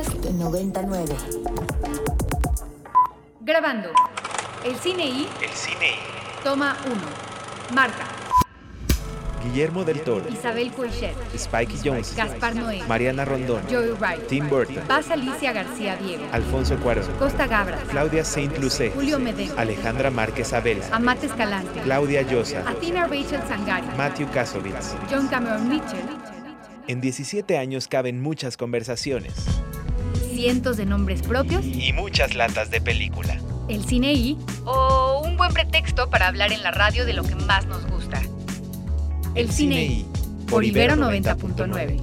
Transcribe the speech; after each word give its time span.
Podcast 0.00 0.24
99. 0.24 1.14
Grabando. 3.40 3.90
El 4.64 4.74
cine 4.76 5.04
y 5.04 5.28
El 5.42 5.50
cine 5.50 5.90
y 5.90 6.42
toma 6.44 6.74
1. 6.86 6.94
Marca. 7.74 8.06
Guillermo 9.44 9.84
del 9.84 10.00
Toro, 10.00 10.26
Isabel 10.30 10.72
Coixet. 10.72 11.14
Spike 11.34 11.74
Jones, 11.84 12.14
Gaspar 12.16 12.54
Noé. 12.54 12.82
Mariana 12.88 13.26
Rondón, 13.26 13.62
Joey 13.70 13.90
Wright. 13.98 14.26
Tim 14.26 14.48
Burton, 14.48 14.82
Paz 14.88 15.10
Alicia 15.10 15.52
García 15.52 15.96
Diego. 15.96 16.24
Alfonso 16.32 16.78
Cuarón, 16.78 17.06
Costa 17.18 17.46
Gabra. 17.46 17.76
Claudia 17.90 18.24
Saint 18.24 18.56
Lucé, 18.58 18.90
Julio 18.90 19.18
Medeo. 19.18 19.52
Alejandra 19.58 20.10
Márquez 20.10 20.54
Abela, 20.54 20.86
Amate 20.92 21.26
Escalante. 21.26 21.80
Claudia 21.82 22.22
Llosa, 22.22 22.60
Athena 22.66 23.06
Rachel 23.06 23.42
Sangari. 23.46 23.86
Matthew 23.98 24.30
Kasovitz. 24.30 24.94
John 25.10 25.28
Cameron 25.28 25.68
Mitchell. 25.68 26.04
En 26.86 27.02
17 27.02 27.58
años 27.58 27.86
caben 27.86 28.22
muchas 28.22 28.56
conversaciones 28.56 29.34
Cientos 30.40 30.78
de 30.78 30.86
nombres 30.86 31.20
propios. 31.20 31.66
y 31.66 31.92
muchas 31.92 32.34
latas 32.34 32.70
de 32.70 32.80
película. 32.80 33.38
El 33.68 33.84
cine 33.84 34.14
y. 34.14 34.38
O 34.64 35.20
un 35.22 35.36
buen 35.36 35.52
pretexto 35.52 36.08
para 36.08 36.28
hablar 36.28 36.50
en 36.50 36.62
la 36.62 36.70
radio 36.70 37.04
de 37.04 37.12
lo 37.12 37.24
que 37.24 37.34
más 37.34 37.66
nos 37.66 37.86
gusta. 37.90 38.22
El, 39.34 39.50
cine 39.50 39.84
y. 39.84 40.06
Por 40.48 40.64
Ibero 40.64 40.94
90.9. 40.94 42.00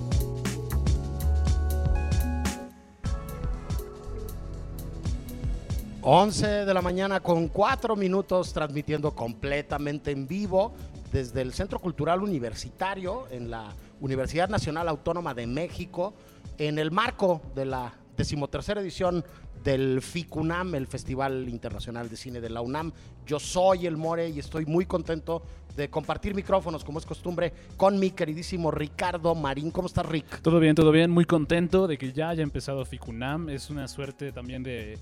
Once 6.04 6.46
de 6.46 6.74
la 6.76 6.84
mañana 6.84 7.22
con 7.22 7.48
cuatro 7.48 7.96
minutos 7.96 8.54
transmitiendo 8.54 9.16
completamente 9.16 10.12
en 10.12 10.28
vivo 10.28 10.76
desde 11.12 11.42
el 11.42 11.54
Centro 11.54 11.80
Cultural 11.80 12.22
Universitario 12.22 13.26
en 13.32 13.50
la 13.50 13.74
Universidad 14.00 14.48
Nacional 14.48 14.88
Autónoma 14.90 15.34
de 15.34 15.48
México 15.48 16.14
en 16.60 16.78
el 16.78 16.92
marco 16.92 17.42
de 17.56 17.66
la 17.66 17.94
decimotercera 18.18 18.82
edición 18.82 19.24
del 19.64 20.02
FICUNAM, 20.02 20.76
el 20.76 20.88
Festival 20.88 21.48
Internacional 21.48 22.10
de 22.10 22.18
Cine 22.18 22.42
de 22.42 22.50
la 22.50 22.62
UNAM. 22.62 22.92
Yo 23.26 23.40
soy 23.40 23.86
el 23.86 23.96
More 23.96 24.30
y 24.30 24.40
estoy 24.40 24.66
muy 24.66 24.86
contento 24.86 25.44
de 25.76 25.90
compartir 25.90 26.34
micrófonos, 26.34 26.84
como 26.84 26.98
es 26.98 27.06
costumbre, 27.06 27.54
con 27.78 28.00
mi 28.00 28.10
queridísimo 28.10 28.72
Ricardo 28.72 29.36
Marín. 29.36 29.70
¿Cómo 29.70 29.88
estás, 29.88 30.06
Rick? 30.06 30.42
Todo 30.42 30.60
bien, 30.60 30.74
todo 30.74 30.92
bien. 30.92 31.12
Muy 31.12 31.26
contento 31.26 31.88
de 31.88 31.98
que 31.98 32.12
ya 32.12 32.30
haya 32.30 32.42
empezado 32.44 32.84
Ficunam. 32.84 33.50
Es 33.50 33.70
una 33.70 33.88
suerte 33.88 34.32
también 34.32 34.64
de, 34.64 34.98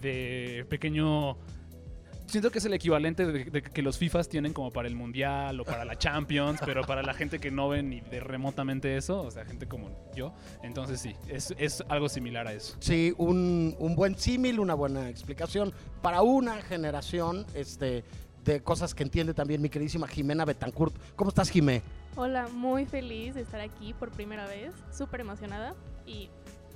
de 0.00 0.66
pequeño... 0.68 1.36
Siento 2.30 2.52
que 2.52 2.58
es 2.58 2.64
el 2.64 2.74
equivalente 2.74 3.26
de, 3.26 3.44
de 3.44 3.60
que 3.60 3.82
los 3.82 3.98
FIFAs 3.98 4.28
tienen 4.28 4.52
como 4.52 4.70
para 4.70 4.86
el 4.86 4.94
Mundial 4.94 5.58
o 5.58 5.64
para 5.64 5.84
la 5.84 5.96
Champions, 5.96 6.60
pero 6.64 6.84
para 6.84 7.02
la 7.02 7.12
gente 7.12 7.40
que 7.40 7.50
no 7.50 7.68
ve 7.68 7.82
ni 7.82 8.00
de 8.00 8.20
remotamente 8.20 8.96
eso, 8.96 9.20
o 9.22 9.30
sea, 9.32 9.44
gente 9.44 9.66
como 9.66 9.90
yo. 10.14 10.32
Entonces 10.62 11.00
sí, 11.00 11.16
es, 11.28 11.52
es 11.58 11.82
algo 11.88 12.08
similar 12.08 12.46
a 12.46 12.52
eso. 12.52 12.76
Sí, 12.78 13.12
un, 13.18 13.74
un 13.80 13.96
buen 13.96 14.16
símil, 14.16 14.60
una 14.60 14.74
buena 14.74 15.08
explicación 15.08 15.72
para 16.02 16.22
una 16.22 16.62
generación 16.62 17.46
este, 17.54 18.04
de 18.44 18.62
cosas 18.62 18.94
que 18.94 19.02
entiende 19.02 19.34
también 19.34 19.60
mi 19.60 19.68
queridísima 19.68 20.06
Jimena 20.06 20.44
Betancourt. 20.44 20.94
¿Cómo 21.16 21.30
estás, 21.30 21.50
Jimé? 21.50 21.82
Hola, 22.14 22.48
muy 22.48 22.86
feliz 22.86 23.34
de 23.34 23.42
estar 23.42 23.60
aquí 23.60 23.92
por 23.92 24.10
primera 24.10 24.46
vez, 24.46 24.72
súper 24.92 25.20
emocionada 25.20 25.74
y 26.06 26.30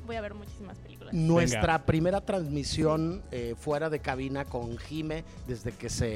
voy 0.06 0.16
a 0.16 0.20
ver 0.20 0.34
muchísimas 0.34 0.76
películas. 0.78 1.14
Nuestra 1.14 1.84
primera 1.86 2.20
transmisión 2.20 3.22
eh, 3.30 3.54
fuera 3.58 3.90
de 3.90 4.00
cabina 4.00 4.44
con 4.44 4.76
Jime 4.78 5.24
desde 5.46 5.72
que 5.72 5.88
se 5.88 6.08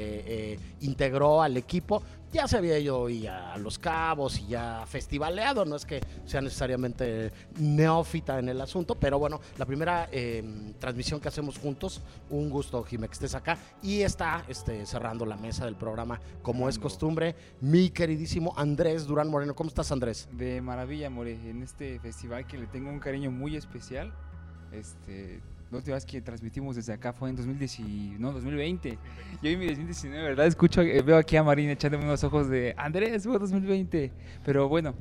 eh, 0.53 0.59
integró 0.81 1.41
al 1.41 1.57
equipo. 1.57 2.01
Ya 2.31 2.47
se 2.47 2.57
había 2.57 2.77
ido 2.77 3.09
y 3.09 3.25
a 3.25 3.57
Los 3.57 3.79
Cabos 3.79 4.39
y 4.39 4.47
ya 4.47 4.85
festivaleado, 4.85 5.65
no 5.65 5.75
es 5.75 5.83
que 5.83 5.99
sea 6.25 6.41
necesariamente 6.41 7.31
neófita 7.57 8.37
en 8.37 8.49
el 8.49 8.61
asunto, 8.61 8.93
pero 8.93 9.17
bueno, 9.17 9.41
la 9.57 9.65
primera 9.65 10.07
eh, 10.11 10.43
transmisión 10.77 11.19
que 11.19 11.27
hacemos 11.27 11.57
juntos, 11.57 12.01
un 12.29 12.51
gusto, 12.51 12.83
Jime, 12.83 13.07
que 13.07 13.13
estés 13.13 13.33
acá. 13.33 13.57
Y 13.81 14.01
está 14.01 14.45
este, 14.47 14.85
cerrando 14.85 15.25
la 15.25 15.37
mesa 15.37 15.65
del 15.65 15.75
programa, 15.75 16.19
como 16.43 16.69
es 16.69 16.77
costumbre, 16.77 17.35
mi 17.61 17.89
queridísimo 17.89 18.53
Andrés 18.55 19.07
Durán 19.07 19.29
Moreno. 19.29 19.55
¿Cómo 19.55 19.69
estás, 19.69 19.91
Andrés? 19.91 20.29
De 20.31 20.61
maravilla, 20.61 21.09
More, 21.09 21.33
en 21.33 21.63
este 21.63 21.99
festival 21.99 22.45
que 22.45 22.59
le 22.59 22.67
tengo 22.67 22.91
un 22.91 22.99
cariño 22.99 23.31
muy 23.31 23.55
especial. 23.55 24.13
Este, 24.71 25.41
la 25.71 25.77
última 25.77 25.95
vez 25.95 26.05
que 26.05 26.21
transmitimos 26.21 26.75
desde 26.75 26.93
acá 26.93 27.13
fue 27.13 27.29
en 27.29 27.35
2019, 27.35 28.17
no, 28.19 28.31
2020. 28.31 28.97
Yo 29.41 29.49
en 29.49 29.59
mi 29.59 29.67
2019, 29.67 30.23
¿verdad? 30.29 30.47
Escucho, 30.47 30.81
eh, 30.81 31.01
veo 31.01 31.17
aquí 31.17 31.35
a 31.37 31.43
Marina 31.43 31.73
echándome 31.73 32.05
unos 32.05 32.23
ojos 32.23 32.49
de 32.49 32.73
Andrés, 32.77 33.23
fue 33.23 33.37
2020. 33.37 34.11
Pero 34.43 34.67
bueno, 34.67 34.95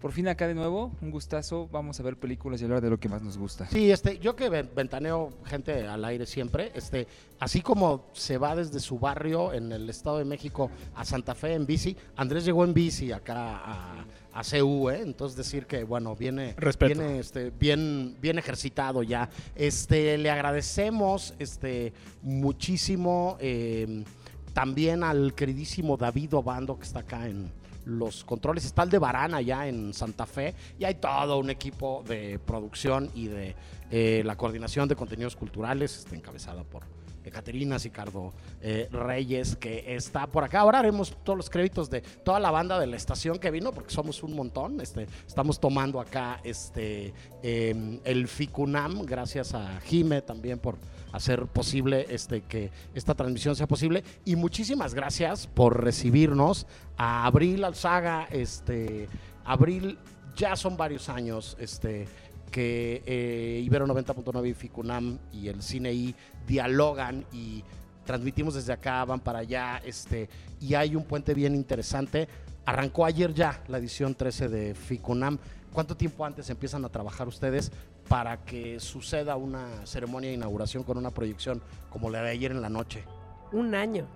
por 0.00 0.12
fin 0.12 0.28
acá 0.28 0.46
de 0.46 0.54
nuevo, 0.54 0.92
un 1.00 1.10
gustazo. 1.10 1.66
Vamos 1.72 1.98
a 1.98 2.02
ver 2.02 2.16
películas 2.18 2.60
y 2.60 2.64
hablar 2.64 2.80
de 2.82 2.90
lo 2.90 3.00
que 3.00 3.08
más 3.08 3.22
nos 3.22 3.38
gusta. 3.38 3.66
Sí, 3.66 3.90
este, 3.90 4.18
yo 4.18 4.36
que 4.36 4.48
ven- 4.50 4.70
ventaneo 4.76 5.30
gente 5.46 5.86
al 5.88 6.04
aire 6.04 6.26
siempre, 6.26 6.70
este, 6.74 7.06
así 7.40 7.60
como 7.62 8.10
se 8.12 8.36
va 8.38 8.54
desde 8.54 8.80
su 8.80 8.98
barrio 8.98 9.52
en 9.52 9.72
el 9.72 9.88
Estado 9.88 10.18
de 10.18 10.26
México 10.26 10.70
a 10.94 11.04
Santa 11.04 11.34
Fe 11.34 11.54
en 11.54 11.64
bici, 11.66 11.96
Andrés 12.16 12.44
llegó 12.44 12.64
en 12.64 12.74
bici 12.74 13.12
acá 13.12 13.56
a, 13.64 14.04
a 14.34 14.42
CU, 14.42 14.90
¿eh? 14.90 15.00
entonces 15.00 15.36
decir 15.36 15.66
que 15.66 15.84
bueno, 15.84 16.16
viene, 16.16 16.54
Respeto. 16.56 16.92
viene 17.00 17.20
este, 17.20 17.50
bien, 17.50 18.16
bien 18.20 18.36
ejercitado 18.36 19.04
ya. 19.04 19.30
Este, 19.54 20.18
le 20.18 20.28
agradecemos 20.28 21.34
este, 21.38 21.92
muchísimo 22.20 23.36
eh, 23.40 24.04
también 24.52 25.04
al 25.04 25.34
queridísimo 25.34 25.96
David 25.96 26.34
Obando 26.34 26.76
que 26.76 26.82
está 26.82 27.00
acá 27.00 27.28
en 27.28 27.52
los 27.84 28.24
controles. 28.24 28.64
Está 28.64 28.82
el 28.82 28.90
de 28.90 28.98
Barana 28.98 29.40
ya 29.40 29.68
en 29.68 29.94
Santa 29.94 30.26
Fe 30.26 30.54
y 30.80 30.84
hay 30.84 30.96
todo 30.96 31.38
un 31.38 31.50
equipo 31.50 32.02
de 32.08 32.40
producción 32.40 33.10
y 33.14 33.28
de 33.28 33.54
eh, 33.92 34.22
la 34.24 34.36
coordinación 34.36 34.88
de 34.88 34.96
contenidos 34.96 35.36
culturales, 35.36 35.98
este, 35.98 36.16
encabezada 36.16 36.64
por 36.64 36.82
Ecaterina 37.24 37.78
Sicardo 37.78 38.32
eh, 38.60 38.88
Reyes, 38.90 39.56
que 39.56 39.94
está 39.94 40.26
por 40.26 40.44
acá. 40.44 40.60
Ahora 40.60 40.78
haremos 40.80 41.16
todos 41.24 41.36
los 41.36 41.50
créditos 41.50 41.90
de 41.90 42.00
toda 42.00 42.40
la 42.40 42.50
banda 42.50 42.78
de 42.78 42.86
la 42.86 42.96
estación 42.96 43.38
que 43.38 43.50
vino, 43.50 43.72
porque 43.72 43.92
somos 43.92 44.22
un 44.22 44.34
montón. 44.34 44.80
Este, 44.80 45.06
estamos 45.26 45.58
tomando 45.58 46.00
acá 46.00 46.40
este, 46.44 47.12
eh, 47.42 48.00
el 48.04 48.28
FICUNAM, 48.28 49.02
gracias 49.02 49.54
a 49.54 49.80
Jime 49.80 50.22
también 50.22 50.58
por 50.58 50.76
hacer 51.12 51.46
posible 51.46 52.06
este, 52.10 52.42
que 52.42 52.70
esta 52.94 53.14
transmisión 53.14 53.54
sea 53.54 53.66
posible. 53.66 54.02
Y 54.24 54.36
muchísimas 54.36 54.94
gracias 54.94 55.46
por 55.46 55.82
recibirnos 55.82 56.66
a 56.96 57.24
Abril 57.26 57.64
Alzaga. 57.64 58.26
Este, 58.30 59.08
Abril, 59.44 59.98
ya 60.36 60.56
son 60.56 60.76
varios 60.76 61.08
años 61.08 61.56
este, 61.60 62.08
que 62.54 63.02
eh, 63.04 63.62
Ibero 63.64 63.84
90.9 63.84 64.48
y 64.48 64.54
Ficunam 64.54 65.18
y 65.32 65.48
el 65.48 65.60
CineI 65.60 66.14
dialogan 66.46 67.24
y 67.32 67.64
transmitimos 68.06 68.54
desde 68.54 68.72
acá, 68.72 69.04
van 69.04 69.18
para 69.18 69.40
allá. 69.40 69.82
Este, 69.84 70.28
y 70.60 70.74
hay 70.74 70.94
un 70.94 71.02
puente 71.02 71.34
bien 71.34 71.56
interesante. 71.56 72.28
Arrancó 72.64 73.06
ayer 73.06 73.34
ya 73.34 73.60
la 73.66 73.78
edición 73.78 74.14
13 74.14 74.48
de 74.48 74.74
Ficunam. 74.76 75.36
¿Cuánto 75.72 75.96
tiempo 75.96 76.24
antes 76.24 76.48
empiezan 76.48 76.84
a 76.84 76.90
trabajar 76.90 77.26
ustedes 77.26 77.72
para 78.08 78.44
que 78.44 78.78
suceda 78.78 79.34
una 79.34 79.84
ceremonia 79.84 80.30
de 80.30 80.36
inauguración 80.36 80.84
con 80.84 80.96
una 80.96 81.10
proyección 81.10 81.60
como 81.90 82.08
la 82.08 82.22
de 82.22 82.30
ayer 82.30 82.52
en 82.52 82.62
la 82.62 82.68
noche? 82.68 83.02
Un 83.50 83.74
año. 83.74 84.06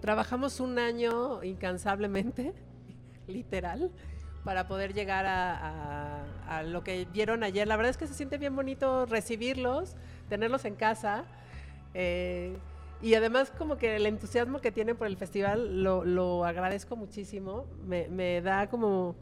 Trabajamos 0.00 0.60
un 0.60 0.78
año 0.78 1.42
incansablemente, 1.42 2.54
literal, 3.26 3.90
para 4.44 4.68
poder 4.68 4.94
llegar 4.94 5.24
a, 5.26 6.62
lo 6.66 6.84
que 6.84 7.06
vieron 7.12 7.42
ayer. 7.42 7.66
La 7.66 7.76
verdad 7.76 7.90
es 7.90 7.96
que 7.96 8.06
se 8.06 8.14
siente 8.14 8.38
bien 8.38 8.54
bonito 8.54 9.06
recibirlos, 9.06 9.96
tenerlos 10.28 10.64
en 10.64 10.74
casa. 10.76 11.24
eh, 11.94 12.56
y 13.02 13.14
además 13.14 13.52
como 13.58 13.76
que 13.76 13.96
el 13.96 14.06
entusiasmo 14.06 14.60
que 14.60 14.72
tienen 14.72 14.96
por 14.96 15.06
el 15.06 15.16
festival 15.16 15.82
lo, 15.82 16.44
agradezco 16.44 16.96
muchísimo. 16.96 17.66
Me 17.86 18.40
da 18.40 18.68
como 18.68 19.14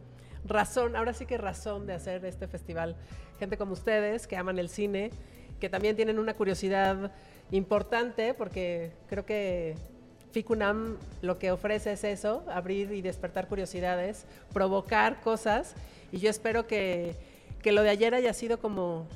razón, 0.45 0.97
ahora 0.97 1.13
sí 1.13 1.27
que 1.27 1.39
razón 1.39 1.87
de 1.87 1.95
hacer 1.95 2.25
este 2.25 2.47
festival. 2.47 2.97
Gente 3.39 3.57
como 3.57 3.73
ustedes 3.73 4.27
que 4.27 4.37
aman 4.37 4.59
el 4.59 4.69
cine, 4.69 5.11
que 5.61 5.69
también 5.69 5.97
tienen 5.97 6.19
una 6.19 6.35
curiosidad 6.35 7.13
importante, 7.51 8.35
porque 8.35 8.93
creo 9.09 9.25
que 9.25 9.77
FICUNAM 10.33 10.97
lo 11.21 11.39
que 11.39 11.53
ofrece 11.53 11.93
es 11.93 12.05
eso, 12.05 12.45
abrir 12.51 12.93
y 12.93 13.03
despertar 13.03 13.49
curiosidades, 13.49 14.25
provocar 14.53 15.21
cosas, 15.21 15.75
y 16.11 16.19
yo 16.19 16.31
espero 16.31 16.67
que, 16.67 17.15
que 17.63 17.73
lo 17.73 17.83
de 17.83 17.91
ayer 17.91 18.15
haya 18.15 18.33
sido 18.33 18.59
como, 18.59 19.07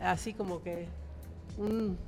así 0.00 0.32
como 0.32 0.62
que 0.62 0.86
un, 1.58 1.98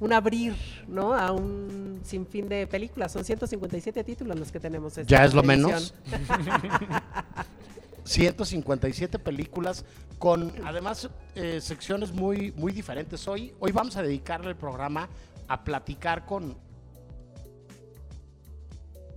un 0.00 0.12
abrir, 0.12 0.54
¿no? 0.88 1.14
A 1.14 1.30
un 1.32 2.00
sinfín 2.02 2.48
de 2.48 2.66
películas. 2.66 3.12
Son 3.12 3.24
157 3.24 4.02
títulos 4.02 4.38
los 4.38 4.50
que 4.50 4.58
tenemos. 4.58 4.98
esta 4.98 5.08
Ya 5.08 5.24
es 5.24 5.32
lo 5.32 5.42
edición. 5.42 5.70
menos. 5.70 5.94
157 8.04 9.18
películas 9.20 9.84
con 10.18 10.52
además 10.64 11.08
eh, 11.34 11.60
secciones 11.60 12.12
muy, 12.12 12.52
muy 12.56 12.72
diferentes. 12.72 13.26
Hoy, 13.28 13.54
hoy 13.60 13.70
vamos 13.70 13.96
a 13.96 14.02
dedicarle 14.02 14.48
el 14.50 14.56
programa 14.56 15.08
a 15.46 15.62
platicar 15.62 16.26
con 16.26 16.56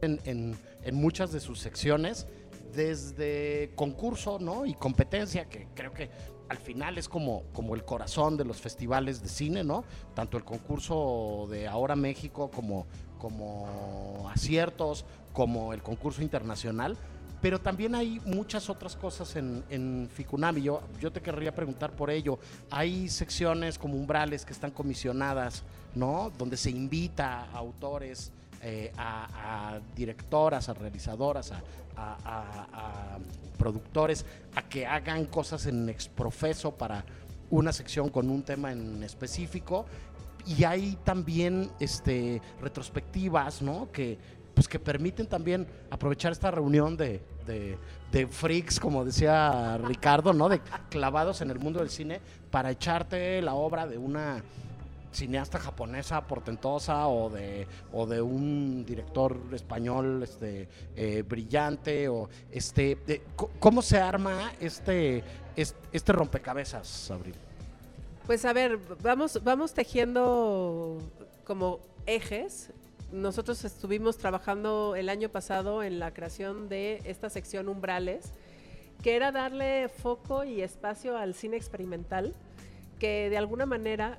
en, 0.02 0.20
en- 0.26 0.96
muchas 0.96 1.32
de 1.32 1.40
sus 1.40 1.60
secciones 1.60 2.28
desde 2.74 3.72
concurso, 3.76 4.38
¿no? 4.40 4.66
Y 4.66 4.74
competencia, 4.76 5.46
que 5.46 5.68
creo 5.74 5.94
que 5.94 6.10
al 6.50 6.58
final 6.58 6.98
es 6.98 7.10
como, 7.10 7.44
como 7.54 7.74
el 7.74 7.84
corazón 7.84 8.38
de 8.38 8.46
los 8.46 8.58
festivales 8.62 9.22
de 9.22 9.30
cine, 9.30 9.64
¿no? 9.64 9.84
Tanto 10.14 10.38
el 10.38 10.44
concurso 10.44 11.48
de 11.50 11.68
Ahora 11.68 11.96
México 11.96 12.52
como, 12.52 12.86
como 13.18 14.30
aciertos, 14.32 15.06
como 15.34 15.74
el 15.74 15.82
concurso 15.82 16.22
internacional. 16.22 16.98
Pero 17.42 17.60
también 17.60 17.94
hay 17.96 18.20
muchas 18.26 18.70
otras 18.70 18.96
cosas 18.96 19.36
en, 19.36 19.64
en 19.70 20.10
Ficunam 20.12 20.58
y 20.58 20.64
yo, 20.64 20.82
yo 21.00 21.12
te 21.12 21.22
querría 21.22 21.54
preguntar 21.54 21.92
por 21.96 22.10
ello. 22.10 22.40
Hay 22.72 23.08
secciones 23.10 23.78
como 23.78 23.96
umbrales 23.96 24.46
que 24.46 24.54
están 24.54 24.72
comisionadas, 24.72 25.64
¿no? 25.94 26.32
Donde 26.38 26.58
se 26.58 26.72
invita 26.72 27.44
a 27.46 27.58
autores, 27.58 28.32
eh, 28.68 28.92
a, 28.98 29.80
directoras, 29.96 30.70
a 30.70 30.74
realizadoras, 30.74 31.54
a 31.96 33.20
productores 33.56 34.26
a 34.56 34.64
que 34.64 34.86
hagan 34.86 35.26
cosas 35.26 35.66
en 35.66 35.88
exprofeso 35.90 36.72
para 36.72 37.06
una 37.50 37.72
sección 37.72 38.10
con 38.10 38.30
un 38.30 38.44
tema 38.44 38.72
en 38.72 39.04
específico. 39.04 39.86
Y 40.46 40.64
hay 40.64 40.98
también 41.04 41.72
este 41.80 42.42
retrospectivas 42.62 43.62
no 43.62 43.92
que 43.92 44.18
pues 44.54 44.68
que 44.68 44.80
permiten 44.80 45.28
también 45.28 45.68
aprovechar 45.90 46.32
esta 46.32 46.50
reunión 46.50 46.96
de, 46.96 47.22
de, 47.46 47.78
de 48.12 48.28
freaks 48.28 48.80
como 48.80 49.04
decía 49.04 49.78
Ricardo 49.80 50.32
no 50.32 50.48
de 50.48 50.62
clavados 50.90 51.42
en 51.42 51.52
el 51.52 51.60
mundo 51.60 51.80
del 51.80 51.90
cine 51.90 52.22
para 52.52 52.72
echarte 52.72 53.42
la 53.42 53.56
obra 53.56 53.86
de 53.86 53.98
una 53.98 54.44
cineasta 55.16 55.60
japonesa 55.60 56.28
portentosa 56.28 57.08
o 57.08 57.30
de, 57.30 57.68
o 57.94 58.06
de 58.06 58.22
un 58.22 58.86
director 58.86 59.40
español 59.54 60.24
este, 60.24 60.68
eh, 60.96 61.24
brillante 61.28 62.08
o 62.10 62.30
este 62.52 62.98
¿cómo 63.60 63.82
se 63.82 63.98
arma 63.98 64.52
este, 64.60 65.24
este, 65.56 65.80
este 65.92 66.12
rompecabezas, 66.12 67.10
Abril? 67.12 67.36
Pues 68.26 68.44
a 68.44 68.54
ver, 68.54 68.80
vamos, 69.04 69.44
vamos 69.44 69.74
tejiendo 69.74 70.98
como 71.44 71.80
ejes. 72.08 72.72
Nosotros 73.12 73.64
estuvimos 73.64 74.18
trabajando 74.18 74.96
el 74.96 75.10
año 75.10 75.30
pasado 75.30 75.84
en 75.84 76.00
la 76.00 76.12
creación 76.12 76.68
de 76.68 77.02
esta 77.06 77.30
sección 77.30 77.70
Umbrales, 77.70 78.34
que 79.04 79.16
era 79.16 79.32
darle 79.32 79.90
foco 79.90 80.44
y 80.44 80.62
espacio 80.62 81.16
al 81.18 81.36
cine 81.36 81.56
experimental, 81.56 82.34
que 82.98 83.30
de 83.30 83.38
alguna 83.38 83.68
manera 83.68 84.18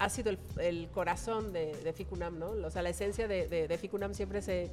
ha 0.00 0.08
sido 0.08 0.32
el, 0.58 0.88
corazón 0.88 1.52
de, 1.52 1.92
Ficunam, 1.94 2.38
¿no? 2.38 2.52
O 2.66 2.70
sea, 2.70 2.80
la 2.80 2.88
esencia 2.88 3.28
de, 3.28 3.78
Ficunam 3.78 4.14
siempre 4.14 4.40
se, 4.40 4.70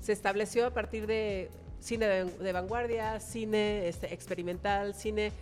se 0.00 0.12
estableció 0.12 0.66
a 0.66 0.70
partir 0.70 1.08
de 1.08 1.50
cine 1.80 2.06
de, 2.06 2.24
de 2.24 2.52
vanguardia, 2.52 3.18
cine 3.18 3.88
este, 3.88 4.14
experimental, 4.14 4.94
cine 4.94 5.32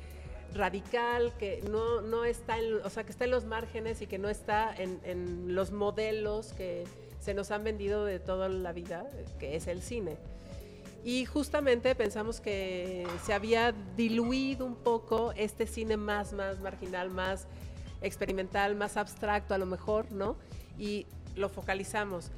radical, 0.55 1.35
que 1.39 1.63
no, 1.71 2.01
no 2.01 2.25
está 2.25 2.59
en, 2.59 2.75
o 2.83 2.89
sea, 2.89 3.05
que 3.05 3.13
está 3.13 3.27
en 3.27 3.33
los 3.33 3.45
márgenes 3.45 4.01
y 4.01 4.07
que 4.07 4.19
no 4.19 4.31
está 4.31 4.75
en, 4.75 4.99
en 5.05 5.55
los 5.55 5.73
modelos 5.73 6.55
que 6.55 6.85
se 7.21 7.35
nos 7.35 7.51
han 7.51 7.65
vendido 7.65 8.07
de 8.07 8.19
toda 8.19 8.49
la 8.49 8.73
vida, 8.73 9.07
que 9.39 9.57
es 9.57 9.67
el 9.67 9.83
cine. 9.83 10.17
Y 11.05 11.27
justamente 11.27 11.95
pensamos 11.95 12.41
que 12.41 13.07
se 13.27 13.35
había 13.35 13.73
diluido 13.95 14.65
un 14.65 14.77
poco 14.77 15.33
este 15.37 15.67
cine 15.67 15.99
más, 15.99 16.33
más 16.33 16.61
marginal, 16.61 17.11
más 17.11 17.47
experimental, 18.03 18.75
más 18.75 18.97
abstracto 18.97 19.55
a 19.55 19.59
lo 19.59 19.67
mejor, 19.67 20.11
¿no? 20.13 20.37
Y 20.79 21.07
lo 21.37 21.49
focalizamos. 21.49 22.31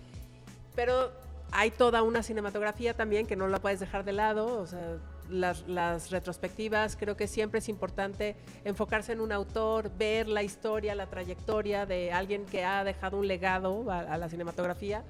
Pero 0.74 1.12
hay 1.52 1.70
toda 1.70 2.02
una 2.02 2.22
cinematografía 2.22 2.94
también 2.94 3.26
que 3.26 3.36
no 3.36 3.48
la 3.48 3.60
puedes 3.60 3.80
dejar 3.80 4.04
de 4.04 4.12
lado, 4.12 4.60
o 4.60 4.66
sea, 4.66 4.98
las, 5.30 5.66
las 5.68 6.10
retrospectivas, 6.10 6.96
creo 6.96 7.16
que 7.16 7.26
siempre 7.26 7.58
es 7.58 7.68
importante 7.68 8.36
enfocarse 8.64 9.12
en 9.12 9.20
un 9.20 9.32
autor, 9.32 9.90
ver 9.96 10.28
la 10.28 10.42
historia, 10.42 10.94
la 10.94 11.06
trayectoria 11.06 11.86
de 11.86 12.12
alguien 12.12 12.44
que 12.44 12.64
ha 12.64 12.84
dejado 12.84 13.18
un 13.18 13.28
legado 13.28 13.90
a, 13.90 14.00
a 14.00 14.18
la 14.18 14.28
cinematografía. 14.28 15.02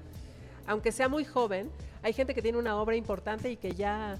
Aunque 0.67 0.91
sea 0.91 1.09
muy 1.09 1.25
joven, 1.25 1.69
hay 2.01 2.13
gente 2.13 2.33
que 2.33 2.41
tiene 2.41 2.57
una 2.57 2.77
obra 2.77 2.95
importante 2.95 3.49
y 3.49 3.57
que 3.57 3.73
ya, 3.73 4.17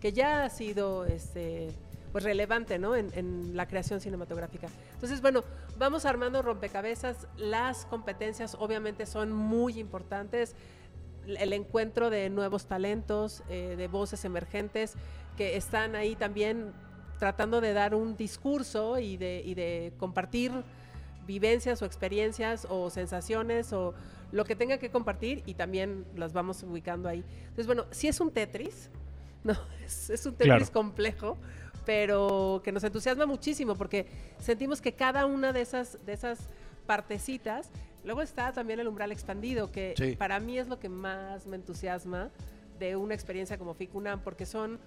que 0.00 0.12
ya 0.12 0.44
ha 0.44 0.50
sido 0.50 1.04
este, 1.04 1.68
pues 2.12 2.22
relevante 2.22 2.78
¿no? 2.78 2.94
en, 2.94 3.10
en 3.14 3.56
la 3.56 3.66
creación 3.66 4.00
cinematográfica. 4.00 4.68
Entonces, 4.94 5.20
bueno, 5.20 5.42
vamos 5.78 6.04
armando 6.04 6.42
rompecabezas. 6.42 7.26
Las 7.36 7.86
competencias 7.86 8.56
obviamente 8.58 9.06
son 9.06 9.32
muy 9.32 9.78
importantes. 9.78 10.54
El 11.26 11.52
encuentro 11.52 12.10
de 12.10 12.28
nuevos 12.30 12.66
talentos, 12.66 13.42
eh, 13.48 13.74
de 13.76 13.88
voces 13.88 14.24
emergentes 14.24 14.94
que 15.36 15.56
están 15.56 15.94
ahí 15.96 16.16
también 16.16 16.72
tratando 17.18 17.60
de 17.60 17.72
dar 17.72 17.94
un 17.94 18.16
discurso 18.16 18.98
y 18.98 19.16
de, 19.16 19.42
y 19.44 19.54
de 19.54 19.92
compartir 19.98 20.52
vivencias 21.26 21.80
o 21.80 21.86
experiencias 21.86 22.66
o 22.68 22.90
sensaciones 22.90 23.72
o 23.72 23.94
lo 24.32 24.44
que 24.44 24.56
tenga 24.56 24.78
que 24.78 24.90
compartir 24.90 25.42
y 25.46 25.54
también 25.54 26.04
las 26.16 26.32
vamos 26.32 26.62
ubicando 26.62 27.08
ahí. 27.08 27.24
Entonces, 27.42 27.66
bueno, 27.66 27.86
sí 27.90 28.08
es 28.08 28.20
un 28.20 28.30
Tetris, 28.30 28.90
¿no? 29.44 29.56
Es, 29.84 30.10
es 30.10 30.26
un 30.26 30.34
Tetris 30.34 30.70
Claro. 30.70 30.72
complejo, 30.72 31.38
pero 31.84 32.60
que 32.64 32.72
nos 32.72 32.84
entusiasma 32.84 33.26
muchísimo 33.26 33.74
porque 33.74 34.06
sentimos 34.38 34.80
que 34.80 34.92
cada 34.92 35.26
una 35.26 35.52
de 35.52 35.60
esas, 35.60 35.98
de 36.06 36.12
esas 36.12 36.38
partecitas, 36.86 37.70
luego 38.04 38.22
está 38.22 38.52
también 38.52 38.80
el 38.80 38.88
umbral 38.88 39.12
expandido, 39.12 39.70
que 39.72 39.94
Sí. 39.96 40.16
para 40.16 40.40
mí 40.40 40.58
es 40.58 40.68
lo 40.68 40.78
que 40.78 40.88
más 40.88 41.46
me 41.46 41.56
entusiasma 41.56 42.30
de 42.78 42.96
una 42.96 43.14
experiencia 43.14 43.56
como 43.58 43.74
FICUNAM, 43.74 44.20
porque 44.20 44.46
son 44.46 44.78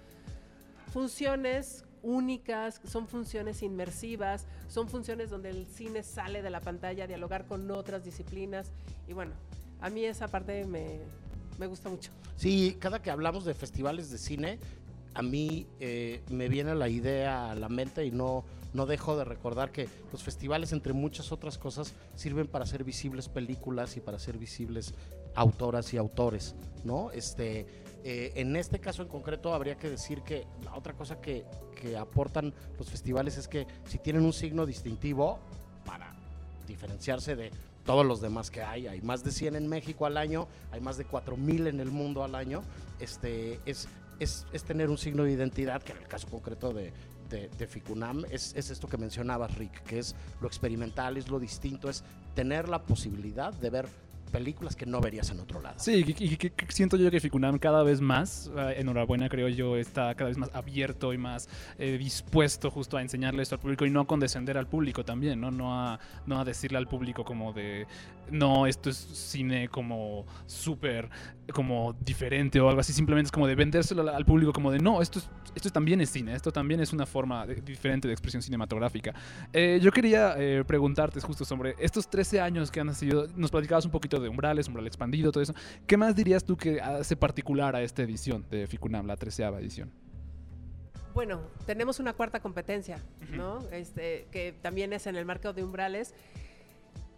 funciones 0.91 1.83
únicas, 2.03 2.79
son 2.85 3.07
funciones 3.07 3.61
inmersivas, 3.63 4.45
son 4.67 4.87
funciones 4.87 5.29
donde 5.29 5.49
el 5.49 5.65
cine 5.67 6.03
sale 6.03 6.41
de 6.41 6.49
la 6.49 6.61
pantalla 6.61 7.05
a 7.05 7.07
dialogar 7.07 7.45
con 7.45 7.69
otras 7.71 8.03
disciplinas 8.03 8.71
y 9.07 9.13
bueno, 9.13 9.33
a 9.81 9.89
mí 9.89 10.05
esa 10.05 10.27
parte 10.27 10.65
me, 10.65 10.99
me 11.57 11.67
gusta 11.67 11.89
mucho. 11.89 12.11
Sí, 12.35 12.77
cada 12.79 13.01
que 13.01 13.09
hablamos 13.11 13.45
de 13.45 13.53
festivales 13.53 14.09
de 14.11 14.17
cine, 14.17 14.59
a 15.17 15.23
mí 15.23 15.65
eh, 15.79 16.21
me 16.29 16.47
viene 16.47 16.75
la 16.75 16.89
idea 16.89 17.49
a 17.49 17.55
la 17.55 17.69
mente 17.69 18.05
y 18.05 18.11
no, 18.11 18.45
no 18.73 18.85
dejo 18.85 19.17
de 19.17 19.25
recordar 19.25 19.71
que 19.71 19.89
los 20.11 20.21
festivales, 20.21 20.73
entre 20.73 20.93
muchas 20.93 21.31
otras 21.31 21.57
cosas, 21.57 21.95
sirven 22.15 22.45
para 22.45 22.65
hacer 22.65 22.83
visibles 22.83 23.27
películas 23.27 23.97
y 23.97 23.99
para 23.99 24.17
hacer 24.17 24.37
visibles 24.37 24.93
autoras 25.33 25.91
y 25.95 25.97
autores, 25.97 26.53
¿no? 26.83 27.09
Este, 27.09 27.65
eh, 28.03 28.33
en 28.35 28.55
este 28.55 28.77
caso 28.77 29.01
en 29.01 29.07
concreto 29.07 29.55
habría 29.55 29.75
que 29.75 29.89
decir 29.89 30.21
que 30.21 30.45
la 30.63 30.75
otra 30.75 30.93
cosa 30.93 31.19
que, 31.19 31.45
que 31.81 31.97
aportan 31.97 32.53
los 32.77 32.87
festivales 32.87 33.39
es 33.39 33.47
que 33.47 33.65
si 33.87 33.97
tienen 33.97 34.23
un 34.23 34.33
signo 34.33 34.67
distintivo 34.67 35.39
para 35.83 36.15
diferenciarse 36.67 37.35
de 37.35 37.49
todos 37.85 38.05
los 38.05 38.21
demás 38.21 38.51
que 38.51 38.61
hay. 38.61 38.85
Hay 38.85 39.01
más 39.01 39.23
de 39.23 39.31
100 39.31 39.55
en 39.55 39.67
México 39.67 40.05
al 40.05 40.17
año, 40.17 40.47
hay 40.71 40.79
más 40.79 40.97
de 40.97 41.05
4000 41.05 41.65
en 41.65 41.79
el 41.79 41.89
mundo 41.89 42.23
al 42.23 42.35
año. 42.35 42.61
Este, 42.99 43.59
es, 43.65 43.87
es, 44.19 44.45
es 44.53 44.63
tener 44.63 44.89
un 44.89 44.97
signo 44.97 45.23
de 45.23 45.31
identidad, 45.31 45.81
que 45.81 45.91
en 45.93 45.99
el 45.99 46.07
caso 46.07 46.27
concreto 46.27 46.73
de, 46.73 46.91
de, 47.29 47.67
Ficunam 47.67 48.23
es, 48.31 48.53
es 48.55 48.69
esto 48.69 48.87
que 48.87 48.97
mencionabas, 48.97 49.55
Rick, 49.57 49.83
que 49.83 49.99
es 49.99 50.15
lo 50.41 50.47
experimental, 50.47 51.17
es 51.17 51.29
lo 51.29 51.39
distinto, 51.39 51.89
es 51.89 52.03
tener 52.35 52.69
la 52.69 52.83
posibilidad 52.83 53.53
de 53.53 53.69
ver 53.69 53.87
películas 54.31 54.75
que 54.75 54.85
no 54.85 54.99
verías 54.99 55.29
en 55.29 55.39
otro 55.39 55.61
lado. 55.61 55.79
Sí, 55.79 56.03
y, 56.05 56.35
que- 56.35 56.51
siento 56.67 56.97
yo 56.97 57.09
que 57.09 57.21
Ficunam 57.21 57.57
cada 57.59 57.81
vez 57.83 58.01
más, 58.01 58.51
eh, 58.57 58.75
enhorabuena 58.77 59.29
creo 59.29 59.47
yo, 59.47 59.77
está 59.77 60.13
cada 60.15 60.27
vez 60.27 60.37
más 60.37 60.53
abierto 60.53 61.13
y 61.13 61.17
más 61.17 61.47
eh, 61.77 61.97
dispuesto 61.97 62.69
justo 62.69 62.97
a 62.97 63.01
enseñarle 63.01 63.41
esto 63.43 63.55
al 63.55 63.61
público 63.61 63.85
y 63.85 63.89
no 63.89 64.05
condescender 64.05 64.57
al 64.57 64.67
público 64.67 65.05
también, 65.05 65.39
¿no? 65.39 65.49
No 65.49 65.73
a, 65.73 65.99
no 66.25 66.39
a 66.41 66.43
decirle 66.45 66.77
al 66.77 66.87
público 66.87 67.23
como 67.23 67.53
de, 67.53 67.87
no, 68.29 68.67
esto 68.67 68.89
es 68.89 68.97
cine 68.97 69.69
como 69.69 70.25
súper, 70.45 71.09
como 71.53 71.93
diferente 71.93 72.59
o 72.59 72.67
algo 72.67 72.81
así, 72.81 72.93
simplemente 72.93 73.27
es 73.27 73.31
como 73.31 73.47
de 73.47 73.55
vendérselo 73.55 74.13
al, 74.13 74.25
público 74.25 74.51
como 74.53 74.71
de, 74.71 74.79
no, 74.79 75.01
esto, 75.01 75.19
es, 75.19 75.29
esto 75.55 75.69
también 75.69 76.01
es 76.01 76.09
cine, 76.09 76.33
esto 76.33 76.51
también 76.51 76.79
es 76.79 76.93
una 76.93 77.05
forma 77.05 77.45
de- 77.45 77.55
diferente 77.61 78.07
de 78.07 78.13
expresión 78.13 78.41
cinematográfica. 78.41 79.13
Eh, 79.53 79.79
yo 79.81 79.91
quería 79.91 80.35
eh, 80.37 80.63
preguntarte 80.65 81.19
justo 81.21 81.45
sobre 81.45 81.75
estos 81.79 82.09
13 82.09 82.41
años 82.41 82.71
que 82.71 82.79
han 82.79 82.93
sido, 82.93 83.27
nos 83.35 83.51
platicabas 83.51 83.85
un 83.85 83.91
poquito 83.91 84.19
de 84.19 84.29
umbrales, 84.29 84.67
umbral 84.67 84.87
expandido, 84.87 85.31
todo 85.31 85.43
eso. 85.43 85.53
¿Qué 85.85 85.97
más 85.97 86.15
dirías 86.15 86.43
tú 86.43 86.57
que 86.57 86.81
hace 86.81 87.15
particular 87.15 87.75
a 87.75 87.81
esta 87.81 88.03
edición 88.03 88.45
de 88.49 88.67
Ficunam, 88.67 89.07
la 89.07 89.15
treceava 89.15 89.59
edición? 89.59 89.91
Bueno, 91.13 91.41
tenemos 91.65 91.99
una 91.99 92.13
cuarta 92.13 92.39
competencia, 92.41 93.03
¿no? 93.31 93.67
Este, 93.71 94.27
que 94.31 94.53
también 94.61 94.93
es 94.93 95.07
en 95.07 95.15
el 95.15 95.25
marco 95.25 95.51
de 95.51 95.63
umbrales. 95.63 96.13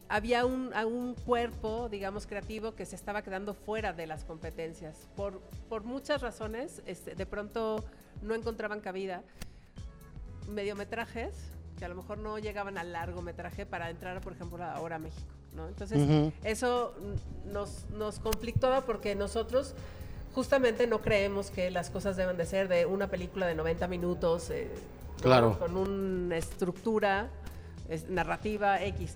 Había 0.09 0.45
un, 0.45 0.73
un 0.73 1.13
cuerpo, 1.13 1.87
digamos, 1.87 2.25
creativo 2.25 2.73
que 2.73 2.85
se 2.85 2.95
estaba 2.95 3.21
quedando 3.21 3.53
fuera 3.53 3.93
de 3.93 4.07
las 4.07 4.25
competencias. 4.25 5.07
Por, 5.15 5.39
por 5.69 5.83
muchas 5.83 6.21
razones, 6.21 6.81
este, 6.87 7.13
de 7.13 7.25
pronto 7.27 7.83
no 8.23 8.33
encontraban 8.33 8.79
cabida. 8.81 9.21
Mediometrajes 10.47 11.33
que 11.77 11.85
a 11.85 11.89
lo 11.89 11.95
mejor 11.95 12.17
no 12.17 12.39
llegaban 12.39 12.77
al 12.77 12.91
largometraje 12.91 13.65
para 13.65 13.89
entrar, 13.89 14.19
por 14.19 14.33
ejemplo, 14.33 14.61
ahora 14.63 14.97
a 14.97 14.99
México, 14.99 15.27
¿no? 15.55 15.67
Entonces, 15.69 16.33
eso 16.43 16.93
nos, 17.45 17.85
nos 17.91 18.19
conflictaba 18.19 18.81
porque 18.81 19.15
nosotros 19.15 19.75
justamente 20.33 20.87
no 20.87 20.99
creemos 21.01 21.51
que 21.51 21.71
las 21.71 21.89
cosas 21.89 22.17
deben 22.17 22.35
de 22.35 22.45
ser 22.45 22.67
de 22.67 22.85
una 22.85 23.07
película 23.07 23.45
de 23.47 23.55
90 23.55 23.87
minutos, 23.87 24.49
eh. 24.49 24.67
Claro. 25.21 25.57
con 25.59 25.77
una 25.77 26.35
estructura 26.37 27.29
es- 27.87 28.09
narrativa 28.09 28.81
X. 28.83 29.15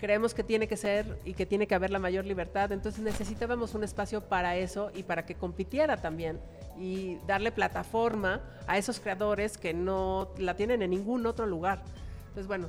Creemos 0.00 0.32
que 0.32 0.44
tiene 0.44 0.68
que 0.68 0.76
ser 0.76 1.18
y 1.24 1.34
que 1.34 1.44
tiene 1.44 1.66
que 1.66 1.74
haber 1.74 1.90
la 1.90 1.98
mayor 1.98 2.24
libertad, 2.24 2.70
entonces 2.70 3.02
necesitábamos 3.02 3.74
un 3.74 3.82
espacio 3.82 4.20
para 4.20 4.56
eso 4.56 4.92
y 4.94 5.02
para 5.02 5.26
que 5.26 5.34
compitiera 5.34 5.96
también 5.96 6.38
y 6.78 7.16
darle 7.26 7.50
plataforma 7.50 8.40
a 8.68 8.78
esos 8.78 9.00
creadores 9.00 9.58
que 9.58 9.74
no 9.74 10.28
la 10.38 10.54
tienen 10.54 10.82
en 10.82 10.90
ningún 10.90 11.26
otro 11.26 11.46
lugar. 11.46 11.82
Entonces, 12.28 12.46
bueno, 12.46 12.68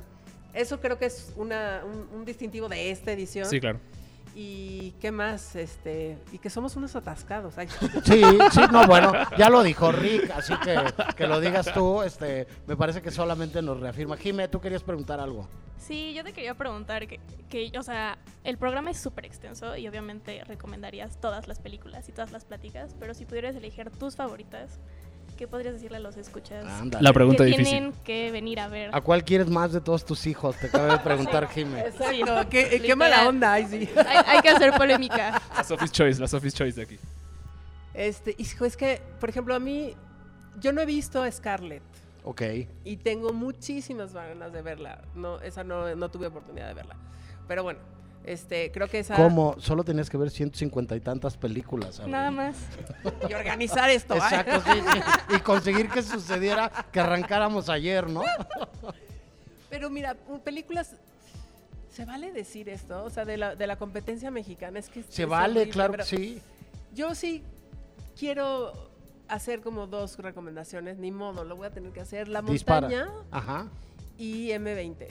eso 0.54 0.80
creo 0.80 0.98
que 0.98 1.06
es 1.06 1.32
una- 1.36 1.82
un, 1.84 2.18
un 2.18 2.24
distintivo 2.24 2.68
de 2.68 2.90
esta 2.90 3.12
edición. 3.12 3.46
Sí, 3.46 3.60
claro. 3.60 3.78
Y 4.34 4.92
qué 5.00 5.10
más, 5.10 5.56
este, 5.56 6.16
y 6.32 6.38
que 6.38 6.50
somos 6.50 6.76
unos 6.76 6.94
atascados. 6.94 7.58
Ay, 7.58 7.68
Sí, 8.04 8.22
sí, 8.52 8.60
no, 8.70 8.86
bueno, 8.86 9.12
ya 9.36 9.50
lo 9.50 9.62
dijo 9.62 9.90
Rick, 9.90 10.30
así 10.30 10.54
que 10.60 10.78
que 11.16 11.26
lo 11.26 11.40
digas 11.40 11.72
tú, 11.74 12.02
este, 12.02 12.46
me 12.66 12.76
parece 12.76 13.02
que 13.02 13.10
solamente 13.10 13.60
nos 13.60 13.80
reafirma. 13.80 14.16
Jime, 14.16 14.48
tú 14.48 14.60
querías 14.60 14.82
preguntar 14.82 15.20
algo. 15.20 15.48
Sí, 15.78 16.12
yo 16.14 16.22
te 16.22 16.32
quería 16.32 16.54
preguntar 16.54 17.08
que, 17.08 17.18
que, 17.48 17.72
o 17.78 17.82
sea, 17.82 18.18
el 18.44 18.58
programa 18.58 18.90
es 18.90 18.98
súper 19.00 19.24
extenso 19.24 19.76
y 19.76 19.88
obviamente 19.88 20.44
recomendarías 20.44 21.18
todas 21.20 21.48
las 21.48 21.58
películas 21.58 22.08
y 22.08 22.12
todas 22.12 22.32
las 22.32 22.44
pláticas, 22.44 22.94
pero 23.00 23.14
si 23.14 23.24
pudieras 23.24 23.56
elegir 23.56 23.90
tus 23.90 24.14
favoritas, 24.14 24.78
¿qué 25.40 25.48
podrías 25.48 25.72
decirle 25.72 25.96
a 25.96 26.00
los 26.00 26.18
escuchas? 26.18 26.66
Ándale. 26.66 27.02
La 27.02 27.14
pregunta 27.14 27.44
que 27.44 27.52
difícil. 27.52 27.64
tienen 27.72 27.92
que 28.04 28.30
venir 28.30 28.60
a 28.60 28.68
ver. 28.68 28.90
¿A 28.92 29.00
cuál 29.00 29.24
quieres 29.24 29.48
más 29.48 29.72
de 29.72 29.80
todos 29.80 30.04
tus 30.04 30.26
hijos? 30.26 30.54
Te 30.56 30.66
acabo 30.66 30.92
de 30.92 30.98
preguntar, 31.02 31.48
Jime. 31.48 31.80
Exacto, 31.80 32.46
qué, 32.50 32.94
mala 32.94 33.26
onda, 33.26 33.54
ay, 33.54 33.64
sí. 33.64 33.88
Hay, 34.06 34.16
hay 34.26 34.40
que 34.42 34.50
hacer 34.50 34.70
polémica. 34.74 35.40
La 35.56 35.64
Sophie's 35.64 35.92
Choice, 35.92 36.20
la 36.20 36.28
Sophie's 36.28 36.52
Choice 36.52 36.76
de 36.76 36.82
aquí. 36.82 36.98
Este, 37.94 38.34
hijo, 38.36 38.66
es 38.66 38.76
que, 38.76 39.00
por 39.18 39.30
ejemplo, 39.30 39.54
a 39.54 39.58
mí, 39.58 39.94
yo 40.60 40.74
no 40.74 40.82
he 40.82 40.86
visto 40.86 41.22
a 41.22 41.32
Scarlett 41.32 41.82
Ok. 42.24 42.42
y 42.84 42.98
tengo 42.98 43.32
muchísimas 43.32 44.12
ganas 44.12 44.52
de 44.52 44.60
verla. 44.60 45.00
No, 45.14 45.40
esa 45.40 45.64
no, 45.64 45.96
no 45.96 46.10
tuve 46.10 46.26
oportunidad 46.26 46.68
de 46.68 46.74
verla. 46.74 46.96
Pero 47.48 47.62
bueno, 47.62 47.80
este, 48.24 48.70
creo 48.70 48.88
que 48.88 49.00
esa... 49.00 49.16
¿Cómo? 49.16 49.56
Solo 49.58 49.82
tenías 49.84 50.10
que 50.10 50.16
ver 50.16 50.30
150 50.30 50.94
y 50.96 51.00
tantas 51.00 51.36
películas. 51.36 51.98
Abril. 52.00 52.12
Nada 52.12 52.30
más. 52.30 52.56
Y 53.28 53.34
organizar 53.34 53.88
esto. 53.90 54.14
ay. 54.14 54.20
Exacto, 54.20 54.62
sí, 54.72 54.80
sí. 54.92 55.36
Y 55.36 55.40
conseguir 55.40 55.88
que 55.88 56.02
sucediera 56.02 56.70
que 56.92 57.00
arrancáramos 57.00 57.68
ayer, 57.68 58.08
¿no? 58.08 58.22
Pero 59.68 59.90
mira, 59.90 60.14
películas... 60.44 60.96
¿Se 61.92 62.04
vale 62.04 62.30
decir 62.32 62.68
esto? 62.68 63.04
O 63.04 63.10
sea, 63.10 63.24
de 63.24 63.36
la, 63.36 63.56
de 63.56 63.66
la 63.66 63.76
competencia 63.76 64.30
mexicana. 64.30 64.78
Es 64.78 64.88
que 64.88 65.02
Se 65.02 65.24
es 65.24 65.28
vale, 65.28 65.60
horrible, 65.60 65.72
claro 65.72 65.92
que 65.94 66.04
sí. 66.04 66.40
Yo 66.94 67.14
sí 67.16 67.42
quiero 68.16 68.72
hacer 69.28 69.60
como 69.60 69.86
dos 69.88 70.16
recomendaciones. 70.18 70.98
Ni 70.98 71.10
modo, 71.10 71.44
lo 71.44 71.56
voy 71.56 71.66
a 71.66 71.70
tener 71.70 71.90
que 71.92 72.00
hacer. 72.00 72.28
La 72.28 72.42
Dispara. 72.42 72.82
montaña 72.88 73.10
Ajá. 73.32 73.66
y 74.16 74.48
M20. 74.50 75.08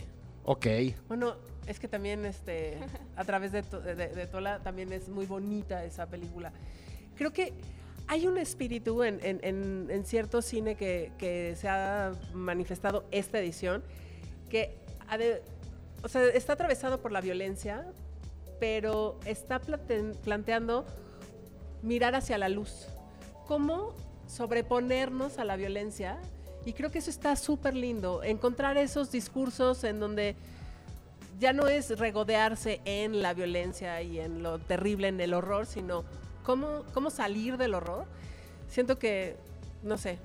Ok. 0.51 0.65
Bueno, 1.07 1.35
es 1.67 1.79
que 1.79 1.87
también 1.87 2.25
este, 2.25 2.79
a 3.15 3.23
través 3.23 3.51
de, 3.51 3.61
To- 3.61 3.79
de- 3.81 3.93
de 3.95 4.25
Tola 4.25 4.57
también 4.63 4.91
es 4.91 5.07
muy 5.07 5.27
bonita 5.27 5.85
esa 5.85 6.07
película. 6.07 6.51
Creo 7.15 7.31
que 7.31 7.53
hay 8.07 8.25
un 8.25 8.39
espíritu 8.39 9.03
en, 9.03 9.19
en- 9.21 9.87
en- 9.91 10.05
cierto 10.05 10.41
cine 10.41 10.73
que, 10.73 11.11
que 11.19 11.55
se 11.55 11.69
ha 11.69 12.13
manifestado 12.33 13.05
esta 13.11 13.37
edición 13.37 13.83
que 14.49 14.75
o 16.01 16.07
sea, 16.07 16.23
está 16.29 16.53
atravesado 16.53 16.99
por 16.99 17.11
la 17.11 17.21
violencia, 17.21 17.85
pero 18.59 19.19
está 19.25 19.59
plante- 19.59 20.15
planteando 20.23 20.83
mirar 21.83 22.15
hacia 22.15 22.39
la 22.39 22.49
luz. 22.49 22.87
¿Cómo 23.47 23.93
sobreponernos 24.25 25.37
a 25.37 25.43
la 25.45 25.55
violencia? 25.57 26.17
Y 26.65 26.73
creo 26.73 26.91
que 26.91 26.99
eso 26.99 27.09
está 27.09 27.35
súper 27.35 27.75
lindo, 27.75 28.21
encontrar 28.23 28.77
esos 28.77 29.11
discursos 29.11 29.83
en 29.83 29.99
donde 29.99 30.35
ya 31.39 31.53
no 31.53 31.67
es 31.67 31.97
regodearse 31.97 32.81
en 32.85 33.21
la 33.21 33.33
violencia 33.33 34.01
y 34.01 34.19
en 34.19 34.43
lo 34.43 34.59
terrible, 34.59 35.07
en 35.07 35.21
el 35.21 35.33
horror, 35.33 35.65
sino 35.65 36.03
cómo, 36.43 36.83
cómo 36.93 37.09
salir 37.09 37.57
del 37.57 37.73
horror. 37.73 38.05
Siento 38.67 38.99
que, 38.99 39.37
no 39.83 39.97
sé, 39.97 40.19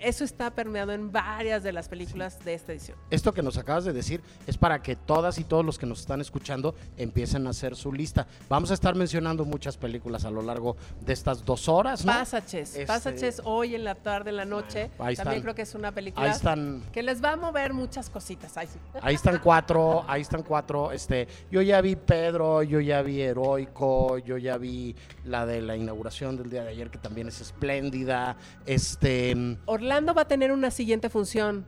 eso 0.00 0.24
está 0.24 0.50
permeado 0.54 0.92
en 0.92 1.10
varias 1.12 1.62
de 1.62 1.72
las 1.72 1.88
películas 1.88 2.44
de 2.44 2.54
esta 2.54 2.72
edición. 2.72 2.98
Esto 3.10 3.32
que 3.32 3.42
nos 3.42 3.56
acabas 3.58 3.84
de 3.84 3.92
decir 3.92 4.22
es 4.46 4.56
para 4.56 4.82
que 4.82 4.96
todas 4.96 5.38
y 5.38 5.44
todos 5.44 5.64
los 5.64 5.78
que 5.78 5.86
nos 5.86 6.00
están 6.00 6.20
escuchando 6.20 6.74
empiecen 6.96 7.46
a 7.46 7.50
hacer 7.50 7.76
su 7.76 7.92
lista. 7.92 8.26
Vamos 8.48 8.70
a 8.70 8.74
estar 8.74 8.94
mencionando 8.94 9.44
muchas 9.44 9.76
películas 9.76 10.24
a 10.24 10.30
lo 10.30 10.42
largo 10.42 10.76
de 11.00 11.12
estas 11.12 11.44
dos 11.44 11.68
horas, 11.68 12.04
¿no? 12.04 12.12
Pásaches, 12.12 12.70
Este- 12.70 12.86
Pásaches 12.86 13.42
hoy 13.44 13.74
en 13.74 13.84
la 13.84 13.94
tarde, 13.96 14.30
en 14.30 14.36
la 14.36 14.44
noche. 14.44 14.90
Ahí 14.98 15.16
También 15.16 15.18
están. 15.38 15.42
creo 15.42 15.54
que 15.54 15.62
es 15.62 15.74
una 15.74 15.92
película 15.92 16.24
Ahí 16.26 16.30
están, 16.32 16.82
que 16.92 17.02
les 17.02 17.22
va 17.22 17.32
a 17.32 17.36
mover 17.36 17.72
muchas 17.74 18.08
cositas. 18.10 18.52
Sí. 18.52 18.78
ahí 19.02 19.14
están 19.14 19.38
cuatro, 19.42 20.04
ahí 20.08 20.22
están 20.22 20.42
cuatro. 20.42 20.92
Este, 20.92 21.26
yo 21.50 21.62
ya 21.62 21.80
vi 21.80 21.96
Pedro, 21.96 22.62
yo 22.62 22.80
ya 22.80 23.02
vi 23.02 23.20
Heroico, 23.22 24.18
yo 24.18 24.36
ya 24.38 24.56
vi 24.58 24.94
la 25.24 25.44
de 25.46 25.60
la 25.62 25.76
inauguración 25.76 26.36
del 26.36 26.50
día 26.50 26.62
de 26.64 26.70
ayer 26.70 26.90
que 26.90 26.98
también 26.98 27.28
es 27.28 27.40
espléndida. 27.40 28.36
Este, 28.66 29.34
Orlando 29.66 29.87
va 29.92 30.22
a 30.22 30.28
tener 30.28 30.52
una 30.52 30.70
siguiente 30.70 31.08
función 31.10 31.66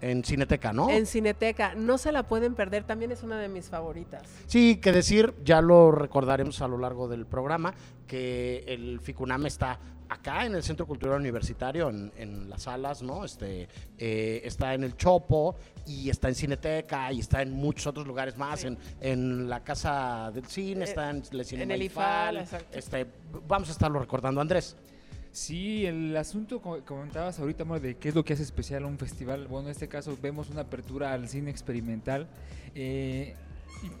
en 0.00 0.24
Cineteca, 0.24 0.72
¿no? 0.72 0.90
en 0.90 1.06
Cineteca. 1.06 1.74
No 1.76 1.96
se 1.96 2.10
la 2.10 2.24
pueden 2.24 2.54
perder, 2.54 2.82
también 2.84 3.12
es 3.12 3.22
una 3.22 3.38
de 3.38 3.48
mis 3.48 3.66
favoritas. 3.68 4.22
Sí, 4.46 4.76
que 4.76 4.90
decir, 4.92 5.32
ya 5.44 5.60
lo 5.60 5.92
recordaremos 5.92 6.60
a 6.60 6.66
lo 6.68 6.76
largo 6.78 7.06
del 7.08 7.24
programa, 7.26 7.72
que 8.08 8.64
el 8.66 8.98
FICUNAM 9.00 9.46
está 9.46 9.78
acá 10.08 10.44
en 10.44 10.54
el 10.56 10.62
Centro 10.62 10.86
Cultural 10.86 11.20
Universitario, 11.20 11.88
en, 11.88 12.12
en 12.16 12.50
las 12.50 12.64
salas, 12.64 13.00
¿no? 13.02 13.24
Este, 13.24 13.68
eh, 13.96 14.42
está 14.44 14.74
en 14.74 14.82
el 14.84 14.94
Chopo 14.96 15.54
y 15.86 16.10
está 16.10 16.28
en 16.28 16.34
Cineteca 16.34 17.10
y 17.12 17.20
está 17.20 17.40
en 17.40 17.52
muchos 17.52 17.86
otros 17.86 18.06
lugares 18.06 18.36
más, 18.36 18.60
Sí. 18.60 18.66
en, 18.66 18.78
en 19.00 19.48
la 19.48 19.62
Casa 19.62 20.30
del 20.34 20.44
Cine, 20.46 20.80
Eh, 20.80 20.88
está 20.88 21.10
en 21.10 21.22
el 21.30 21.44
Cinema 21.46 21.74
el 21.74 21.82
IFAL, 21.84 22.36
exacto. 22.38 22.66
este, 22.76 23.06
vamos 23.46 23.68
a 23.68 23.72
estarlo 23.72 24.00
recordando, 24.00 24.40
Andrés. 24.40 24.76
Sí, 25.32 25.86
el 25.86 26.14
asunto 26.16 26.60
como 26.60 26.78
comentabas 26.84 27.38
ahorita, 27.40 27.62
amor, 27.62 27.80
de 27.80 27.94
qué 27.96 28.10
es 28.10 28.14
lo 28.14 28.22
que 28.24 28.34
hace 28.34 28.42
especial 28.42 28.84
a 28.84 28.86
un 28.86 28.98
festival. 28.98 29.46
Bueno, 29.48 29.68
en 29.68 29.72
este 29.72 29.88
caso 29.88 30.16
vemos 30.20 30.50
una 30.50 30.60
apertura 30.62 31.12
al 31.14 31.26
cine 31.28 31.50
experimental, 31.50 32.26
eh, 32.74 33.34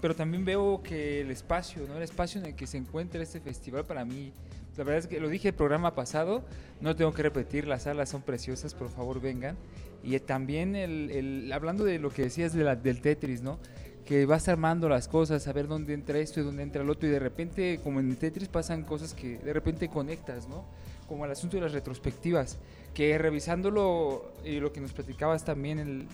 pero 0.02 0.14
también 0.14 0.44
veo 0.44 0.82
que 0.82 1.22
el 1.22 1.30
espacio, 1.30 1.86
¿no? 1.88 1.96
El 1.96 2.02
espacio 2.02 2.38
en 2.40 2.48
el 2.48 2.54
que 2.54 2.66
se 2.66 2.76
encuentra 2.76 3.22
este 3.22 3.40
festival 3.40 3.86
para 3.86 4.04
mí, 4.04 4.30
la 4.76 4.84
verdad 4.84 4.98
es 4.98 5.06
que 5.06 5.20
lo 5.20 5.28
dije 5.30 5.48
el 5.48 5.54
programa 5.54 5.94
pasado, 5.94 6.42
no 6.82 6.94
tengo 6.96 7.12
que 7.14 7.22
repetir, 7.22 7.66
las 7.66 7.84
salas 7.84 8.10
son 8.10 8.20
preciosas, 8.22 8.74
por 8.74 8.90
favor 8.90 9.20
vengan. 9.20 9.56
Y 10.04 10.18
también 10.20 10.76
el, 10.76 11.10
el- 11.10 11.52
hablando 11.52 11.84
de 11.84 11.98
lo 11.98 12.10
que 12.10 12.22
decías 12.24 12.52
de 12.52 12.64
la, 12.64 12.76
del 12.76 13.00
Tetris, 13.00 13.40
¿no? 13.42 13.58
que 14.04 14.26
vas 14.26 14.48
armando 14.48 14.88
las 14.88 15.06
cosas, 15.06 15.46
a 15.46 15.52
ver 15.52 15.68
dónde 15.68 15.94
entra 15.94 16.18
esto 16.18 16.40
y 16.40 16.42
dónde 16.42 16.64
entra 16.64 16.82
el 16.82 16.90
otro, 16.90 17.08
y 17.08 17.12
de 17.12 17.20
repente, 17.20 17.78
como 17.84 18.00
en 18.00 18.16
Tetris, 18.16 18.48
pasan 18.48 18.82
cosas 18.82 19.14
que 19.14 19.38
de 19.38 19.52
repente 19.52 19.88
conectas, 19.88 20.48
¿no? 20.48 20.64
Como 21.12 21.26
el 21.26 21.30
asunto 21.32 21.58
de 21.58 21.62
las 21.64 21.72
retrospectivas, 21.72 22.56
que 22.94 23.18
revisándolo, 23.18 24.32
y 24.46 24.60
lo 24.60 24.72
que 24.72 24.80
nos 24.80 24.94
platicabas 24.94 25.44
también 25.44 25.78
el, 25.78 26.06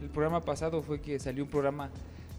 el 0.00 0.08
programa 0.08 0.40
pasado 0.40 0.80
fue 0.82 0.98
que 1.02 1.18
salió 1.18 1.44
un 1.44 1.50
programa, 1.50 1.90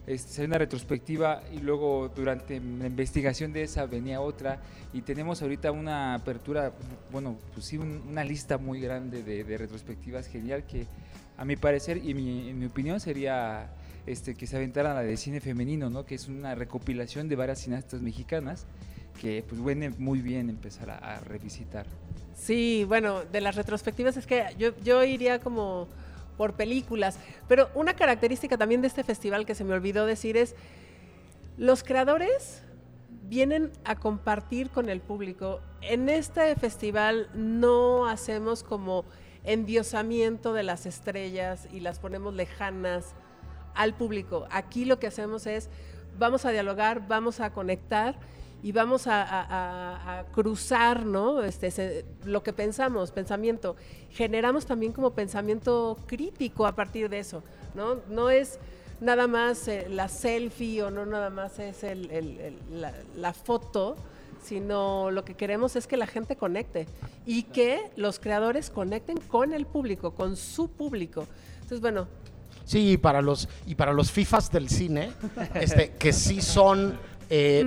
este, 0.07 0.31
salió 0.33 0.47
una 0.47 0.57
retrospectiva 0.57 1.43
y 1.53 1.59
luego 1.59 2.09
durante 2.15 2.59
la 2.59 2.87
investigación 2.87 3.53
de 3.53 3.61
esa 3.61 3.85
venía 3.85 4.19
otra 4.19 4.59
y 4.93 5.01
tenemos 5.03 5.43
ahorita 5.43 5.71
una 5.71 6.15
apertura, 6.15 6.71
bueno, 7.11 7.37
pues 7.53 7.67
sí, 7.67 7.77
un- 7.77 8.01
una 8.09 8.23
lista 8.23 8.57
muy 8.57 8.81
grande 8.81 9.21
de, 9.21 9.55
retrospectivas 9.55 10.25
genial 10.25 10.63
que 10.65 10.87
a 11.37 11.45
mi 11.45 11.55
parecer 11.55 11.97
y 12.03 12.15
mi, 12.15 12.49
en 12.49 12.57
mi 12.57 12.65
opinión 12.65 12.99
sería 12.99 13.69
este, 14.07 14.33
que 14.33 14.47
se 14.47 14.55
aventara 14.55 14.95
la 14.95 15.03
de 15.03 15.17
cine 15.17 15.39
femenino, 15.39 15.91
¿no? 15.91 16.03
que 16.03 16.15
es 16.15 16.27
una 16.27 16.55
recopilación 16.55 17.29
de 17.29 17.35
varias 17.35 17.59
cineastas 17.59 18.01
mexicanas 18.01 18.65
que 19.19 19.43
pues 19.47 19.63
viene 19.63 19.89
muy 19.97 20.21
bien 20.21 20.49
empezar 20.49 20.89
a, 20.89 20.97
a 20.97 21.19
revisitar. 21.19 21.85
Sí, 22.35 22.85
bueno, 22.87 23.23
de 23.23 23.41
las 23.41 23.55
retrospectivas 23.55 24.15
es 24.17 24.27
que 24.27 24.45
yo, 24.57 24.71
yo 24.83 25.03
iría 25.03 25.39
como 25.39 25.87
por 26.37 26.53
películas, 26.53 27.17
pero 27.47 27.69
una 27.73 27.95
característica 27.95 28.57
también 28.57 28.81
de 28.81 28.87
este 28.87 29.03
festival 29.03 29.45
que 29.45 29.55
se 29.55 29.63
me 29.63 29.73
olvidó 29.73 30.05
decir 30.05 30.37
es, 30.37 30.55
los 31.57 31.83
creadores 31.83 32.61
vienen 33.23 33.71
a 33.83 33.95
compartir 33.95 34.69
con 34.69 34.89
el 34.89 35.01
público. 35.01 35.59
En 35.81 36.09
este 36.09 36.55
festival 36.55 37.29
no 37.33 38.07
hacemos 38.07 38.63
como 38.63 39.03
endiosamiento 39.43 40.53
de 40.53 40.63
las 40.63 40.85
estrellas 40.85 41.67
y 41.71 41.79
las 41.79 41.99
ponemos 41.99 42.35
lejanas 42.35 43.15
al 43.73 43.95
público. 43.95 44.47
Aquí 44.51 44.85
lo 44.85 44.99
que 44.99 45.07
hacemos 45.07 45.47
es, 45.47 45.69
vamos 46.19 46.45
a 46.45 46.51
dialogar, 46.51 47.07
vamos 47.07 47.39
a 47.39 47.51
conectar 47.51 48.15
y 48.67 48.73
vamos 48.73 49.03
a, 49.07 50.25
cruzar, 50.33 51.05
¿no? 51.05 51.41
Este, 51.41 52.03
lo 52.25 52.43
que 52.43 52.51
pensamos, 52.51 53.11
pensamiento. 53.11 53.77
Generamos 54.11 54.65
también 54.65 54.91
como 54.91 55.11
pensamiento 55.11 55.97
crítico 56.05 56.67
a 56.67 56.75
partir 56.75 57.07
de 57.07 57.19
eso, 57.19 57.43
¿no? 57.75 58.01
No 58.09 58.29
es 58.29 58.59
nada 58.99 59.25
más 59.25 59.69
eh, 59.69 59.87
la 59.89 60.09
selfie 60.09 60.83
o 60.83 60.91
no 60.91 61.05
nada 61.05 61.29
más 61.29 61.59
es 61.59 61.81
el- 61.85 62.57
la 63.15 63.33
foto, 63.33 63.95
sino 64.43 65.11
lo 65.11 65.23
que 65.23 65.35
queremos 65.35 65.77
es 65.77 65.87
que 65.87 65.95
la 65.95 66.07
gente 66.07 66.35
conecte 66.35 66.87
y 67.25 67.43
que 67.43 67.79
los 67.95 68.19
creadores 68.19 68.69
conecten 68.69 69.17
con 69.29 69.53
el 69.53 69.65
público, 69.65 70.13
con 70.13 70.35
su 70.35 70.67
público. 70.67 71.25
Entonces, 71.55 71.79
bueno, 71.79 72.09
Sí, 72.65 72.91
y 72.91 72.97
para 72.97 73.21
los, 73.21 73.47
y 73.65 73.75
para 73.75 73.93
los 73.93 74.11
FIFAs 74.11 74.51
del 74.51 74.67
cine, 74.67 75.13
este, 75.53 75.91
que 75.91 76.11
sí 76.11 76.41
son 76.41 76.99
eh, 77.29 77.63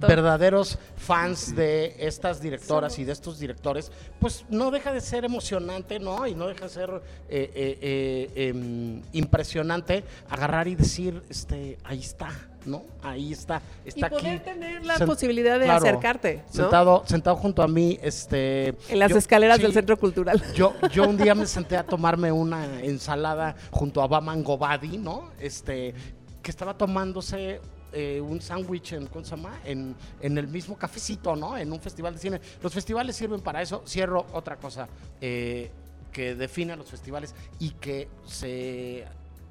verdaderos, 0.00 0.78
fans 0.96 1.54
de 1.54 1.94
estas 1.98 2.40
directoras 2.40 2.98
y 2.98 3.04
de 3.04 3.12
estos 3.12 3.38
directores, 3.38 3.90
pues 4.20 4.44
no 4.48 4.70
deja 4.70 4.92
de 4.92 5.00
ser 5.00 5.24
emocionante, 5.24 5.98
¿no? 5.98 6.26
Y 6.26 6.34
no 6.34 6.48
deja 6.48 6.64
de 6.64 6.70
ser 6.70 6.90
eh, 7.28 7.50
eh, 7.54 8.30
em, 8.48 9.02
impresionante 9.12 10.04
agarrar 10.28 10.68
y 10.68 10.74
decir, 10.74 11.22
este, 11.28 11.78
ahí 11.84 12.00
está, 12.00 12.30
¿no? 12.66 12.82
Ahí 13.02 13.32
está, 13.32 13.62
y 13.84 13.88
está 13.88 14.10
poder 14.10 14.36
aquí. 14.36 14.44
tener 14.44 14.84
la 14.84 14.96
Sen- 14.96 15.06
posibilidad 15.06 15.58
de 15.58 15.64
claro, 15.64 15.86
acercarte, 15.86 16.42
¿no? 16.48 16.52
Sentado, 16.52 17.02
sentado 17.06 17.36
junto 17.36 17.62
a 17.62 17.68
mí, 17.68 17.98
este... 18.02 18.74
En 18.88 18.98
las 18.98 19.10
yo- 19.10 19.18
escaleras 19.18 19.56
sí, 19.56 19.62
del 19.62 19.72
Centro 19.72 19.96
Cultural. 19.98 20.42
yo, 20.54 20.74
yo 20.92 21.08
un 21.08 21.16
día 21.16 21.34
me 21.34 21.46
senté 21.46 21.76
a 21.76 21.84
tomarme 21.84 22.30
una 22.32 22.80
ensalada 22.82 23.56
junto 23.70 24.02
a 24.02 24.06
Baman 24.06 24.42
Gobadi, 24.42 24.98
¿no? 24.98 25.30
Este, 25.40 25.94
que 26.42 26.50
estaba 26.50 26.76
tomándose 26.76 27.60
eh, 27.92 28.20
un 28.20 28.40
sándwich 28.40 28.92
en, 28.92 29.06
¿cómo? 29.06 29.48
En, 29.64 29.94
en 30.20 30.38
el 30.38 30.46
mismo 30.48 30.76
cafecito, 30.76 31.34
¿no? 31.34 31.56
En 31.56 31.72
un 31.72 31.80
festival 31.80 32.14
de 32.14 32.20
cine. 32.20 32.40
Los 32.62 32.72
festivales 32.72 33.16
sirven 33.16 33.40
para 33.40 33.62
eso. 33.62 33.82
Cierro 33.86 34.26
otra 34.32 34.56
cosa 34.56 34.88
eh, 35.20 35.70
que 36.12 36.34
define 36.34 36.74
a 36.74 36.76
los 36.76 36.90
festivales 36.90 37.34
y 37.58 37.70
que 37.70 38.08
se 38.26 39.04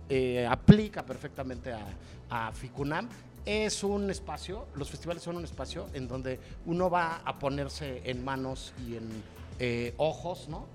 eh, 0.09 0.47
aplica 0.47 1.03
perfectamente 1.03 1.73
a, 2.29 2.51
Ficunam. 2.51 3.07
Es 3.45 3.83
un 3.83 4.09
espacio, 4.11 4.67
los 4.75 4.89
festivales 4.89 5.23
son 5.23 5.37
un 5.37 5.45
espacio 5.45 5.87
en 5.93 6.07
donde 6.09 6.37
uno 6.65 6.89
va 6.89 7.21
a 7.23 7.39
ponerse 7.39 8.01
en 8.03 8.23
manos 8.25 8.73
y 8.85 8.97
en 8.97 9.93
ojos, 9.97 10.49
¿no? 10.49 10.65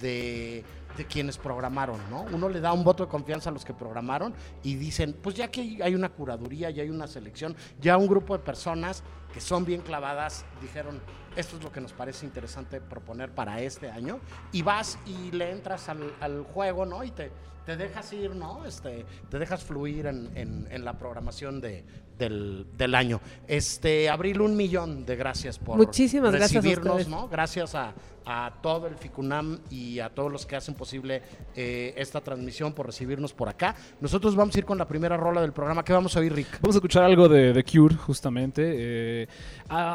De, 0.00 0.64
quienes 1.08 1.38
programaron, 1.38 1.98
¿no? 2.10 2.26
Uno 2.30 2.50
le 2.50 2.60
da 2.60 2.74
un 2.74 2.84
voto 2.84 3.04
de 3.04 3.08
confianza 3.08 3.48
a 3.48 3.52
los 3.54 3.64
que 3.64 3.72
programaron 3.72 4.34
y 4.62 4.74
dicen, 4.74 5.16
pues 5.22 5.34
ya 5.34 5.50
que 5.50 5.78
hay 5.82 5.94
una 5.94 6.10
curaduría, 6.10 6.68
ya 6.68 6.82
hay 6.82 6.90
una 6.90 7.06
selección, 7.06 7.56
ya 7.80 7.96
un 7.96 8.06
grupo 8.06 8.36
de 8.36 8.44
personas 8.44 9.02
que 9.32 9.40
son 9.40 9.64
bien 9.64 9.80
clavadas 9.80 10.44
dijeron, 10.60 11.00
esto 11.36 11.56
es 11.56 11.62
lo 11.62 11.72
que 11.72 11.80
nos 11.80 11.94
parece 11.94 12.26
interesante 12.26 12.82
proponer 12.82 13.30
para 13.30 13.62
este 13.62 13.90
año, 13.90 14.20
y 14.52 14.60
vas 14.60 14.98
y 15.06 15.30
le 15.30 15.52
entras 15.52 15.88
al, 15.88 16.42
juego, 16.52 16.84
¿no? 16.84 17.02
Y 17.02 17.12
te, 17.12 17.30
te 17.64 17.78
dejas 17.78 18.12
ir, 18.12 18.34
¿no? 18.34 18.66
Este, 18.66 19.06
te 19.30 19.38
dejas 19.38 19.64
fluir 19.64 20.04
en- 20.06 20.68
en 20.70 20.84
la 20.84 20.98
programación 20.98 21.62
de, 21.62 21.82
del, 22.20 22.66
del 22.76 22.94
año. 22.94 23.20
Este, 23.48 24.08
Abril, 24.08 24.40
un 24.40 24.56
millón 24.56 25.04
de 25.04 25.16
gracias 25.16 25.58
por 25.58 25.76
Muchísimas 25.76 26.32
gracias 26.32 26.64
a 26.64 26.68
recibirnos. 26.68 27.08
¿no? 27.08 27.28
Gracias 27.28 27.74
a, 27.74 27.92
a 28.24 28.52
todo 28.62 28.86
el 28.86 28.94
FICUNAM 28.94 29.58
y 29.70 29.98
a 29.98 30.08
todos 30.10 30.30
los 30.30 30.46
que 30.46 30.56
hacen 30.56 30.74
posible 30.74 31.22
eh, 31.56 31.94
esta 31.96 32.20
transmisión 32.20 32.72
por 32.72 32.86
recibirnos 32.86 33.32
por 33.32 33.48
acá. 33.48 33.74
Nosotros 34.00 34.36
vamos 34.36 34.54
a 34.54 34.58
ir 34.58 34.64
con 34.64 34.78
la 34.78 34.86
primera 34.86 35.16
rola 35.16 35.40
del 35.40 35.52
programa. 35.52 35.84
¿Qué 35.84 35.92
vamos 35.92 36.16
a 36.16 36.20
oír, 36.20 36.32
Rick? 36.32 36.60
Vamos 36.60 36.76
a 36.76 36.78
escuchar 36.78 37.04
algo 37.04 37.28
de 37.28 37.52
The 37.52 37.64
Cure, 37.64 37.96
justamente. 37.96 38.62
Eh, 38.66 39.28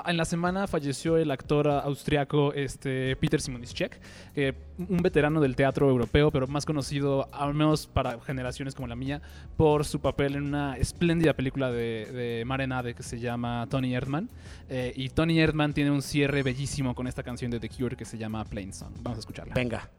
en 0.05 0.17
la 0.17 0.25
semana 0.25 0.67
falleció 0.67 1.17
el 1.17 1.31
actor 1.31 1.67
austriaco 1.67 2.53
este, 2.53 3.15
Peter 3.17 3.39
Simonischek, 3.39 3.99
eh, 4.35 4.53
un 4.77 4.97
veterano 4.97 5.39
del 5.39 5.55
teatro 5.55 5.89
europeo, 5.89 6.31
pero 6.31 6.47
más 6.47 6.65
conocido, 6.65 7.29
al 7.31 7.53
menos 7.53 7.87
para 7.87 8.19
generaciones 8.19 8.75
como 8.75 8.87
la 8.87 8.95
mía, 8.95 9.21
por 9.55 9.85
su 9.85 9.99
papel 9.99 10.35
en 10.35 10.43
una 10.43 10.77
espléndida 10.77 11.33
película 11.33 11.71
de, 11.71 12.05
de 12.15 12.43
Marenade 12.45 12.95
que 12.95 13.03
se 13.03 13.19
llama 13.19 13.67
Tony 13.69 13.93
Erdman. 13.93 14.29
Eh, 14.69 14.93
y 14.95 15.09
Tony 15.09 15.39
Erdman 15.39 15.73
tiene 15.73 15.91
un 15.91 16.01
cierre 16.01 16.41
bellísimo 16.41 16.95
con 16.95 17.07
esta 17.07 17.21
canción 17.21 17.51
de 17.51 17.59
The 17.59 17.69
Cure 17.69 17.95
que 17.95 18.05
se 18.05 18.17
llama 18.17 18.43
Plain 18.45 18.73
Song. 18.73 18.93
Vamos 19.01 19.17
a 19.17 19.19
escucharla. 19.19 19.53
Venga. 19.53 19.89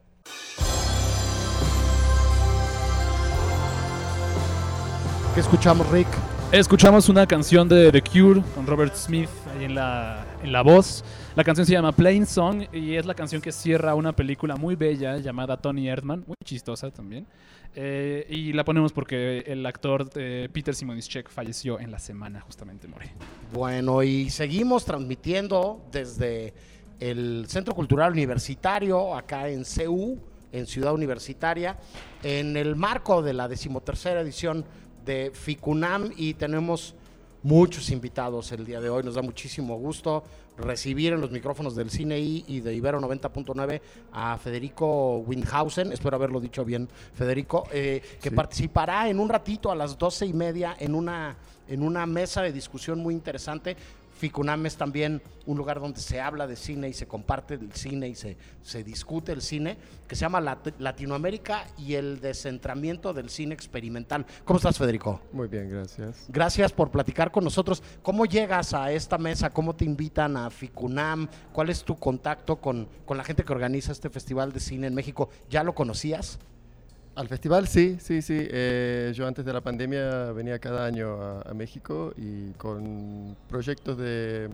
¿Qué 5.34 5.40
escuchamos, 5.40 5.88
Rick? 5.90 6.08
Escuchamos 6.50 7.08
una 7.08 7.26
canción 7.26 7.68
de 7.68 7.92
The 7.92 8.02
Cure 8.02 8.40
con 8.54 8.66
Robert 8.66 8.94
Smith 8.94 9.28
ahí 9.54 9.64
en 9.64 9.74
la, 9.74 10.24
la 10.46 10.62
voz. 10.62 11.04
La 11.34 11.44
canción 11.44 11.66
se 11.66 11.72
llama 11.72 11.92
Plain 11.92 12.26
Song 12.26 12.64
y 12.72 12.94
es 12.94 13.04
la 13.04 13.14
canción 13.14 13.42
que 13.42 13.52
cierra 13.52 13.94
una 13.94 14.14
película 14.14 14.56
muy 14.56 14.76
bella 14.76 15.18
llamada 15.18 15.56
Tony 15.56 15.88
Erdman, 15.88 16.24
muy 16.26 16.36
chistosa 16.44 16.90
también. 16.90 17.26
Eh, 17.74 18.26
y 18.30 18.52
la 18.52 18.64
ponemos 18.64 18.92
porque 18.92 19.40
el 19.46 19.66
actor 19.66 20.08
eh, 20.14 20.48
Peter 20.52 20.74
Simonischek 20.74 21.28
falleció 21.28 21.78
en 21.78 21.90
la 21.90 21.98
semana, 21.98 22.40
justamente, 22.40 22.88
More. 22.88 23.10
Bueno, 23.52 24.02
y 24.02 24.30
seguimos 24.30 24.84
transmitiendo 24.84 25.84
desde 25.92 26.54
el 27.00 27.44
Centro 27.48 27.74
Cultural 27.74 28.12
Universitario, 28.12 29.14
acá 29.14 29.48
en 29.48 29.64
CU, 29.64 30.18
en 30.52 30.66
Ciudad 30.66 30.94
Universitaria, 30.94 31.76
en 32.22 32.56
el 32.56 32.76
marco 32.76 33.20
de 33.20 33.34
la 33.34 33.48
decimotercera 33.48 34.20
edición 34.20 34.64
de 35.04 35.30
FICUNAM 35.34 36.12
y 36.16 36.34
tenemos 36.34 36.94
muchos 37.50 37.90
invitados 37.90 38.50
el 38.50 38.64
día 38.66 38.80
de 38.80 38.90
hoy. 38.90 39.04
Nos 39.04 39.14
da 39.14 39.22
muchísimo 39.22 39.76
gusto 39.76 40.24
recibir 40.58 41.12
en 41.12 41.20
los 41.20 41.30
micrófonos 41.30 41.76
del 41.76 41.90
Cine 41.90 42.18
y 42.18 42.60
de 42.60 42.74
Ibero 42.74 43.00
90.9 43.00 43.80
a 44.12 44.36
Federico 44.36 45.18
Windhausen, 45.18 45.92
espero 45.92 46.16
haberlo 46.16 46.40
dicho 46.40 46.64
bien, 46.64 46.88
Federico, 47.14 47.68
eh, 47.72 48.02
que 48.20 48.30
Sí. 48.30 48.34
participará 48.34 49.08
en 49.08 49.20
un 49.20 49.28
ratito 49.28 49.70
a 49.70 49.76
las 49.76 49.96
doce 49.96 50.26
y 50.26 50.32
media 50.32 50.74
en 50.80 50.96
una, 50.96 51.36
en 51.68 51.84
una 51.84 52.04
mesa 52.04 52.42
de 52.42 52.52
discusión 52.52 52.98
muy 52.98 53.14
interesante. 53.14 53.76
FICUNAM 54.18 54.66
es 54.66 54.76
también 54.76 55.20
un 55.44 55.58
lugar 55.58 55.78
donde 55.80 56.00
se 56.00 56.20
habla 56.20 56.46
de 56.46 56.56
cine 56.56 56.88
y 56.88 56.92
se 56.94 57.06
comparte 57.06 57.54
el 57.54 57.72
cine 57.72 58.08
y 58.08 58.14
se, 58.14 58.36
se 58.62 58.82
discute 58.82 59.32
el 59.32 59.42
cine, 59.42 59.76
que 60.08 60.16
se 60.16 60.22
llama 60.22 60.40
Lat- 60.40 60.74
Latinoamérica 60.78 61.66
y 61.78 61.94
el 61.94 62.20
descentramiento 62.20 63.12
del 63.12 63.28
cine 63.28 63.54
experimental. 63.54 64.24
¿Cómo 64.44 64.56
estás, 64.56 64.78
Federico? 64.78 65.20
Muy 65.32 65.48
bien, 65.48 65.68
gracias. 65.68 66.24
Gracias 66.28 66.72
por 66.72 66.90
platicar 66.90 67.30
con 67.30 67.44
nosotros. 67.44 67.82
¿Cómo 68.02 68.24
llegas 68.24 68.72
a 68.74 68.90
esta 68.90 69.18
mesa? 69.18 69.50
¿Cómo 69.50 69.74
te 69.76 69.84
invitan 69.84 70.36
a 70.36 70.50
FICUNAM? 70.50 71.28
¿Cuál 71.52 71.70
es 71.70 71.84
tu 71.84 71.96
contacto 71.96 72.56
con, 72.56 72.88
con 73.04 73.16
la 73.18 73.24
gente 73.24 73.44
que 73.44 73.52
organiza 73.52 73.92
este 73.92 74.10
festival 74.10 74.52
de 74.52 74.60
cine 74.60 74.86
en 74.86 74.94
México? 74.94 75.28
¿Ya 75.50 75.62
lo 75.62 75.74
conocías? 75.74 76.38
Al 77.16 77.28
festival 77.28 77.66
sí, 77.66 77.96
sí, 77.98 78.20
sí. 78.20 78.36
Eh, 78.38 79.10
yo 79.14 79.26
antes 79.26 79.42
de 79.42 79.50
la 79.50 79.62
pandemia 79.62 80.32
venía 80.32 80.58
cada 80.58 80.84
año 80.84 81.18
a, 81.18 81.54
México 81.54 82.12
y 82.14 82.50
con 82.58 83.34
proyectos 83.48 83.96
de 83.96 84.50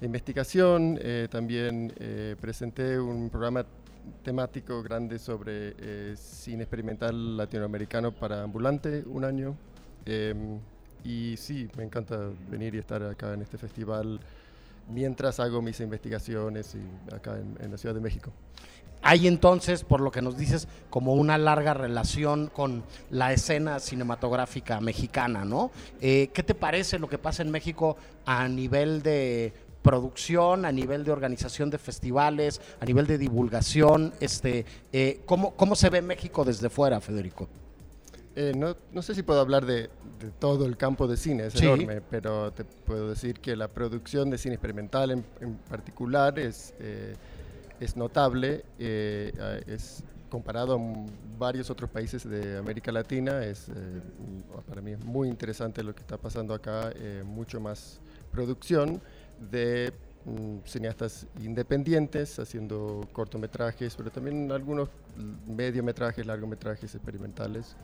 investigación. 0.00 0.98
eh, 0.98 1.28
también 1.30 1.92
eh, 1.98 2.36
presenté 2.40 2.98
un 2.98 3.28
programa 3.28 3.66
temático 4.22 4.82
grande 4.82 5.18
sobre 5.18 5.74
eh, 5.78 6.14
cine 6.16 6.62
experimental 6.62 7.36
latinoamericano 7.36 8.12
para 8.12 8.42
ambulante 8.42 9.04
un 9.06 9.26
año. 9.26 9.54
Em, 10.06 10.58
y 11.04 11.36
sí, 11.36 11.68
me 11.76 11.84
encanta 11.84 12.30
venir 12.50 12.74
y 12.74 12.78
estar 12.78 13.02
acá 13.02 13.34
en 13.34 13.42
este 13.42 13.58
festival 13.58 14.20
mientras 14.88 15.38
hago 15.38 15.60
mis 15.60 15.78
investigaciones 15.80 16.76
y 16.76 17.14
acá 17.14 17.38
en 17.38 17.70
la 17.70 17.76
Ciudad 17.76 17.94
de 17.94 18.00
México. 18.00 18.32
Hay 19.06 19.26
entonces, 19.28 19.84
por 19.84 20.00
lo 20.00 20.10
que 20.10 20.22
nos 20.22 20.38
dices, 20.38 20.66
como 20.88 21.12
una 21.12 21.36
larga 21.36 21.74
relación 21.74 22.46
con 22.48 22.82
la 23.10 23.34
escena 23.34 23.78
cinematográfica 23.78 24.80
mexicana, 24.80 25.44
¿no? 25.44 25.70
Eh, 26.00 26.30
¿Qué 26.32 26.42
te 26.42 26.54
parece 26.54 26.98
lo 26.98 27.06
que 27.06 27.18
pasa 27.18 27.42
en 27.42 27.50
México 27.50 27.98
a 28.24 28.48
nivel 28.48 29.02
de 29.02 29.52
producción, 29.82 30.64
a 30.64 30.72
nivel 30.72 31.04
de 31.04 31.12
organización 31.12 31.68
de 31.68 31.76
festivales, 31.76 32.62
a 32.80 32.86
nivel 32.86 33.06
de 33.06 33.18
divulgación? 33.18 34.14
Este, 34.20 34.64
eh, 34.90 35.20
¿cómo, 35.26 35.50
¿Cómo 35.54 35.76
se 35.76 35.90
ve 35.90 36.00
México 36.00 36.42
desde 36.42 36.70
fuera, 36.70 36.98
Federico? 37.02 37.46
Eh, 38.36 38.52
no, 38.56 38.74
no 38.90 39.02
sé 39.02 39.14
si 39.14 39.22
puedo 39.22 39.40
hablar 39.40 39.66
de, 39.66 39.90
de 40.18 40.30
todo 40.38 40.64
el 40.64 40.78
campo 40.78 41.06
de 41.06 41.18
cine, 41.18 41.46
es 41.48 41.52
Sí. 41.52 41.66
enorme, 41.66 42.00
pero 42.00 42.52
te 42.52 42.64
puedo 42.64 43.10
decir 43.10 43.38
que 43.38 43.54
la 43.54 43.68
producción 43.68 44.30
de 44.30 44.38
cine 44.38 44.54
experimental 44.54 45.10
en, 45.10 45.24
en 45.42 45.54
particular 45.56 46.38
es, 46.38 46.72
eh, 46.80 47.14
es 47.80 47.96
notable, 47.96 48.64
eh, 48.78 49.62
es 49.66 50.04
comparado 50.34 50.74
a 50.74 50.80
varios 51.38 51.70
otros 51.70 51.88
países 51.88 52.28
de 52.28 52.58
América 52.58 52.90
Latina, 52.90 53.44
es, 53.44 53.68
eh, 53.68 53.72
para 54.68 54.80
mí 54.80 54.90
es 54.90 55.04
muy 55.04 55.28
interesante 55.28 55.80
lo 55.84 55.94
que 55.94 56.00
está 56.00 56.16
pasando 56.16 56.54
acá, 56.54 56.90
eh, 56.96 57.22
mucho 57.24 57.60
más 57.60 58.00
producción 58.32 59.00
de 59.50 59.92
mm, 60.24 60.66
cineastas 60.66 61.28
independientes 61.40 62.36
haciendo 62.40 63.08
cortometrajes, 63.12 63.94
pero 63.94 64.10
también 64.10 64.50
algunos 64.50 64.88
mediometrajes, 65.46 66.26
largometrajes 66.26 66.92
experimentales. 66.92 67.76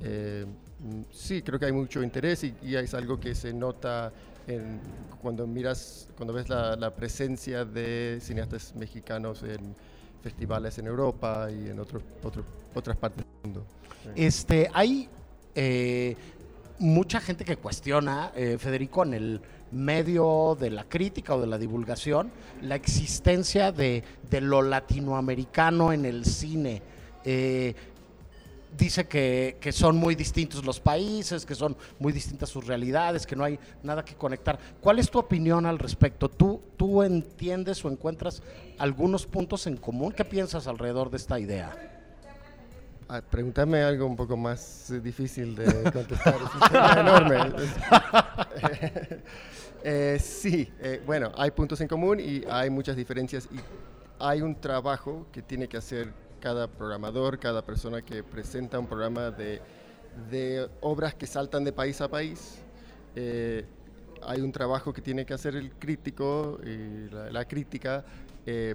Eh, 0.00 0.46
mm, 0.78 1.02
sí, 1.10 1.42
creo 1.42 1.58
que 1.58 1.66
hay 1.66 1.72
mucho 1.72 2.00
interés 2.00 2.44
y, 2.44 2.54
y 2.62 2.76
es 2.76 2.94
algo 2.94 3.18
que 3.18 3.34
se 3.34 3.52
nota 3.52 4.12
en, 4.48 4.80
cuando 5.22 5.46
miras, 5.46 6.08
cuando 6.16 6.32
ves 6.32 6.48
la, 6.48 6.90
presencia 6.94 7.64
de 7.64 8.18
cineastas 8.20 8.74
mexicanos 8.74 9.42
en 9.42 9.74
festivales 10.22 10.78
en 10.78 10.86
Europa 10.86 11.48
y 11.50 11.68
en 11.68 11.78
otros, 11.78 12.02
otros, 12.24 12.44
otras 12.74 12.96
partes 12.96 13.24
del 13.24 13.42
mundo. 13.44 13.66
Este, 14.16 14.68
hay 14.74 15.08
eh, 15.54 16.16
mucha 16.80 17.20
gente 17.20 17.44
que 17.44 17.56
cuestiona, 17.56 18.32
eh, 18.34 18.56
Federico, 18.58 19.04
en 19.04 19.14
el, 19.14 19.40
medio 19.70 20.56
de 20.58 20.70
la 20.70 20.84
crítica 20.84 21.34
o 21.34 21.40
de 21.40 21.46
la 21.46 21.58
divulgación, 21.58 22.30
la 22.62 22.74
existencia 22.74 23.72
de, 23.72 24.02
de 24.30 24.40
lo 24.40 24.62
latinoamericano 24.62 25.92
en 25.92 26.04
el 26.04 26.24
cine. 26.24 26.82
Eh, 27.24 27.74
dice 28.76 29.06
que, 29.06 29.56
que, 29.60 29.72
son 29.72 29.96
muy 29.96 30.14
distintos 30.14 30.64
los 30.64 30.80
países, 30.80 31.46
que 31.46 31.54
son 31.54 31.76
muy 31.98 32.12
distintas 32.12 32.48
sus 32.48 32.66
realidades, 32.66 33.26
que 33.26 33.36
no 33.36 33.44
hay 33.44 33.58
nada 33.82 34.04
que 34.04 34.14
conectar. 34.14 34.58
¿Cuál 34.80 34.98
es 34.98 35.10
tu 35.10 35.18
opinión 35.18 35.66
al 35.66 35.78
respecto? 35.78 36.28
¿Tú, 36.28 36.60
tú 36.76 37.02
entiendes 37.02 37.84
o 37.84 37.90
encuentras 37.90 38.42
algunos 38.78 39.26
puntos 39.26 39.66
en 39.66 39.76
común? 39.76 40.12
¿Qué 40.12 40.24
piensas 40.24 40.66
alrededor 40.66 41.10
de 41.10 41.16
esta 41.16 41.38
idea? 41.38 41.98
Ah, 43.10 43.22
pregúntame 43.22 43.82
algo 43.82 44.04
un 44.04 44.16
poco 44.16 44.36
más 44.36 44.90
eh, 44.90 45.00
difícil 45.00 45.56
de 45.56 45.90
contestar. 45.90 46.36
es 46.36 46.96
enorme. 46.98 47.54
eh, 49.82 50.18
sí, 50.20 50.70
eh, 50.78 51.02
bueno, 51.06 51.32
hay 51.34 51.50
puntos 51.52 51.80
en 51.80 51.88
común 51.88 52.20
y 52.20 52.44
hay 52.50 52.68
muchas 52.68 52.96
diferencias 52.96 53.48
y 53.50 53.58
hay 54.18 54.42
un 54.42 54.54
trabajo 54.54 55.26
que 55.32 55.40
tiene 55.40 55.68
que 55.68 55.78
hacer 55.78 56.12
cada 56.38 56.66
programador, 56.68 57.38
cada 57.38 57.62
persona 57.62 58.02
que 58.02 58.22
presenta 58.22 58.78
un 58.78 58.86
programa 58.86 59.30
de, 59.30 59.60
de 60.30 60.68
obras 60.80 61.14
que 61.14 61.26
saltan 61.26 61.64
de 61.64 61.72
país 61.72 62.00
a 62.00 62.08
país. 62.08 62.58
Eh, 63.14 63.64
hay 64.22 64.40
un 64.40 64.52
trabajo 64.52 64.92
que 64.92 65.00
tiene 65.00 65.24
que 65.24 65.34
hacer 65.34 65.54
el 65.54 65.72
crítico 65.72 66.58
y 66.64 67.08
la, 67.10 67.30
la 67.30 67.44
crítica 67.46 68.04
eh, 68.46 68.74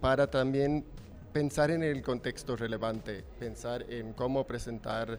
para 0.00 0.28
también 0.28 0.84
pensar 1.32 1.70
en 1.70 1.82
el 1.82 2.02
contexto 2.02 2.56
relevante, 2.56 3.24
pensar 3.38 3.84
en 3.88 4.12
cómo 4.12 4.46
presentar 4.46 5.18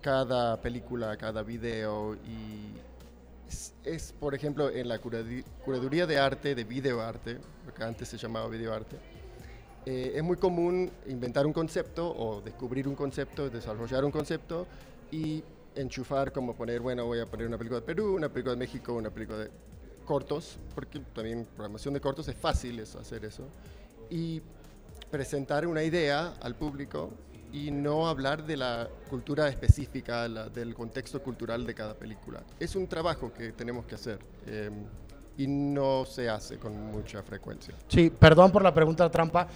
cada 0.00 0.60
película, 0.60 1.16
cada 1.16 1.42
video 1.42 2.14
y 2.14 2.74
es, 3.48 3.74
es 3.84 4.12
por 4.12 4.34
ejemplo 4.34 4.70
en 4.70 4.88
la 4.88 4.98
curaduría 4.98 6.06
de 6.06 6.18
arte, 6.18 6.54
de 6.54 6.64
videoarte, 6.64 7.38
porque 7.64 7.84
antes 7.84 8.08
se 8.08 8.16
llamaba 8.16 8.48
videoarte, 8.48 8.96
eh, 9.86 10.14
es 10.16 10.22
muy 10.24 10.36
común 10.36 10.90
inventar 11.06 11.46
un 11.46 11.52
concepto 11.52 12.10
o 12.10 12.40
descubrir 12.40 12.88
un 12.88 12.96
concepto, 12.96 13.48
desarrollar 13.48 14.04
un 14.04 14.10
concepto 14.10 14.66
y 15.12 15.44
enchufar 15.76 16.32
como 16.32 16.56
poner, 16.56 16.80
bueno, 16.80 17.04
voy 17.06 17.20
a 17.20 17.26
poner 17.26 17.46
una 17.46 17.56
película 17.56 17.78
de 17.78 17.86
Perú, 17.86 18.16
una 18.16 18.28
película 18.28 18.54
de 18.54 18.58
México, 18.58 18.94
una 18.94 19.10
película 19.10 19.38
de 19.38 19.50
cortos, 20.04 20.58
porque 20.74 20.98
también 21.14 21.46
programación 21.54 21.94
de 21.94 22.00
cortos 22.00 22.26
es 22.26 22.36
fácil 22.36 22.80
eso, 22.80 22.98
hacer 22.98 23.24
eso, 23.24 23.44
y 24.10 24.42
presentar 25.08 25.64
una 25.68 25.84
idea 25.84 26.34
al 26.40 26.56
público 26.56 27.12
y 27.52 27.70
no 27.70 28.08
hablar 28.08 28.44
de 28.44 28.56
la 28.56 28.88
cultura 29.08 29.48
específica, 29.48 30.26
la, 30.26 30.48
del 30.48 30.74
contexto 30.74 31.22
cultural 31.22 31.64
de 31.64 31.74
cada 31.74 31.94
película. 31.94 32.42
Es 32.58 32.74
un 32.74 32.88
trabajo 32.88 33.32
que 33.32 33.52
tenemos 33.52 33.86
que 33.86 33.94
hacer. 33.94 34.18
Eh, 34.46 34.70
y 35.38 35.46
no 35.46 36.04
se 36.06 36.28
hace 36.28 36.58
con 36.58 36.74
mucha 36.90 37.22
frecuencia. 37.22 37.74
Sí, 37.88 38.10
perdón 38.10 38.50
por 38.50 38.62
la 38.62 38.72
pregunta 38.72 39.10
trampa, 39.10 39.46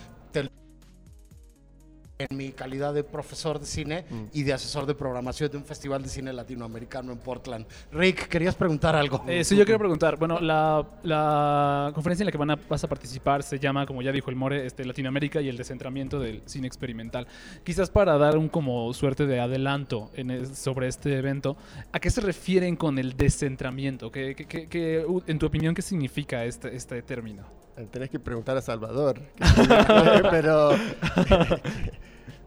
en 2.20 2.36
mi 2.36 2.52
calidad 2.52 2.92
de 2.92 3.04
profesor 3.04 3.58
de 3.58 3.66
cine 3.66 4.04
mm. 4.08 4.24
y 4.32 4.42
de 4.42 4.52
asesor 4.52 4.86
de 4.86 4.94
programación 4.94 5.50
de 5.50 5.56
un 5.56 5.64
festival 5.64 6.02
de 6.02 6.08
cine 6.08 6.32
latinoamericano 6.32 7.12
en 7.12 7.18
Portland. 7.18 7.66
Rick, 7.92 8.28
querías 8.28 8.54
preguntar 8.54 8.94
algo. 8.94 9.24
Eh, 9.26 9.44
sí, 9.44 9.56
yo 9.56 9.64
quería 9.64 9.78
preguntar. 9.78 10.18
Bueno, 10.18 10.40
la, 10.40 10.86
la 11.02 11.90
conferencia 11.94 12.22
en 12.22 12.26
la 12.26 12.32
que 12.32 12.38
van 12.38 12.50
a, 12.50 12.58
vas 12.68 12.84
a 12.84 12.88
participar 12.88 13.42
se 13.42 13.58
llama, 13.58 13.86
como 13.86 14.02
ya 14.02 14.12
dijo 14.12 14.30
el 14.30 14.36
More, 14.36 14.66
este, 14.66 14.84
Latinoamérica 14.84 15.40
y 15.40 15.48
el 15.48 15.56
descentramiento 15.56 16.20
del 16.20 16.42
cine 16.46 16.66
experimental. 16.66 17.26
Quizás 17.64 17.90
para 17.90 18.18
dar 18.18 18.36
un 18.36 18.48
como 18.48 18.92
suerte 18.92 19.26
de 19.26 19.40
adelanto 19.40 20.10
en 20.14 20.54
sobre 20.54 20.88
este 20.88 21.16
evento, 21.16 21.56
¿a 21.92 22.00
qué 22.00 22.10
se 22.10 22.20
refieren 22.20 22.76
con 22.76 22.98
el 22.98 23.16
descentramiento? 23.16 24.10
¿Qué, 24.10 24.34
qué, 24.34 24.68
qué, 24.68 25.06
en 25.26 25.38
tu 25.38 25.46
opinión, 25.46 25.74
qué 25.74 25.82
significa 25.82 26.44
este, 26.44 26.74
este 26.74 27.02
término? 27.02 27.44
Tenés 27.90 28.10
que 28.10 28.18
preguntar 28.18 28.56
a 28.56 28.62
Salvador. 28.62 29.20
pero 30.30 30.70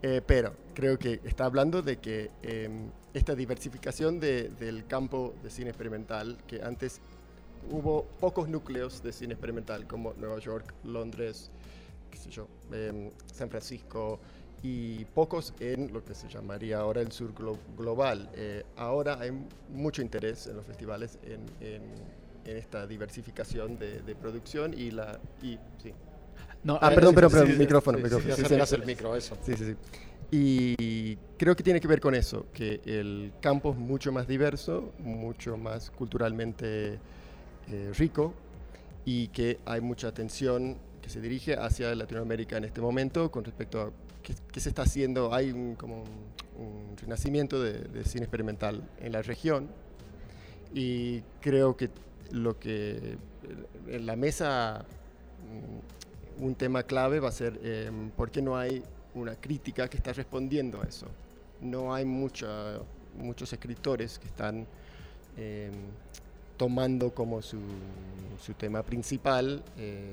eh, 0.06 0.20
pero 0.20 0.52
creo 0.74 0.98
que 0.98 1.20
está 1.24 1.46
hablando 1.46 1.80
de 1.80 1.96
que 1.96 2.30
eh, 2.42 2.68
esta 3.14 3.34
diversificación 3.34 4.20
de, 4.20 4.50
del 4.50 4.86
campo 4.86 5.34
de 5.42 5.48
cine 5.48 5.70
experimental, 5.70 6.36
que 6.46 6.62
antes 6.62 7.00
hubo 7.70 8.04
pocos 8.20 8.46
núcleos 8.46 9.02
de 9.02 9.14
cine 9.14 9.32
experimental, 9.32 9.86
como 9.86 10.12
Nueva 10.18 10.38
York, 10.40 10.74
Londres, 10.84 11.50
qué 12.10 12.18
sé 12.18 12.28
yo, 12.28 12.48
eh, 12.70 13.12
San 13.32 13.48
Francisco, 13.48 14.20
y 14.62 15.06
pocos 15.06 15.54
en 15.58 15.90
lo 15.90 16.04
que 16.04 16.14
se 16.14 16.28
llamaría 16.28 16.80
ahora 16.80 17.00
el 17.00 17.10
sur 17.10 17.32
glo 17.32 17.56
global. 17.74 18.28
Eh, 18.34 18.62
ahora 18.76 19.18
hay 19.18 19.30
mucho 19.70 20.02
interés 20.02 20.46
en 20.48 20.56
los 20.56 20.66
festivales 20.66 21.18
en 21.22 21.80
esta 22.44 22.86
diversificación 22.86 23.78
de, 23.78 24.02
de, 24.02 24.14
producción 24.14 24.74
y 24.74 24.90
la... 24.90 25.18
Y, 25.40 25.58
sí. 25.82 25.94
No, 26.64 26.78
ah, 26.80 26.90
perdón, 26.90 27.14
perdón, 27.14 27.32
perdón, 27.32 27.58
micrófono, 27.58 27.98
micrófono. 27.98 28.34
Sí, 28.34 28.42
sí, 28.46 28.74
el 28.74 28.86
micro, 28.86 29.14
eso. 29.14 29.36
Sí, 29.44 29.52
sí, 29.54 29.64
sí. 29.66 29.76
Y 30.30 31.16
creo 31.36 31.54
que 31.54 31.62
tiene 31.62 31.78
que 31.78 31.86
ver 31.86 32.00
con 32.00 32.14
eso, 32.14 32.46
que 32.52 32.80
el 32.86 33.32
campo 33.40 33.70
es 33.72 33.76
mucho 33.76 34.10
más 34.10 34.26
diverso, 34.26 34.92
mucho 34.98 35.58
más 35.58 35.90
culturalmente 35.90 36.98
eh, 37.68 37.92
rico 37.96 38.34
y 39.04 39.28
que 39.28 39.60
hay 39.66 39.82
mucha 39.82 40.08
atención 40.08 40.78
que 41.02 41.10
se 41.10 41.20
dirige 41.20 41.54
hacia 41.54 41.94
Latinoamérica 41.94 42.56
en 42.56 42.64
este 42.64 42.80
momento 42.80 43.30
con 43.30 43.44
respecto 43.44 43.80
a 43.80 43.90
qué, 44.22 44.34
qué 44.50 44.58
se 44.58 44.70
está 44.70 44.82
haciendo. 44.82 45.34
Hay 45.34 45.52
un, 45.52 45.74
como 45.74 46.02
un, 46.02 46.64
un 46.64 46.96
renacimiento 46.96 47.62
de, 47.62 47.80
de, 47.80 48.04
cine 48.04 48.24
experimental 48.24 48.82
en 49.00 49.12
la 49.12 49.20
región 49.20 49.68
y 50.72 51.20
creo 51.42 51.76
que 51.76 51.90
lo 52.30 52.58
que 52.58 53.18
en 53.86 54.06
la 54.06 54.16
mesa 54.16 54.86
un 56.38 56.54
tema 56.54 56.82
clave 56.82 57.20
va 57.20 57.28
a 57.28 57.32
ser 57.32 57.58
eh, 57.62 57.90
por 58.16 58.30
qué 58.30 58.42
no 58.42 58.56
hay 58.56 58.82
una 59.14 59.36
crítica 59.36 59.88
que 59.88 59.96
está 59.96 60.12
respondiendo 60.12 60.82
a 60.82 60.84
eso. 60.84 61.06
No 61.60 61.94
hay 61.94 62.04
mucha, 62.04 62.78
muchos 63.16 63.52
escritores 63.52 64.18
que 64.18 64.26
están 64.26 64.66
eh, 65.36 65.70
tomando 66.56 67.14
como 67.14 67.42
su, 67.42 67.60
su 68.40 68.54
tema 68.54 68.82
principal 68.82 69.62
eh, 69.78 70.12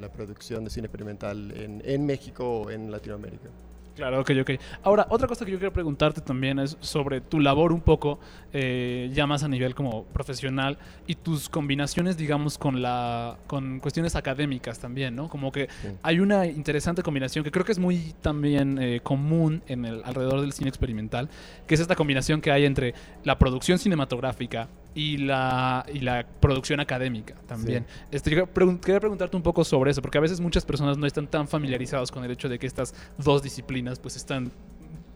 la 0.00 0.10
producción 0.10 0.64
de 0.64 0.70
cine 0.70 0.86
experimental 0.86 1.52
en, 1.56 1.82
en 1.84 2.06
México 2.06 2.62
o 2.62 2.70
en 2.70 2.90
Latinoamérica. 2.90 3.48
Claro, 3.94 4.20
ok, 4.20 4.30
ok. 4.40 4.50
Ahora, 4.82 5.06
otra 5.10 5.28
cosa 5.28 5.44
que 5.44 5.52
yo 5.52 5.58
quiero 5.58 5.72
preguntarte 5.72 6.20
también 6.20 6.58
es 6.58 6.76
sobre 6.80 7.20
tu 7.20 7.40
labor 7.40 7.72
un 7.72 7.80
poco, 7.80 8.18
eh, 8.52 9.10
ya 9.12 9.26
más 9.26 9.42
a 9.42 9.48
nivel 9.48 9.74
como 9.74 10.04
profesional, 10.04 10.78
y 11.06 11.14
tus 11.14 11.48
combinaciones, 11.48 12.16
digamos, 12.16 12.56
con 12.56 12.80
la 12.80 13.36
con 13.46 13.80
cuestiones 13.80 14.16
académicas 14.16 14.78
también, 14.78 15.14
¿no? 15.14 15.28
Como 15.28 15.52
que 15.52 15.68
sí. 15.82 15.88
hay 16.02 16.20
una 16.20 16.46
interesante 16.46 17.02
combinación 17.02 17.44
que 17.44 17.50
creo 17.50 17.64
que 17.64 17.72
es 17.72 17.78
muy 17.78 18.14
también 18.22 18.78
eh, 18.80 19.00
común 19.02 19.62
en 19.66 19.84
el 19.84 20.02
alrededor 20.04 20.40
del 20.40 20.52
cine 20.52 20.68
experimental, 20.68 21.28
que 21.66 21.74
es 21.74 21.80
esta 21.80 21.94
combinación 21.94 22.40
que 22.40 22.50
hay 22.50 22.64
entre 22.64 22.94
la 23.24 23.38
producción 23.38 23.78
cinematográfica 23.78 24.68
y 24.94 25.16
la, 25.18 25.86
y 25.92 26.00
la 26.00 26.26
producción 26.40 26.80
académica 26.80 27.34
también. 27.46 27.86
Sí. 27.88 28.06
Este, 28.12 28.30
yo 28.30 28.46
pregun 28.46 28.78
quería 28.78 29.00
preguntarte 29.00 29.36
un 29.36 29.42
poco 29.42 29.64
sobre 29.64 29.90
eso, 29.90 30.02
porque 30.02 30.18
a 30.18 30.20
veces 30.20 30.40
muchas 30.40 30.64
personas 30.64 30.98
no 30.98 31.06
están 31.06 31.26
tan 31.26 31.48
familiarizados 31.48 32.10
con 32.10 32.24
el 32.24 32.30
hecho 32.30 32.48
de 32.48 32.58
que 32.58 32.66
estas 32.66 32.94
dos 33.18 33.42
disciplinas 33.42 33.98
pues 33.98 34.16
están 34.16 34.52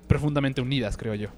profundamente 0.06 0.60
unidas, 0.60 0.96
creo 0.96 1.14
yo. 1.14 1.28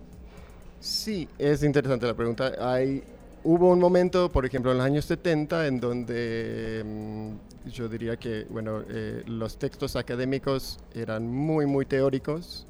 Sí, 0.81 1.29
es 1.39 1.65
interesante 1.65 2.07
la 2.07 2.15
pregunta. 2.15 2.53
Hay, 2.61 3.03
hubo 3.43 3.73
un 3.73 3.81
momento, 3.81 4.31
por 4.31 4.47
ejemplo, 4.47 4.71
en 4.71 4.79
los 4.79 4.87
años 4.87 5.05
70, 5.07 5.67
en 5.67 5.81
donde 5.81 6.85
mmm, 6.85 7.71
yo 7.71 7.89
diría 7.89 8.17
que 8.17 8.47
bueno, 8.49 8.83
eh, 8.89 9.25
los 9.27 9.59
textos 9.59 9.97
académicos 9.97 10.79
eran 10.95 11.27
muy, 11.27 11.67
muy 11.67 11.87
teóricos 11.87 12.68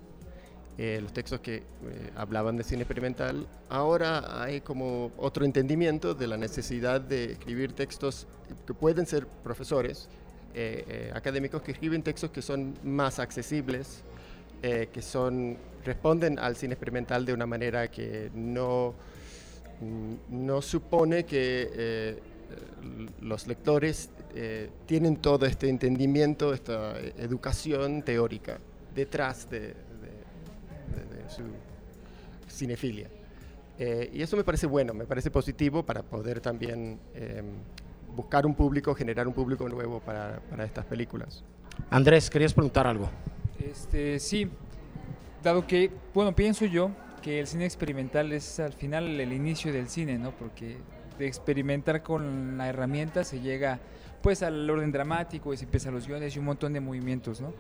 eh, 0.81 1.01
los 1.03 1.13
textos 1.13 1.41
que 1.41 1.57
eh, 1.57 1.63
hablaban 2.15 2.57
de 2.57 2.63
cine 2.63 2.83
experimental. 2.83 3.49
Ahora 3.69 4.41
hay 4.41 4.61
como 4.61 5.11
otro 5.17 5.45
entendimiento 5.45 6.15
de 6.15 6.29
la 6.29 6.37
necesidad 6.37 7.01
de 7.01 7.33
escribir 7.33 7.73
textos 7.73 8.29
que 8.65 8.73
pueden 8.75 9.05
ser 9.05 9.27
profesores, 9.27 10.09
eh, 10.55 10.85
eh 10.87 11.13
académicos 11.13 11.63
que 11.63 11.73
escriben 11.73 12.05
textos 12.05 12.31
que 12.31 12.43
son 12.43 12.75
más 12.85 13.19
accesibles, 13.19 14.05
que 14.63 15.03
son, 15.03 15.57
responden 15.85 16.39
al 16.39 16.55
cine 16.55 16.75
experimental 16.75 17.25
de 17.25 17.33
una 17.33 17.47
manera 17.47 17.89
que 17.89 18.31
no, 18.35 18.95
mm, 19.81 20.47
no 20.47 20.63
supone 20.63 21.25
que 21.25 22.21
los 23.21 23.47
lectores 23.47 24.11
tienen 24.87 25.17
todo 25.17 25.47
este 25.47 25.69
entendimiento, 25.69 26.53
esta 26.53 26.99
educación 27.19 28.03
teórica 28.03 28.59
detrás 28.95 29.49
de, 29.49 29.75
su 31.29 31.43
cinefilia. 32.49 33.09
Eh, 33.79 34.11
y 34.13 34.23
eso 34.23 34.37
me 34.37 34.45
parece 34.45 34.67
bueno, 34.67 34.93
me 34.93 35.07
parece 35.07 35.31
positivo 35.31 35.85
para 35.85 36.03
poder 36.03 36.41
también 36.41 36.99
eh, 37.15 37.43
buscar 38.15 38.45
un 38.45 38.55
público, 38.55 38.95
generar 38.95 39.29
un 39.29 39.35
público 39.35 39.69
nuevo 39.69 40.01
para, 40.01 40.41
para, 40.51 40.65
estas 40.65 40.85
películas. 40.85 41.45
Andrés, 41.91 42.29
¿querías 42.29 42.53
preguntar 42.53 42.87
algo? 42.89 43.09
Este, 43.65 44.19
sí, 44.19 44.51
dado 45.43 45.67
que, 45.67 45.93
bueno, 46.13 46.35
pienso 46.35 46.65
yo 46.65 46.91
que 47.23 47.39
el 47.39 47.47
cine 47.47 47.65
experimental 47.65 48.33
es 48.33 48.59
al 48.59 48.73
final 48.73 49.21
el 49.21 49.33
inicio 49.33 49.73
del 49.73 49.89
cine, 49.89 50.19
¿no? 50.19 50.33
Porque 50.33 50.77
de 51.19 51.27
experimentar 51.27 52.03
con 52.03 52.59
la 52.59 52.69
herramienta 52.69 53.25
se 53.25 53.41
llega 53.41 53.81
pues 54.23 54.43
al 54.43 54.69
orden 54.69 54.91
dramático 54.91 55.53
y 55.53 55.57
se 55.57 55.65
empiezan 55.65 55.95
los 55.95 56.07
guiones 56.07 56.35
y 56.35 56.39
un 56.39 56.47
montón 56.47 56.73
de 56.73 56.81
movimientos, 56.81 57.41
¿no? 57.41 57.53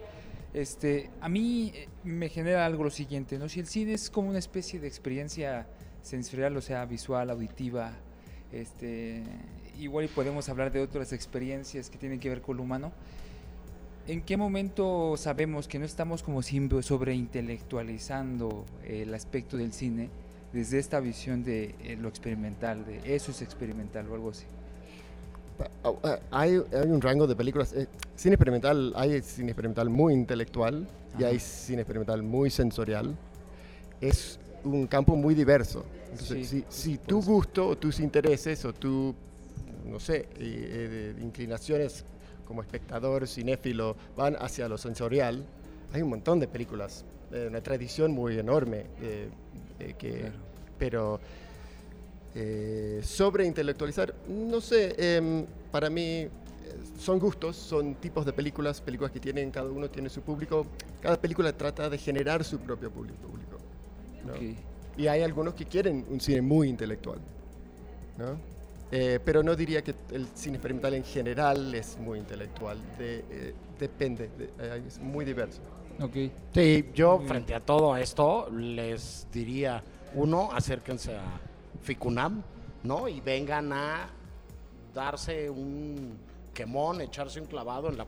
Este, 0.55 1.11
a 1.21 1.29
mí 1.29 1.73
eh, 1.75 1.89
me 2.05 2.29
genera 2.29 2.65
algo 2.65 2.85
lo 2.85 2.91
siguiente, 2.91 3.39
¿no? 3.39 3.49
Si 3.49 3.61
el 3.61 3.67
cine 3.67 3.95
es 3.95 4.09
como 4.11 4.31
una 4.31 4.39
especie 4.39 4.81
de 4.81 4.89
experiencia 4.89 5.67
sensorial, 6.03 6.57
o 6.57 6.63
sea, 6.63 6.85
visual, 6.87 7.31
auditiva, 7.31 7.93
este, 8.53 9.23
igual 9.79 10.09
podemos 10.09 10.49
hablar 10.49 10.73
de 10.73 10.81
otras 10.81 11.13
experiencias 11.13 11.91
que 11.91 11.99
tienen 11.99 12.19
que 12.19 12.29
ver 12.29 12.41
con 12.41 12.57
lo 12.57 12.63
humano. 12.63 12.93
¿En 14.07 14.23
qué 14.23 14.39
momento 14.39 15.19
sabemos 15.19 15.69
que 15.69 15.79
no 15.79 15.85
estamos 15.85 16.23
como 16.23 16.41
siempre 16.41 16.83
sobreintelectualizando 16.83 18.65
el 18.87 19.13
aspecto 19.13 19.59
del 19.59 19.75
cine 19.75 20.09
desde 20.55 20.79
esta 20.79 20.99
visión 20.99 21.45
de 21.45 21.75
eh, 21.83 21.97
lo 22.01 22.09
experimental, 22.09 22.87
de 22.87 23.15
eso 23.15 23.33
es 23.33 23.43
experimental 23.43 24.09
o 24.09 24.15
algo 24.15 24.31
así? 24.31 24.47
Ah, 25.83 25.93
ah, 26.05 26.19
Hay, 26.31 26.51
hay 26.73 26.89
un 26.91 27.01
rango 27.01 27.27
de 27.27 27.35
películas. 27.35 27.73
eh, 27.73 27.87
cine 28.15 28.35
experimental, 28.35 28.93
hay 28.97 29.21
cine 29.23 29.51
experimental 29.51 29.89
muy 29.89 30.13
intelectual 30.15 30.87
y 31.19 31.23
Ajá. 31.23 31.29
hay 31.33 31.39
cine 31.41 31.83
experimental 31.83 32.23
muy 32.23 32.51
sensorial. 32.51 33.17
Es 34.01 34.39
un 34.65 34.87
campo 34.87 35.17
muy 35.17 35.35
diverso. 35.35 35.85
Entonces, 36.11 36.49
Sí, 36.49 36.65
si, 36.71 36.93
si 36.93 36.99
tu 36.99 37.23
gusto 37.23 37.69
o 37.69 37.77
tus 37.77 38.01
intereses 38.01 38.65
o 38.65 38.73
tu, 38.73 39.15
no 39.87 39.99
sé, 40.01 40.17
eh, 40.17 40.27
eh, 40.39 41.15
de 41.17 41.23
inclinaciones 41.23 42.05
como 42.47 42.63
espectador, 42.63 43.27
cinéfilo, 43.27 43.97
van 44.17 44.37
hacia 44.41 44.69
lo 44.69 44.79
sensorial, 44.79 45.45
hay 45.93 46.03
un 46.03 46.11
montón 46.11 46.39
de 46.41 46.49
películas, 46.49 47.05
eh, 47.33 47.47
una 47.51 47.61
tradición 47.61 48.13
muy 48.13 48.39
enorme, 48.39 48.87
eh, 49.03 49.29
eh, 49.81 49.95
que, 49.99 50.13
Claro. 50.21 50.35
pero 50.79 51.21
eh, 52.41 53.01
sobre 53.03 53.45
intelectualizar, 53.45 54.15
no 54.29 54.61
sé, 54.61 54.95
em, 55.17 55.45
para 55.73 55.91
mí 55.91 56.03
eh, 56.23 56.31
son 56.97 57.19
gustos, 57.19 57.57
son 57.57 57.97
tipos 57.97 58.25
de 58.25 58.33
películas, 58.33 58.81
películas 58.81 59.11
que 59.11 59.19
tienen, 59.19 59.51
cada 59.51 59.69
uno 59.69 59.91
tiene 59.91 60.09
su 60.09 60.21
público, 60.23 60.65
cada 61.03 61.21
película 61.21 61.53
trata 61.53 61.91
de 61.91 61.99
generar 61.99 62.45
su 62.45 62.61
propio 62.61 62.93
público. 62.93 63.19
público, 63.27 63.59
¿no? 64.25 64.35
Ok. 64.35 64.57
Y 64.99 65.09
hay 65.09 65.23
algunos 65.23 65.55
que 65.55 65.65
quieren 65.65 66.05
un 66.09 66.21
cine 66.21 66.41
muy 66.41 66.69
intelectual, 66.69 67.19
¿no? 68.17 68.39
Eh, 68.93 69.19
pero 69.25 69.43
no 69.43 69.57
diría 69.57 69.83
que 69.83 69.95
el 70.13 70.29
cine 70.35 70.57
experimental 70.59 70.95
en 70.95 71.03
general 71.05 71.75
es 71.75 71.99
muy 71.99 72.21
intelectual, 72.21 72.79
de- 72.99 73.25
eh, 73.31 73.55
depende, 73.81 74.31
de- 74.39 74.51
eh, 74.61 74.83
es 74.87 75.01
muy 75.01 75.25
diverso. 75.25 75.61
Ok. 76.01 76.15
Sí, 76.55 76.89
yo 76.95 77.21
frente 77.27 77.53
a 77.55 77.59
todo 77.61 77.97
esto 77.97 78.49
les 78.51 79.27
diría, 79.33 79.83
uno, 80.15 80.51
acérquense 80.53 81.17
a 81.17 81.41
Ficunam, 81.89 82.43
¿no? 82.85 83.09
Y 83.09 83.23
vengan 83.23 83.73
a 83.73 84.11
darse 84.93 85.49
un 85.49 86.19
quemón, 86.53 87.01
echarse 87.01 87.41
un 87.41 87.47
clavado 87.47 87.89
en 87.89 87.97
la 87.97 88.07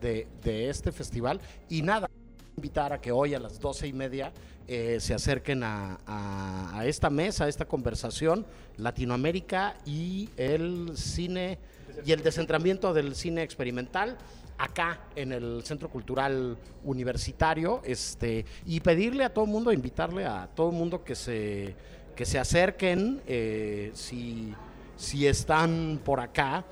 de, 0.00 0.26
de 0.42 0.70
este 0.70 0.90
festival. 0.90 1.38
Y 1.68 1.82
nada, 1.82 2.08
invitar 2.56 2.94
a 2.94 3.00
que 3.00 3.12
hoy 3.12 3.34
a 3.34 3.38
las 3.38 3.60
doce 3.60 3.86
y 3.88 3.92
media 3.92 4.32
eh, 4.66 5.00
se 5.00 5.12
acerquen 5.12 5.60
a 5.62 6.82
esta 6.86 7.10
mesa, 7.10 7.44
a 7.44 7.48
esta 7.48 7.66
conversación, 7.66 8.46
Latinoamérica 8.78 9.76
y 9.84 10.30
el 10.38 10.96
cine 10.96 11.58
y 12.06 12.12
el 12.12 12.22
descentramiento 12.22 12.94
del 12.94 13.14
cine 13.14 13.42
experimental 13.42 14.16
acá 14.60 15.00
en 15.16 15.32
el 15.32 15.62
Centro 15.64 15.88
Cultural 15.88 16.56
Universitario, 16.84 17.80
este, 17.82 18.44
y 18.66 18.80
pedirle 18.80 19.24
a 19.24 19.32
todo 19.32 19.46
el 19.46 19.50
mundo, 19.50 19.72
invitarle 19.72 20.26
a 20.26 20.48
todo 20.54 20.68
el 20.70 20.76
mundo 20.76 21.02
que 21.02 21.14
se, 21.14 21.74
que 22.14 22.24
se 22.24 22.38
acerquen, 22.38 23.20
eh, 23.26 23.90
si, 23.94 24.54
si 24.96 25.26
están 25.26 26.00
por 26.04 26.20
acá, 26.20 26.64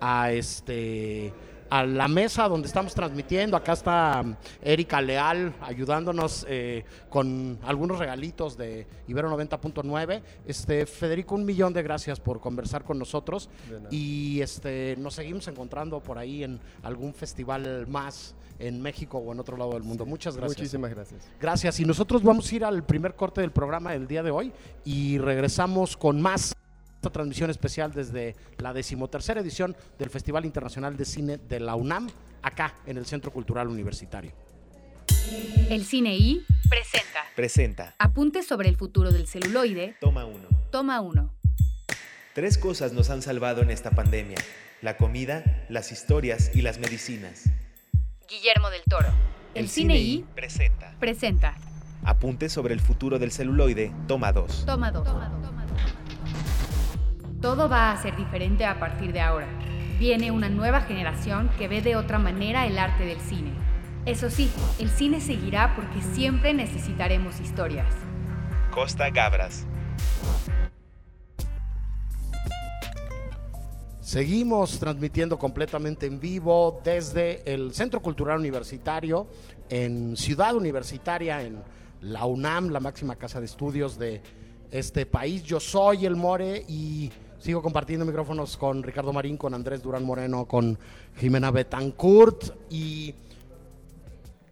a 0.00 0.32
este 0.32 1.32
a 1.70 1.84
la 1.84 2.06
mesa 2.06 2.48
donde 2.48 2.68
estamos 2.68 2.94
transmitiendo. 2.94 3.56
Acá 3.56 3.72
está 3.72 4.24
Erika 4.62 5.00
Leal 5.00 5.54
ayudándonos 5.60 6.46
eh, 6.48 6.84
con 7.08 7.58
algunos 7.64 7.98
regalitos 7.98 8.56
de 8.56 8.86
Ibero 9.08 9.28
90.9. 9.36 10.22
Este, 10.46 10.86
Federico, 10.86 11.34
un 11.34 11.44
millón 11.44 11.72
de 11.72 11.82
gracias 11.82 12.20
por 12.20 12.38
conversar 12.38 12.84
con 12.84 12.98
nosotros. 12.98 13.48
Y 13.90 14.40
este, 14.40 14.94
nos 14.98 15.14
seguimos 15.14 15.48
encontrando 15.48 16.00
por 16.00 16.18
ahí 16.18 16.44
en 16.44 16.60
algún 16.82 17.12
festival 17.12 17.86
más 17.88 18.34
en 18.58 18.80
México 18.80 19.18
o 19.18 19.32
en 19.32 19.40
otro 19.40 19.56
lado 19.56 19.72
del 19.72 19.82
mundo. 19.82 20.06
Muchas 20.06 20.36
gracias. 20.36 20.58
Muchísimas 20.58 20.90
gracias. 20.90 21.28
Gracias. 21.40 21.80
Y 21.80 21.84
nosotros 21.84 22.22
vamos 22.22 22.50
a 22.50 22.54
ir 22.54 22.64
al 22.64 22.84
primer 22.84 23.14
corte 23.14 23.40
del 23.40 23.52
programa 23.52 23.92
del 23.92 24.06
día 24.06 24.22
de 24.22 24.30
hoy 24.30 24.52
y 24.84 25.18
regresamos 25.18 25.96
con 25.96 26.20
más 26.20 26.54
esta 26.96 27.10
transmisión 27.10 27.50
especial 27.50 27.92
desde 27.92 28.34
la 28.58 28.72
decimotercera 28.72 29.40
edición 29.40 29.76
del 29.98 30.08
Festival 30.08 30.46
Internacional 30.46 30.96
de 30.96 31.04
Cine 31.04 31.36
de 31.36 31.60
la 31.60 31.74
UNAM, 31.74 32.08
acá 32.40 32.74
en 32.86 32.96
el 32.96 33.04
Centro 33.04 33.30
Cultural 33.30 33.68
Universitario. 33.68 34.32
El 35.68 35.84
Cine 35.84 36.16
I 36.16 36.44
presenta 36.68 37.14
Presenta. 37.34 37.94
Apuntes 37.98 38.46
sobre 38.46 38.68
el 38.68 38.76
futuro 38.76 39.10
del 39.10 39.26
celuloide. 39.26 39.96
Toma 40.00 40.24
uno. 40.24 40.48
Toma 40.70 41.00
1. 41.00 41.34
Tres 42.32 42.58
cosas 42.58 42.92
nos 42.92 43.10
han 43.10 43.22
salvado 43.22 43.62
en 43.62 43.70
esta 43.70 43.90
pandemia. 43.90 44.38
La 44.82 44.96
comida, 44.96 45.66
las 45.68 45.92
historias 45.92 46.50
y 46.54 46.62
las 46.62 46.78
medicinas. 46.78 47.44
Guillermo 48.34 48.68
del 48.68 48.82
Toro. 48.82 49.06
El, 49.54 49.68
Cine 49.68 49.96
I 49.96 50.24
presenta. 50.34 50.92
presenta 50.98 51.54
Apuntes 52.02 52.52
sobre 52.52 52.74
el 52.74 52.80
futuro 52.80 53.20
del 53.20 53.30
celuloide. 53.30 53.92
Toma 54.08 54.32
2. 54.32 54.66
Toma 54.66 54.90
2. 54.90 55.06
Todo 57.40 57.68
va 57.68 57.92
a 57.92 58.02
ser 58.02 58.16
diferente 58.16 58.64
a 58.64 58.80
partir 58.80 59.12
de 59.12 59.20
ahora. 59.20 59.46
Viene 60.00 60.32
una 60.32 60.48
nueva 60.48 60.80
generación 60.80 61.48
que 61.58 61.68
ve 61.68 61.80
de 61.80 61.94
otra 61.94 62.18
manera 62.18 62.66
el 62.66 62.76
arte 62.76 63.04
del 63.04 63.20
cine. 63.20 63.52
Eso 64.04 64.28
sí, 64.30 64.50
el 64.80 64.90
cine 64.90 65.20
seguirá 65.20 65.76
porque 65.76 66.02
siempre 66.02 66.54
necesitaremos 66.54 67.38
historias. 67.38 67.94
Costa 68.72 69.10
Gabras. 69.10 69.64
Seguimos 74.04 74.78
transmitiendo 74.78 75.38
completamente 75.38 76.04
en 76.04 76.20
vivo 76.20 76.78
desde 76.84 77.40
el 77.50 77.72
Centro 77.72 78.02
Cultural 78.02 78.38
Universitario 78.38 79.26
en 79.70 80.14
Ciudad 80.14 80.54
Universitaria, 80.54 81.40
en 81.40 81.62
la 82.02 82.26
UNAM, 82.26 82.68
la 82.68 82.80
máxima 82.80 83.16
casa 83.16 83.40
de 83.40 83.46
estudios 83.46 83.98
de 83.98 84.20
este 84.70 85.06
país. 85.06 85.42
Yo 85.42 85.58
soy 85.58 86.04
el 86.04 86.16
More 86.16 86.66
y 86.68 87.10
sigo 87.38 87.62
compartiendo 87.62 88.04
micrófonos 88.04 88.58
con 88.58 88.82
Ricardo 88.82 89.10
Marín, 89.10 89.38
con 89.38 89.54
Andrés 89.54 89.82
Durán 89.82 90.04
Moreno, 90.04 90.44
con 90.44 90.78
Jimena 91.16 91.50
Betancourt 91.50 92.54
y 92.68 93.14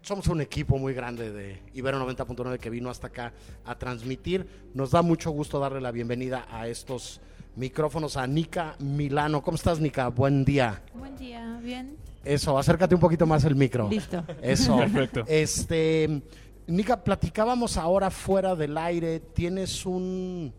somos 0.01 0.25
un 0.29 0.41
equipo 0.41 0.79
muy 0.79 0.95
grande 0.95 1.31
de 1.31 1.61
Ibero 1.75 2.03
90.9 2.03 2.57
que 2.57 2.71
vino 2.71 2.89
hasta 2.89 3.05
acá 3.05 3.33
a 3.65 3.77
transmitir. 3.77 4.47
Nos 4.73 4.89
da 4.89 5.03
mucho 5.03 5.29
gusto 5.29 5.59
darle 5.59 5.79
la 5.79 5.91
bienvenida 5.91 6.47
a 6.49 6.67
estos 6.67 7.21
micrófonos 7.55 8.17
a 8.17 8.25
Nika 8.27 8.75
Milano. 8.79 9.41
¿Cómo 9.41 9.55
estás, 9.55 9.79
Nika? 9.79 10.09
Buen 10.09 10.43
día. 10.45 10.81
Buen 10.93 11.15
día, 11.15 11.59
bien. 11.61 11.97
Eso, 12.23 12.57
acércate 12.57 12.95
un 12.95 13.01
poquito 13.01 13.25
más 13.25 13.43
el 13.43 13.55
micro. 13.55 13.89
Listo. 13.89 14.23
Eso. 14.41 14.77
Perfecto. 14.77 15.23
Este, 15.27 16.21
Nika, 16.67 17.03
platicábamos 17.03 17.77
ahora 17.77 18.09
fuera 18.09 18.55
del 18.55 18.77
aire. 18.77 19.19
Tienes 19.19 19.85
un 19.85 20.53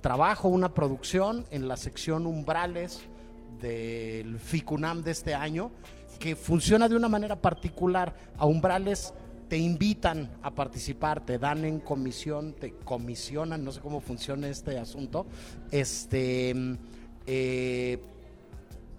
trabajo, 0.00 0.48
una 0.48 0.72
producción 0.72 1.44
en 1.50 1.68
la 1.68 1.76
sección 1.76 2.26
Umbrales 2.26 3.02
del 3.60 4.38
FICUNAM 4.38 5.02
de 5.02 5.10
este 5.10 5.34
año 5.34 5.70
que 6.18 6.36
funciona 6.36 6.88
de 6.88 6.96
una 6.96 7.08
manera 7.08 7.36
particular. 7.36 8.14
A 8.36 8.46
Umbrales 8.46 9.14
te 9.50 9.58
invitan 9.58 10.30
a 10.44 10.52
participar, 10.52 11.26
te 11.26 11.36
dan 11.36 11.64
en 11.64 11.80
comisión, 11.80 12.52
te 12.52 12.72
comisionan, 12.84 13.64
no 13.64 13.72
sé 13.72 13.80
cómo 13.80 14.00
funciona 14.00 14.48
este 14.48 14.78
asunto, 14.78 15.26
este, 15.72 16.54
eh, 17.26 17.98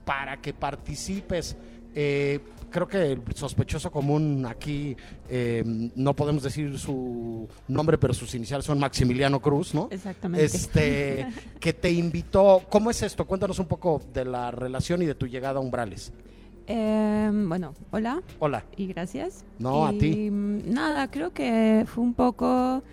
para 0.04 0.42
que 0.42 0.54
participes. 0.54 1.56
Eh, 1.96 2.42
creo 2.70 2.86
que 2.86 3.14
el 3.14 3.22
sospechoso 3.34 3.90
común 3.92 4.46
aquí, 4.46 4.98
eh, 5.30 5.64
no 5.96 6.14
podemos 6.18 6.44
decir 6.44 6.78
su 6.78 7.48
nombre, 7.70 7.98
pero 7.98 8.14
sus 8.14 8.36
iniciales 8.36 8.66
son 8.66 8.78
Maximiliano 8.78 9.42
Cruz, 9.42 9.74
¿no? 9.74 9.88
Exactamente. 9.90 10.44
Este, 10.44 11.28
que 11.62 11.72
te 11.72 11.92
invitó. 11.92 12.62
¿Cómo 12.70 12.92
es 12.92 13.02
esto? 13.04 13.26
Cuéntanos 13.26 13.58
un 13.60 13.68
poco 13.68 14.02
de 14.14 14.26
la 14.26 14.52
relación 14.52 15.02
y 15.02 15.06
de 15.06 15.16
tu 15.16 15.28
llegada 15.28 15.60
a 15.60 15.62
Umbrales. 15.62 16.12
Em, 16.68 17.50
bueno, 17.50 17.74
hola 17.92 18.22
Hola. 18.40 18.64
y 18.78 18.88
gracias. 18.88 19.46
No, 19.60 19.86
a 19.86 19.92
ti. 19.92 20.30
Nada, 20.32 21.10
creo 21.10 21.32
que 21.34 21.86
fue 21.88 22.04
un 22.04 22.14
poco 22.14 22.84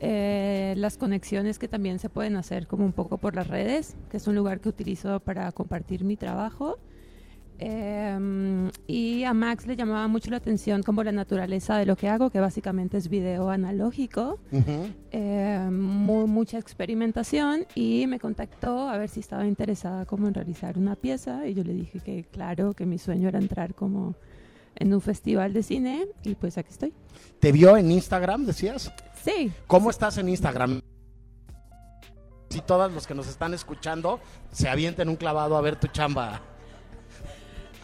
eh, 0.00 0.74
las 0.76 0.98
conexiones 0.98 1.58
que 1.58 1.68
también 1.68 1.98
se 1.98 2.08
pueden 2.10 2.36
hacer 2.36 2.66
como 2.66 2.84
un 2.84 2.92
poco 2.92 3.18
por 3.18 3.34
las 3.34 3.48
redes, 3.48 3.96
que 4.10 4.18
es 4.18 4.26
un 4.26 4.34
lugar 4.34 4.60
que 4.60 4.68
utilizo 4.68 5.20
para 5.20 5.50
compartir 5.52 6.04
mi 6.04 6.16
trabajo. 6.16 6.78
Em, 7.58 8.70
y 8.86 9.24
a 9.24 9.32
Max 9.32 9.66
le 9.66 9.76
llamaba 9.76 10.06
mucho 10.08 10.30
la 10.30 10.36
atención 10.36 10.82
como 10.82 11.02
la 11.02 11.12
naturaleza 11.12 11.78
de 11.78 11.86
lo 11.86 11.96
que 11.96 12.08
hago, 12.08 12.30
que 12.30 12.38
básicamente 12.40 12.98
es 12.98 13.08
video 13.08 13.48
analógico, 13.50 14.38
eh, 15.10 15.68
mu- 15.70 16.26
mucha 16.26 16.58
experimentación 16.58 17.66
y 17.74 18.06
me 18.06 18.20
contactó 18.20 18.88
a 18.88 18.98
ver 18.98 19.08
si 19.08 19.20
estaba 19.20 19.46
interesada 19.46 20.04
como 20.04 20.28
en 20.28 20.34
realizar 20.34 20.76
una 20.78 20.96
pieza 20.96 21.46
y 21.46 21.54
yo 21.54 21.64
le 21.64 21.72
dije 21.72 22.00
que 22.00 22.24
claro, 22.24 22.74
que 22.74 22.84
mi 22.84 22.98
sueño 22.98 23.28
era 23.28 23.38
entrar 23.38 23.74
como 23.74 24.14
en 24.74 24.92
un 24.92 25.00
festival 25.00 25.54
de 25.54 25.62
cine 25.62 26.06
y 26.24 26.34
pues 26.34 26.58
aquí 26.58 26.68
estoy. 26.70 26.92
¿Te 27.40 27.52
vio 27.52 27.76
en 27.78 27.90
Instagram, 27.90 28.44
decías? 28.44 28.92
Sí, 29.24 29.50
¿Cómo 29.66 29.88
estás 29.90 30.18
en 30.18 30.28
Instagram? 30.28 30.80
Si 32.50 32.60
todos 32.60 32.92
los 32.92 33.06
que 33.06 33.14
nos 33.14 33.26
están 33.28 33.54
escuchando 33.54 34.20
se 34.52 34.68
avienten 34.68 35.08
un 35.08 35.16
clavado 35.16 35.56
a 35.56 35.60
ver 35.62 35.76
tu 35.76 35.88
chamba. 35.88 36.42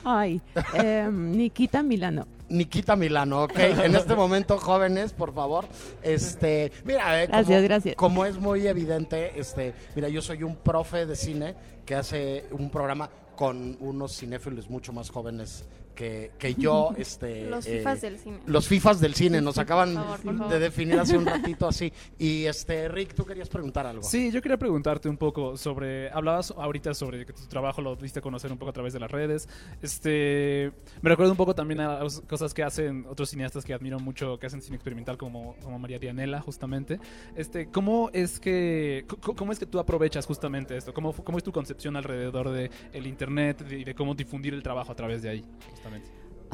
Ay, 0.04 0.40
em, 0.74 1.32
Nikita 1.36 1.82
Milano. 1.82 2.26
Nikita 2.48 2.96
Milano, 2.96 3.44
ok. 3.44 3.58
En 3.58 3.96
este 3.96 4.14
momento, 4.14 4.58
jóvenes, 4.58 5.12
por 5.12 5.32
favor. 5.34 5.64
Este, 6.02 6.70
mira, 6.84 7.22
eh, 7.22 7.26
Gracias, 7.26 7.46
como, 7.46 7.62
gracias. 7.62 7.96
como 7.96 8.26
es 8.26 8.36
muy 8.38 8.66
evidente, 8.66 9.38
este, 9.40 9.72
mira, 9.94 10.08
yo 10.08 10.20
soy 10.20 10.42
un 10.42 10.56
profe 10.56 11.06
de 11.06 11.16
cine 11.16 11.54
que 11.86 11.94
hace 11.94 12.44
un 12.50 12.68
programa 12.70 13.08
con 13.36 13.76
unos 13.80 14.16
cinéfilos 14.16 14.68
mucho 14.68 14.92
más 14.92 15.08
jóvenes 15.10 15.64
que, 15.94 16.32
que 16.38 16.54
yo. 16.54 16.90
Este, 17.02 17.48
Los 17.50 17.66
eh, 17.66 17.78
FIFAs 17.78 18.00
del 18.00 18.18
cine. 18.18 18.38
Los 18.46 18.68
FIFAs 18.68 19.00
del 19.00 19.14
cine, 19.14 19.40
nos 19.40 19.58
acaban 19.58 19.94
Por 19.94 20.02
favor, 20.04 20.20
por 20.20 20.38
favor. 20.38 20.52
de 20.52 20.58
definir 20.60 20.98
hace 20.98 21.16
un 21.18 21.26
ratito 21.34 21.66
así. 21.66 21.92
Y 22.18 22.44
este, 22.44 22.88
Rick, 22.88 23.14
tú 23.14 23.24
querías 23.24 23.48
preguntar 23.48 23.86
algo. 23.86 24.02
Sí, 24.02 24.30
yo 24.30 24.40
quería 24.40 24.56
preguntarte 24.58 25.08
un 25.08 25.16
poco 25.16 25.56
sobre. 25.56 26.10
Hablabas 26.10 26.52
ahorita 26.52 26.94
sobre 26.94 27.26
que 27.26 27.32
tu 27.32 27.46
trabajo 27.46 27.80
lo 27.82 27.96
diste 27.96 28.20
a 28.20 28.22
conocer 28.22 28.52
un 28.52 28.58
poco 28.58 28.70
a 28.70 28.72
través 28.72 28.92
de 28.92 29.00
las 29.00 29.10
redes. 29.10 29.48
Este. 29.80 30.72
Me 31.00 31.10
recuerdo 31.10 31.32
un 31.32 31.36
poco 31.38 31.54
también 31.54 31.80
a 31.80 32.04
las 32.04 32.20
cosas 32.20 32.54
que 32.54 32.62
hacen 32.62 33.06
otros 33.08 33.30
cineastas 33.30 33.64
que 33.64 33.74
admiro 33.74 33.98
mucho, 33.98 34.38
que 34.38 34.46
hacen 34.46 34.62
cine 34.62 34.76
experimental, 34.76 35.18
como, 35.18 35.56
como 35.62 35.78
María 35.78 35.98
Dianela, 35.98 36.40
justamente. 36.40 37.00
Este, 37.36 37.66
¿cómo 37.66 38.10
es 38.12 38.38
que. 38.38 39.06
¿Cómo 39.20 39.52
es 39.52 39.58
que 39.58 39.66
tú 39.66 39.78
aprovechas 39.78 40.26
justamente 40.26 40.76
esto? 40.76 40.92
¿Cómo, 40.94 41.12
cómo 41.12 41.38
es 41.38 41.44
tu 41.44 41.52
concepción 41.52 41.96
alrededor 41.96 42.50
de 42.50 42.70
el 42.92 43.06
internet 43.06 43.64
y 43.70 43.84
de, 43.84 43.94
cómo 43.94 44.14
difundir 44.14 44.54
el 44.54 44.62
trabajo 44.62 44.92
a 44.92 44.94
través 44.94 45.22
de 45.22 45.30
ahí? 45.30 45.44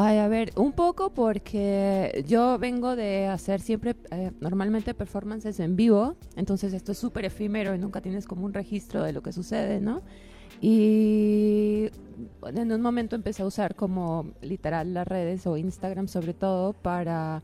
Ay, 0.01 0.19
a 0.19 0.29
ver, 0.29 0.53
un 0.55 0.73
poco 0.73 1.11
porque 1.13 2.25
yo 2.29 2.57
vengo 2.59 2.95
de 2.95 3.27
hacer 3.27 3.61
siempre, 3.61 3.97
eh, 4.13 4.31
normalmente 4.41 4.95
performances 4.95 5.59
en 5.59 5.75
vivo, 5.75 6.15
entonces 6.37 6.73
esto 6.73 6.93
es 6.93 6.99
súper 6.99 7.25
efímero 7.25 7.75
y 7.75 7.79
nunca 7.79 8.01
tienes 8.01 8.25
como 8.25 8.45
un 8.45 8.55
registro 8.55 9.03
de 9.03 9.13
lo 9.13 9.25
que 9.25 9.33
sucede, 9.33 9.81
¿no? 9.81 10.03
Y 10.61 11.91
en 12.47 12.73
un 12.73 12.81
momento 12.81 13.17
empecé 13.17 13.43
a 13.43 13.47
usar 13.47 13.75
como 13.75 14.27
literal 14.41 14.95
las 14.95 15.07
redes 15.07 15.45
o 15.49 15.57
Instagram 15.57 16.07
sobre 16.07 16.33
todo 16.33 16.75
para 16.75 17.43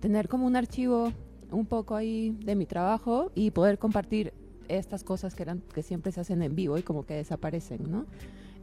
tener 0.00 0.28
como 0.28 0.46
un 0.46 0.56
archivo 0.56 1.14
un 1.50 1.64
poco 1.64 1.96
ahí 1.96 2.36
de 2.44 2.56
mi 2.56 2.66
trabajo 2.66 3.30
y 3.34 3.52
poder 3.52 3.78
compartir 3.78 4.34
estas 4.68 5.02
cosas 5.02 5.34
que 5.34 5.44
eran 5.44 5.62
que 5.72 5.82
siempre 5.82 6.12
se 6.12 6.20
hacen 6.20 6.42
en 6.42 6.54
vivo 6.54 6.76
y 6.76 6.82
como 6.82 7.06
que 7.06 7.14
desaparecen, 7.14 7.90
¿no? 7.90 8.04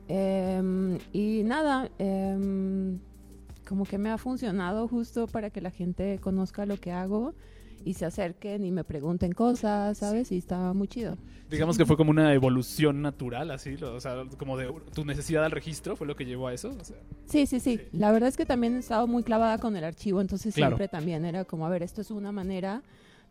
Em, 0.08 0.98
y 1.12 1.44
nada, 1.44 1.90
em, 1.98 3.00
como 3.68 3.86
que 3.86 3.98
me 3.98 4.10
ha 4.10 4.18
funcionado 4.18 4.88
justo 4.88 5.28
para 5.28 5.50
que 5.50 5.62
la 5.62 5.72
gente 5.72 6.20
conozca 6.20 6.66
lo 6.66 6.78
que 6.78 6.92
hago 6.92 7.34
y 7.86 7.94
se 7.96 8.06
acerquen 8.06 8.64
y 8.66 8.72
me 8.72 8.84
pregunten 8.84 9.32
cosas, 9.34 9.98
¿sabes? 9.98 10.32
Y 10.32 10.38
está 10.38 10.74
muy 10.74 10.88
chido. 10.88 11.18
Digamos 11.50 11.78
que 11.78 11.86
fue 11.86 11.98
como 11.98 12.10
una 12.12 12.34
evolución 12.34 13.02
natural, 13.02 13.52
así, 13.52 13.78
lo- 13.78 13.94
o 13.96 14.00
sea, 14.00 14.24
como 14.38 14.58
de 14.58 14.74
tu 14.94 15.06
necesidad 15.06 15.44
al 15.46 15.52
registro 15.52 15.96
fue 15.96 16.08
lo 16.08 16.16
que 16.16 16.26
llevó 16.26 16.48
a 16.48 16.54
eso. 16.54 16.76
o 16.80 16.84
sea. 16.84 16.98
Sí, 17.26 17.46
sí, 17.46 17.60
sí. 17.60 17.80
La 17.92 18.12
verdad 18.12 18.30
es 18.30 18.38
que 18.38 18.46
también 18.46 18.76
he 18.76 18.80
estado 18.80 19.06
muy 19.08 19.24
clavada 19.24 19.58
con 19.60 19.76
el 19.76 19.84
archivo, 19.84 20.20
entonces 20.22 20.54
Claro. 20.56 20.76
siempre 20.78 20.88
también 20.88 21.26
era 21.26 21.46
como, 21.46 21.66
a 21.66 21.70
ver, 21.70 21.84
esto 21.84 22.02
es 22.02 22.12
una 22.12 22.32
manera 22.32 22.82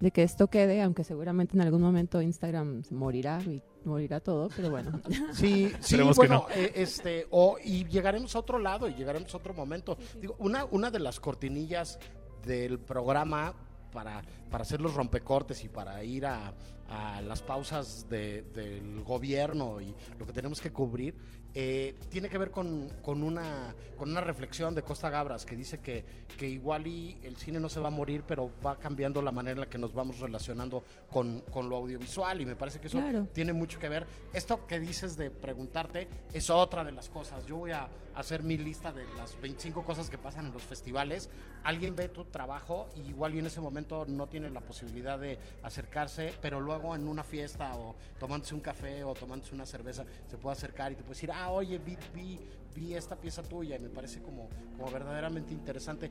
de 0.02 0.10
que 0.10 0.22
esto 0.24 0.48
quede, 0.48 0.82
aunque 0.82 1.04
seguramente 1.04 1.56
en 1.56 1.62
algún 1.62 1.80
momento 1.80 2.20
Instagram 2.20 2.82
se 2.82 2.92
morirá 2.94 3.40
y 3.42 3.62
morirá 3.84 4.18
todo, 4.20 4.48
pero 4.56 4.68
bueno. 4.70 5.00
Sí, 5.32 5.68
sí, 5.68 5.74
Esperemos 5.80 6.16
que 6.18 6.26
bueno, 6.26 6.46
no. 6.48 6.54
eh, 6.54 6.72
este, 6.74 7.26
o, 7.30 7.56
y 7.62 7.84
llegaremos 7.86 8.34
a 8.34 8.40
otro 8.40 8.58
lado 8.58 8.88
y 8.88 8.94
llegaremos 8.94 9.32
a 9.32 9.36
otro 9.36 9.54
momento. 9.54 9.96
Digo, 10.20 10.34
una, 10.40 10.64
una 10.66 10.90
de 10.90 10.98
las 10.98 11.20
cortinillas 11.20 11.98
del 12.44 12.80
programa 12.80 13.54
para, 13.92 14.22
para 14.50 14.62
hacer 14.62 14.80
los 14.80 14.94
rompecortes 14.94 15.62
y 15.64 15.68
para 15.68 16.02
ir 16.02 16.26
a, 16.26 16.52
a 16.88 17.20
las 17.22 17.40
pausas 17.42 18.08
de- 18.08 18.42
del 18.42 19.02
gobierno 19.04 19.80
y 19.80 19.94
lo 20.18 20.26
que 20.26 20.32
tenemos 20.32 20.60
que 20.60 20.72
cubrir, 20.72 21.14
eh, 21.54 21.94
tiene 22.08 22.28
que 22.28 22.38
ver 22.38 22.50
con, 22.50 22.88
con 23.02 23.22
una, 23.22 23.74
con 23.96 24.10
una 24.10 24.20
reflexión 24.22 24.74
de 24.74 24.82
Costa 24.82 25.10
Gabras 25.10 25.44
que 25.44 25.54
dice 25.54 25.78
que, 25.80 26.04
que 26.38 26.48
igual 26.48 26.86
y 26.86 27.18
el 27.22 27.36
cine 27.36 27.60
no 27.60 27.68
se 27.68 27.78
va 27.80 27.88
a 27.88 27.90
morir, 27.90 28.24
pero 28.26 28.50
va 28.64 28.76
cambiando 28.78 29.20
la 29.20 29.32
manera 29.32 29.52
en 29.52 29.60
la 29.60 29.66
que 29.68 29.78
nos 29.78 29.92
vamos 29.92 30.18
relacionando 30.20 30.82
con, 31.10 31.40
con 31.50 31.68
lo 31.68 31.76
audiovisual 31.76 32.40
y 32.40 32.46
me 32.46 32.56
parece 32.56 32.80
que 32.80 32.86
eso 32.86 32.98
Claro. 32.98 33.26
tiene 33.32 33.52
mucho 33.52 33.78
que 33.78 33.88
ver. 33.88 34.06
Esto 34.32 34.66
que 34.66 34.80
dices 34.80 35.16
de 35.16 35.30
preguntarte 35.30 36.08
es 36.32 36.48
otra 36.50 36.84
de 36.84 36.92
las 36.92 37.08
cosas. 37.10 37.44
Yo 37.46 37.56
voy 37.58 37.72
a 37.72 37.86
hacer 38.14 38.42
mi 38.42 38.56
lista 38.56 38.92
de 38.92 39.04
las 39.16 39.40
25 39.40 39.84
cosas 39.84 40.10
que 40.10 40.18
pasan 40.18 40.46
en 40.46 40.52
los 40.52 40.62
festivales. 40.62 41.28
Alguien 41.64 41.96
ve 41.96 42.08
tu 42.08 42.24
trabajo 42.24 42.88
y 42.96 43.08
igual 43.08 43.34
y 43.34 43.38
en 43.38 43.46
ese 43.46 43.60
momento 43.60 44.04
no 44.06 44.26
tiene 44.26 44.50
la 44.50 44.60
posibilidad 44.60 45.18
de 45.18 45.38
acercarse, 45.62 46.34
pero 46.40 46.60
luego 46.60 46.94
en 46.94 47.08
una 47.08 47.24
fiesta 47.24 47.74
o 47.76 47.94
tomándose 48.18 48.54
un 48.54 48.60
café 48.60 49.04
o 49.04 49.14
tomándose 49.14 49.54
una 49.54 49.66
cerveza 49.66 50.04
se 50.28 50.36
puede 50.36 50.52
acercar 50.56 50.92
y 50.92 50.96
te 50.96 51.02
puede 51.02 51.14
decir, 51.14 51.30
ah, 51.32 51.50
oye, 51.50 51.78
vi, 51.78 51.96
vi, 52.14 52.38
vi 52.74 52.94
esta 52.94 53.16
pieza 53.16 53.42
tuya 53.42 53.76
y 53.76 53.80
me 53.80 53.88
parece 53.88 54.20
como, 54.22 54.48
como 54.76 54.90
verdaderamente 54.90 55.52
interesante. 55.52 56.10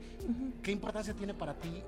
¿Qué 0.62 0.72
importancia 0.72 1.14
tiene 1.14 1.34
para 1.34 1.54
ti 1.54 1.82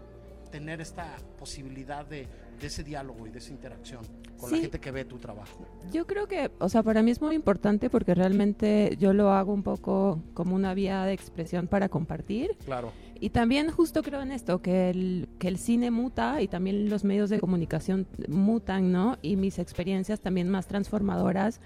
tener 0.50 0.80
esta 0.80 1.16
posibilidad 1.36 2.06
de, 2.06 2.28
de 2.60 2.66
ese 2.66 2.82
diálogo 2.84 3.26
y 3.26 3.30
de 3.30 3.38
esa 3.38 3.52
interacción 3.52 4.00
con 4.38 4.50
la 4.50 4.56
Sí. 4.56 4.62
gente 4.62 4.80
que 4.80 4.90
ve 4.90 5.04
tu 5.04 5.18
trabajo? 5.18 5.66
Yo 5.92 6.06
creo 6.06 6.26
que, 6.28 6.50
o 6.58 6.68
sea, 6.68 6.82
para 6.82 7.02
mí 7.02 7.10
es 7.10 7.20
muy 7.20 7.34
importante 7.34 7.88
porque 7.90 8.14
realmente 8.14 8.96
yo 8.98 9.12
lo 9.12 9.30
hago 9.32 9.52
un 9.52 9.62
poco 9.62 10.22
como 10.34 10.54
una 10.54 10.74
vía 10.74 11.04
de 11.04 11.12
expresión 11.12 11.66
para 11.68 11.88
compartir. 11.88 12.56
Claro. 12.64 12.92
Y 13.20 13.30
también 13.30 13.70
justo 13.70 14.02
creo 14.02 14.20
en 14.22 14.32
esto, 14.32 14.60
que 14.60 14.90
el, 14.90 15.28
que 15.38 15.48
el 15.48 15.56
cine 15.58 15.90
muta 15.90 16.42
y 16.42 16.48
también 16.48 16.90
los 16.90 17.04
medios 17.04 17.30
de 17.30 17.38
comunicación 17.40 18.06
mutan, 18.28 18.92
¿no? 18.92 19.16
Y 19.22 19.36
mis 19.36 19.58
experiencias 19.58 20.20
también 20.20 20.48
más 20.50 20.66
transformadoras 20.66 21.60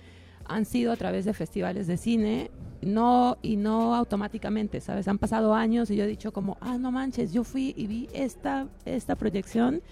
han 0.45 0.65
sido 0.65 0.93
a 0.93 0.97
través 0.97 1.25
de 1.25 1.35
festivales 1.35 1.87
de 1.87 1.97
cine, 1.97 2.51
no 2.81 3.37
y 3.43 3.57
no 3.57 3.95
automáticamente, 3.95 4.81
¿sabes? 4.81 5.09
Han 5.09 5.19
pasado 5.19 5.53
años 5.55 5.91
y 5.91 5.97
yo 5.97 6.05
he 6.05 6.07
dicho 6.07 6.33
como, 6.33 6.57
ah, 6.61 6.79
no 6.79 6.93
manches, 6.93 7.33
yo 7.33 7.45
fui 7.45 7.75
y 7.77 7.87
vi 7.87 8.09
esta, 8.15 8.69
esta 8.85 9.17
proyección 9.17 9.83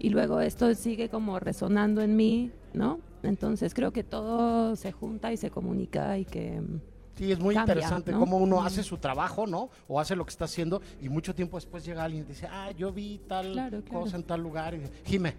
y 0.00 0.08
luego 0.10 0.40
esto 0.40 0.74
sigue 0.74 1.08
como 1.08 1.38
resonando 1.38 2.00
en 2.02 2.16
mí, 2.16 2.50
¿no? 2.72 2.98
Entonces 3.22 3.74
creo 3.74 3.92
que 3.92 4.02
todo 4.02 4.74
se 4.76 4.92
junta 4.92 5.32
y 5.32 5.36
se 5.36 5.50
comunica 5.50 6.18
y 6.18 6.24
que... 6.24 6.60
mm, 6.60 6.80
Sí, 7.16 7.30
es 7.32 7.38
muy 7.38 7.54
Cambia, 7.54 7.74
interesante 7.74 8.12
¿no? 8.12 8.18
cómo 8.20 8.38
uno 8.38 8.62
Mm. 8.62 8.66
hace 8.66 8.82
su 8.82 8.96
trabajo, 8.96 9.46
¿no? 9.46 9.68
O 9.88 10.00
hace 10.00 10.16
lo 10.16 10.24
que 10.24 10.30
está 10.30 10.46
haciendo 10.46 10.80
y 11.02 11.10
mucho 11.10 11.34
tiempo 11.34 11.58
después 11.58 11.84
llega 11.84 12.02
alguien 12.02 12.24
y 12.24 12.28
dice, 12.28 12.48
ah, 12.50 12.70
yo 12.70 12.92
vi 12.92 13.20
tal 13.28 13.52
Claro, 13.52 13.82
claro. 13.82 14.00
cosa 14.00 14.16
en 14.16 14.22
tal 14.22 14.40
lugar. 14.40 14.72
Y 14.74 14.78
dice, 14.78 14.92
Jime, 15.04 15.34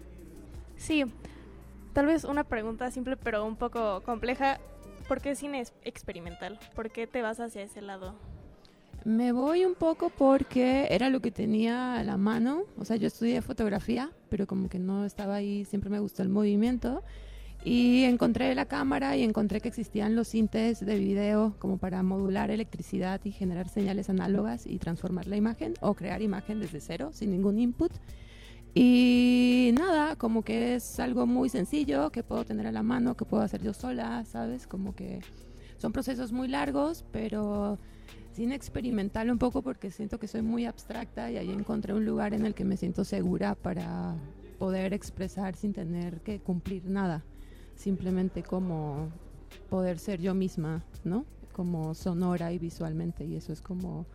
Sí, 0.76 1.04
tal 1.92 2.06
vez 2.06 2.22
una 2.24 2.44
pregunta 2.44 2.90
simple 2.92 3.16
pero 3.16 3.44
un 3.44 3.56
poco 3.56 4.00
compleja. 4.02 4.60
¿Por 5.08 5.20
qué 5.20 5.34
cine 5.34 5.60
es 5.60 5.72
experimental? 5.82 6.60
¿Por 6.76 6.90
qué 6.90 7.08
te 7.08 7.20
vas 7.20 7.40
hacia 7.40 7.62
ese 7.62 7.82
lado? 7.82 8.14
Me 9.04 9.32
voy 9.32 9.64
un 9.64 9.74
poco 9.74 10.10
porque 10.10 10.86
era 10.90 11.10
lo 11.10 11.20
que 11.20 11.32
tenía 11.32 11.96
a 11.96 12.04
la 12.04 12.16
mano. 12.16 12.62
O 12.78 12.84
sea, 12.84 12.96
yo 12.96 13.08
estudié 13.08 13.42
fotografía, 13.42 14.10
pero 14.28 14.46
como 14.46 14.68
que 14.68 14.78
no 14.78 15.04
estaba 15.04 15.34
ahí, 15.36 15.64
siempre 15.64 15.90
me 15.90 15.98
gustó 15.98 16.22
el 16.22 16.28
movimiento. 16.28 17.02
Y 17.64 18.04
encontré 18.04 18.54
la 18.54 18.66
cámara 18.66 19.16
y 19.16 19.22
encontré 19.22 19.60
que 19.60 19.68
existían 19.68 20.14
los 20.14 20.28
sintes 20.28 20.84
de 20.84 20.98
video 20.98 21.54
como 21.58 21.78
para 21.78 22.02
modular 22.02 22.50
electricidad 22.50 23.20
y 23.24 23.30
generar 23.32 23.68
señales 23.68 24.08
análogas 24.10 24.66
y 24.66 24.78
transformar 24.78 25.26
la 25.26 25.36
imagen 25.36 25.74
o 25.80 25.94
crear 25.94 26.22
imagen 26.22 26.60
desde 26.60 26.80
cero, 26.80 27.10
sin 27.12 27.30
ningún 27.30 27.58
input. 27.58 27.92
Y 28.74 29.74
nada, 29.78 30.16
como 30.16 30.42
que 30.42 30.76
es 30.76 30.98
algo 30.98 31.26
muy 31.26 31.48
sencillo 31.48 32.10
que 32.10 32.22
puedo 32.22 32.44
tener 32.44 32.66
a 32.66 32.72
la 32.72 32.82
mano, 32.82 33.16
que 33.16 33.24
puedo 33.24 33.42
hacer 33.42 33.62
yo 33.62 33.74
sola, 33.74 34.24
¿sabes? 34.24 34.66
Como 34.66 34.94
que 34.94 35.20
son 35.78 35.92
procesos 35.92 36.32
muy 36.32 36.48
largos, 36.48 37.04
pero 37.12 37.78
sin 38.32 38.52
experimental 38.52 39.30
un 39.30 39.38
poco 39.38 39.62
porque 39.62 39.90
siento 39.90 40.18
que 40.18 40.26
soy 40.26 40.42
muy 40.42 40.64
abstracta 40.64 41.30
y 41.30 41.36
ahí 41.36 41.50
encontré 41.50 41.94
un 41.94 42.04
lugar 42.04 42.34
en 42.34 42.46
el 42.46 42.54
que 42.54 42.64
me 42.64 42.76
siento 42.76 43.04
segura 43.04 43.54
para 43.54 44.16
poder 44.58 44.94
expresar 44.94 45.54
sin 45.54 45.72
tener 45.72 46.20
que 46.20 46.40
cumplir 46.40 46.86
nada, 46.86 47.24
simplemente 47.74 48.42
como 48.42 49.08
poder 49.68 49.98
ser 49.98 50.20
yo 50.20 50.34
misma, 50.34 50.82
¿no? 51.04 51.26
Como 51.52 51.94
sonora 51.94 52.52
y 52.52 52.58
visualmente 52.58 53.24
y 53.24 53.36
eso 53.36 53.52
es 53.52 53.60
como 53.60 54.06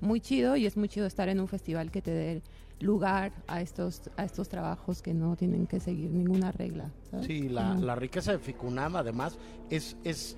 muy 0.00 0.20
chido 0.20 0.56
y 0.56 0.66
es 0.66 0.76
muy 0.76 0.88
chido 0.88 1.06
estar 1.06 1.28
en 1.28 1.40
un 1.40 1.48
festival 1.48 1.90
que 1.90 2.02
te 2.02 2.10
dé 2.10 2.42
lugar 2.80 3.32
a 3.46 3.60
estos 3.62 4.10
a 4.16 4.24
estos 4.24 4.48
trabajos 4.48 5.00
que 5.00 5.14
no 5.14 5.36
tienen 5.36 5.66
que 5.66 5.80
seguir 5.80 6.10
ninguna 6.10 6.52
regla. 6.52 6.90
¿sabes? 7.10 7.26
Sí, 7.26 7.48
la, 7.48 7.74
la 7.74 7.94
riqueza 7.94 8.32
de 8.32 8.38
Ficunam 8.38 8.96
además 8.96 9.38
es, 9.70 9.96
es 10.04 10.36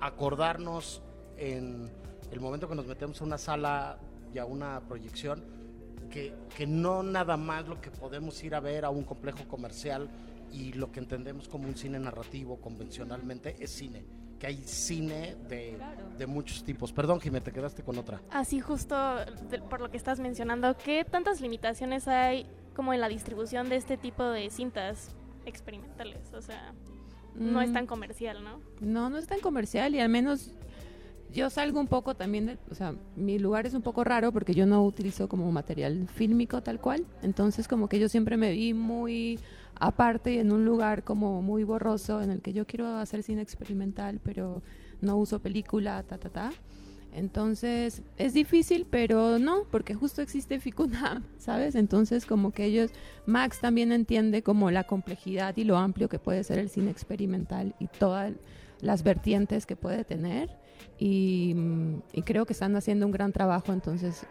acordarnos 0.00 1.02
en 1.38 1.90
el 2.30 2.40
momento 2.40 2.68
que 2.68 2.74
nos 2.74 2.86
metemos 2.86 3.20
a 3.20 3.24
una 3.24 3.38
sala 3.38 3.98
y 4.34 4.38
a 4.38 4.44
una 4.44 4.80
proyección, 4.80 5.42
que, 6.10 6.34
que 6.56 6.66
no 6.66 7.02
nada 7.02 7.36
más 7.36 7.66
lo 7.66 7.80
que 7.80 7.90
podemos 7.90 8.42
ir 8.44 8.54
a 8.54 8.60
ver 8.60 8.84
a 8.84 8.90
un 8.90 9.04
complejo 9.04 9.46
comercial 9.48 10.08
y 10.52 10.72
lo 10.72 10.90
que 10.92 11.00
entendemos 11.00 11.48
como 11.48 11.66
un 11.68 11.76
cine 11.76 11.98
narrativo 11.98 12.56
convencionalmente 12.60 13.56
es 13.58 13.70
cine, 13.70 14.04
que 14.38 14.46
hay 14.46 14.62
cine 14.64 15.36
de, 15.48 15.76
de 16.16 16.26
muchos 16.26 16.62
tipos. 16.62 16.92
Perdón, 16.92 17.20
Jimé, 17.20 17.40
te 17.40 17.52
quedaste 17.52 17.82
con 17.82 17.98
otra. 17.98 18.20
Así 18.30 18.60
justo 18.60 18.94
de- 19.50 19.60
por 19.68 19.80
lo 19.80 19.90
que 19.90 19.96
estás 19.96 20.20
mencionando, 20.20 20.76
¿qué 20.76 21.04
tantas 21.04 21.40
limitaciones 21.40 22.06
hay 22.08 22.46
como 22.74 22.92
en 22.94 23.00
la 23.00 23.08
distribución 23.08 23.68
de 23.68 23.76
este 23.76 23.96
tipo 23.96 24.24
de 24.24 24.48
cintas 24.50 25.10
experimentales? 25.44 26.32
O 26.34 26.40
sea, 26.42 26.72
no 27.34 27.60
es 27.60 27.70
Mm. 27.70 27.74
tan 27.74 27.86
comercial, 27.86 28.44
¿no? 28.44 28.60
No, 28.80 29.10
no 29.10 29.18
es 29.18 29.26
tan 29.26 29.40
comercial 29.40 29.94
y 29.94 30.00
al 30.00 30.08
menos 30.08 30.54
yo 31.32 31.50
salgo 31.50 31.80
un 31.80 31.86
poco 31.86 32.14
también 32.14 32.46
de, 32.46 32.58
o 32.70 32.74
sea, 32.74 32.94
mi 33.16 33.38
lugar 33.38 33.66
es 33.66 33.74
un 33.74 33.82
poco 33.82 34.04
raro 34.04 34.32
porque 34.32 34.54
yo 34.54 34.66
no 34.66 34.84
utilizo 34.84 35.28
como 35.28 35.50
material 35.52 36.08
fílmico 36.08 36.62
tal 36.62 36.80
cual, 36.80 37.04
entonces 37.22 37.68
como 37.68 37.88
que 37.88 37.98
yo 37.98 38.08
siempre 38.08 38.36
me 38.36 38.52
vi 38.52 38.74
muy 38.74 39.38
aparte 39.78 40.34
y 40.34 40.38
en 40.38 40.52
un 40.52 40.64
lugar 40.64 41.04
como 41.04 41.42
muy 41.42 41.64
borroso 41.64 42.22
en 42.22 42.30
el 42.30 42.40
que 42.40 42.52
yo 42.52 42.66
quiero 42.66 42.88
hacer 42.96 43.22
cine 43.22 43.42
experimental, 43.42 44.20
pero 44.22 44.62
no 45.00 45.16
uso 45.16 45.40
película, 45.40 46.02
ta, 46.02 46.18
ta, 46.18 46.30
ta. 46.30 46.52
Entonces 47.12 48.02
es 48.18 48.34
difícil, 48.34 48.86
pero 48.88 49.38
no, 49.38 49.64
porque 49.70 49.94
justo 49.94 50.20
existe 50.20 50.60
Ficunam, 50.60 51.24
¿sabes? 51.38 51.74
Entonces 51.74 52.26
como 52.26 52.52
que 52.52 52.64
ellos, 52.64 52.90
Max 53.24 53.60
también 53.60 53.90
entiende 53.90 54.42
como 54.42 54.70
la 54.70 54.84
complejidad 54.84 55.56
y 55.56 55.64
lo 55.64 55.78
amplio 55.78 56.08
que 56.08 56.18
puede 56.18 56.44
ser 56.44 56.58
el 56.58 56.68
cine 56.68 56.90
experimental 56.90 57.74
y 57.78 57.86
todas 57.86 58.34
las 58.80 59.02
vertientes 59.02 59.64
que 59.64 59.76
puede 59.76 60.04
tener. 60.04 60.50
Y, 60.98 61.52
mm, 61.54 62.02
y 62.12 62.22
creo 62.22 62.46
que 62.46 62.52
están 62.52 62.74
haciendo 62.76 63.06
un 63.06 63.12
gran 63.12 63.32
trabajo, 63.32 63.72
entonces 63.72 64.24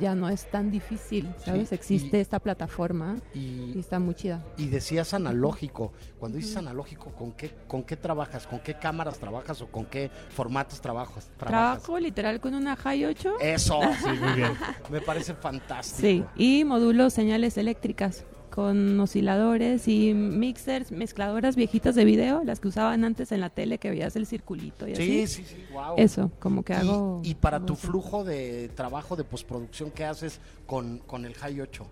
ya 0.00 0.14
no 0.14 0.30
es 0.30 0.50
tan 0.50 0.70
difícil, 0.70 1.28
¿sabes? 1.44 1.68
Sí, 1.68 1.74
existe 1.74 2.16
y- 2.16 2.20
esta 2.20 2.38
plataforma 2.38 3.16
y 3.34 3.72
Y, 3.74 3.78
está 3.78 3.98
muy 3.98 4.14
chida. 4.14 4.42
y 4.56 4.68
decías 4.68 5.12
analógico. 5.12 5.92
Cuando 6.18 6.38
dices 6.38 6.56
analógico, 6.56 7.10
¿con 7.10 7.32
qué, 7.32 7.50
¿con 7.68 7.82
qué 7.82 7.94
trabajas? 7.96 8.46
¿Con 8.46 8.60
qué 8.60 8.72
cámaras 8.74 9.18
trabajas 9.18 9.60
o 9.60 9.66
con 9.66 9.84
qué 9.84 10.10
formatos 10.30 10.80
trabajas? 10.80 11.28
trabajas? 11.36 11.82
Trabajo 11.82 11.98
literal 12.00 12.40
con 12.40 12.54
una 12.54 12.76
High 12.76 13.04
8. 13.04 13.34
Eso, 13.40 13.78
Sí, 14.02 14.08
muy 14.18 14.32
bien. 14.32 14.52
me 14.90 15.02
parece 15.02 15.34
fantástico. 15.34 16.00
Sí, 16.00 16.24
y 16.34 16.64
módulos 16.64 17.12
señales 17.12 17.58
eléctricas 17.58 18.24
con 18.54 19.00
osciladores 19.00 19.88
y 19.88 20.14
mixers, 20.14 20.92
mezcladoras 20.92 21.56
viejitas 21.56 21.96
de 21.96 22.04
video, 22.04 22.44
las 22.44 22.60
que 22.60 22.68
usaban 22.68 23.02
antes 23.02 23.32
en 23.32 23.40
la 23.40 23.50
tele 23.50 23.78
que 23.78 23.90
veías 23.90 24.14
el 24.14 24.26
circulito 24.26 24.86
y 24.86 24.94
Sí, 24.94 25.22
así. 25.24 25.42
sí, 25.42 25.44
sí, 25.44 25.64
wow. 25.72 25.94
Eso, 25.96 26.30
como 26.38 26.62
que 26.62 26.72
Y- 26.72 26.76
hago... 26.76 27.20
Y, 27.24 27.34
para 27.34 27.56
hago 27.56 27.66
tu 27.66 27.72
eso. 27.72 27.88
flujo 27.88 28.22
de 28.22 28.70
trabajo 28.76 29.16
de 29.16 29.24
postproducción, 29.24 29.90
¿qué 29.90 30.04
haces 30.04 30.38
con, 30.66 30.98
con 31.00 31.24
el 31.24 31.34
High 31.34 31.62
8? 31.62 31.84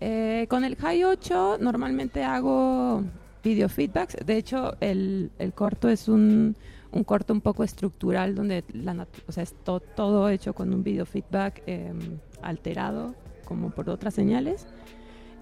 Eh, 0.00 0.46
con 0.50 0.64
el 0.64 0.76
High 0.76 1.04
8 1.04 1.56
normalmente 1.62 2.22
hago 2.24 3.02
video 3.42 3.70
feedbacks. 3.70 4.16
De 4.26 4.36
hecho, 4.36 4.76
el, 4.80 5.30
el 5.38 5.54
corto 5.54 5.88
es 5.88 6.08
un, 6.08 6.56
un 6.92 7.04
corto 7.04 7.32
un 7.32 7.40
poco 7.40 7.64
estructural 7.64 8.34
donde 8.34 8.64
la 8.74 9.06
o 9.26 9.32
sea, 9.32 9.44
es 9.44 9.54
to- 9.64 9.80
todo 9.80 10.28
hecho 10.28 10.52
con 10.52 10.74
un 10.74 10.84
video 10.84 11.06
feedback 11.06 11.62
em, 11.66 12.18
alterado 12.42 13.14
como 13.46 13.70
por 13.70 13.88
otras 13.88 14.12
señales. 14.12 14.66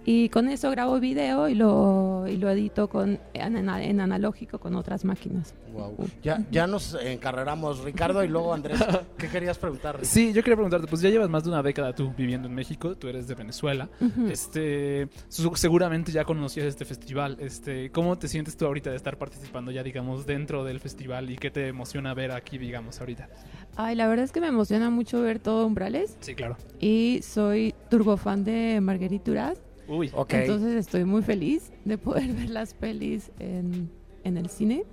Y 0.07 0.29
con 0.29 0.49
eso 0.49 0.71
grabo 0.71 1.01
video 1.01 1.49
y 1.49 1.55
lo, 1.55 2.27
y 2.29 2.37
lo 2.37 2.51
edito 2.51 2.89
con, 2.89 3.19
en, 3.33 3.57
ana- 3.57 3.83
en 3.83 4.01
analógico 4.01 4.59
con 4.59 4.75
otras 4.75 5.05
máquinas. 5.05 5.55
Wow. 5.73 5.97
Ya, 6.23 6.45
ya 6.51 6.67
nos 6.67 6.95
encarreramos, 6.95 7.81
Ricardo, 7.83 8.23
y 8.23 8.29
luego 8.29 8.53
Andrés, 8.53 8.79
¿qué 9.19 9.29
querías 9.29 9.57
preguntar? 9.59 9.97
Rick? 9.97 10.05
Sí, 10.05 10.33
yo 10.35 10.43
quería 10.43 10.57
preguntarte, 10.57 10.87
pues 10.87 11.01
ya 11.01 11.09
llevas 11.09 11.31
más 11.31 11.45
de 11.45 11.51
una 11.51 11.63
década 11.63 11.95
tú 11.95 12.13
viviendo 12.17 12.49
en 12.49 12.55
México, 12.55 12.95
tú 12.97 13.09
eres 13.09 13.27
de 13.29 13.35
Venezuela, 13.35 13.89
este, 14.31 15.09
seguramente 15.29 16.13
ya 16.13 16.25
conocías 16.25 16.67
este 16.67 16.85
festival, 16.85 17.37
este, 17.41 17.91
¿cómo 17.91 18.19
te 18.19 18.29
sientes 18.29 18.57
tú 18.57 18.67
ahorita 18.67 18.91
de 18.91 18.97
estar 18.97 19.17
participando 19.17 19.71
ya, 19.71 19.83
digamos, 19.83 20.27
dentro 20.27 20.65
del 20.65 20.81
festival 20.81 21.31
y 21.31 21.37
qué 21.37 21.51
te 21.51 21.69
emociona 21.69 22.13
ver 22.15 22.31
aquí, 22.33 22.59
digamos, 22.59 23.01
ahorita? 23.01 23.29
Ay, 23.77 23.97
la 23.97 24.07
verdad 24.07 24.25
es 24.25 24.33
que 24.33 24.41
me 24.41 24.49
emociona 24.49 24.91
mucho 24.91 25.21
ver 25.23 25.39
todo 25.41 25.67
Umbrales 25.67 26.17
Sí, 26.21 26.35
claro. 26.35 26.57
y 26.79 27.21
soy 27.23 27.75
turbo 27.91 28.17
fan 28.17 28.45
de 28.45 28.81
Marguerite 28.81 29.31
Duras. 29.31 29.59
Uy, 29.89 30.11
Ok. 30.15 30.33
Entonces 30.35 30.75
estoy 30.77 31.05
muy 31.05 31.23
feliz 31.23 31.73
de 31.85 31.99
poder 31.99 32.33
ver 32.33 32.51
las 32.51 32.75
pelis 32.75 33.31
en, 33.39 33.91
en 34.25 34.37
el 34.37 34.49
cine. 34.49 34.85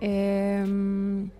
Em, 0.00 1.30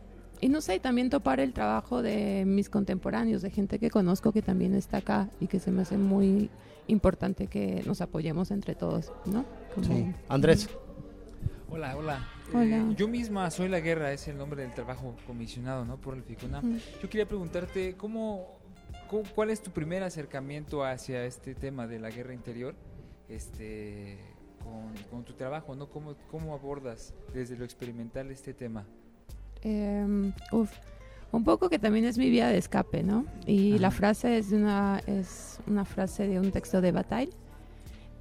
y 0.40 0.48
no 0.48 0.60
sé, 0.60 0.78
también 0.80 1.10
topar 1.10 1.40
el 1.40 1.52
trabajo 1.52 2.02
de 2.02 2.44
mis 2.46 2.68
contemporáneos, 2.68 3.42
de 3.42 3.50
gente 3.50 3.78
que 3.78 3.90
conozco 3.90 4.32
que 4.32 4.42
también 4.42 4.74
está 4.74 4.98
acá 4.98 5.30
y 5.40 5.46
que 5.46 5.58
se 5.60 5.70
me 5.70 5.82
hace 5.82 5.96
muy 5.98 6.50
importante 6.86 7.46
que 7.46 7.82
nos 7.86 8.00
apoyemos 8.00 8.50
entre 8.50 8.74
todos, 8.74 9.12
¿no? 9.26 9.44
Como- 9.74 9.86
Sí. 9.86 10.06
Andrés, 10.28 10.68
Hola, 11.72 11.96
hola. 11.96 12.28
Hola. 12.52 12.78
Eh, 12.78 12.94
yo 12.96 13.06
misma 13.06 13.48
soy 13.52 13.68
la 13.68 13.78
guerra, 13.78 14.12
es 14.12 14.26
el 14.26 14.36
nombre 14.36 14.62
del 14.62 14.72
trabajo 14.74 15.14
comisionado, 15.24 15.84
¿no? 15.84 15.98
Por 15.98 16.14
el 16.16 16.24
FICUNAM. 16.24 16.64
Mm. 16.66 16.78
Yo 17.00 17.08
quería 17.08 17.26
preguntarte, 17.28 17.94
¿cómo, 17.96 18.58
cómo- 18.58 18.59
cuál 19.34 19.50
es 19.50 19.60
tu 19.62 19.70
primer 19.70 20.02
acercamiento 20.02 20.84
hacia 20.84 21.24
este 21.24 21.54
tema 21.54 21.86
de 21.86 21.98
la 21.98 22.10
guerra 22.10 22.32
interior 22.32 22.74
este, 23.28 24.18
con, 24.62 24.92
con 25.10 25.24
tu 25.24 25.32
trabajo, 25.34 25.74
¿no? 25.74 25.88
¿Cómo, 25.88 26.14
¿Cómo 26.30 26.54
abordas 26.54 27.14
desde 27.34 27.56
lo 27.56 27.64
experimental 27.64 28.30
este 28.30 28.54
tema? 28.54 28.86
Em, 29.62 30.32
uf, 30.52 30.70
un 31.32 31.44
poco 31.44 31.68
que 31.68 31.78
también 31.78 32.04
es 32.04 32.18
mi 32.18 32.30
vía 32.30 32.48
de 32.48 32.58
escape, 32.58 33.02
¿no? 33.02 33.26
Y 33.46 33.78
la 33.78 33.90
frase 33.90 34.38
es 34.38 34.52
una, 34.52 35.00
es 35.06 35.58
una 35.66 35.84
frase 35.84 36.26
de 36.26 36.40
un 36.40 36.50
texto 36.50 36.80
de 36.80 36.92
Bataille, 36.92 37.32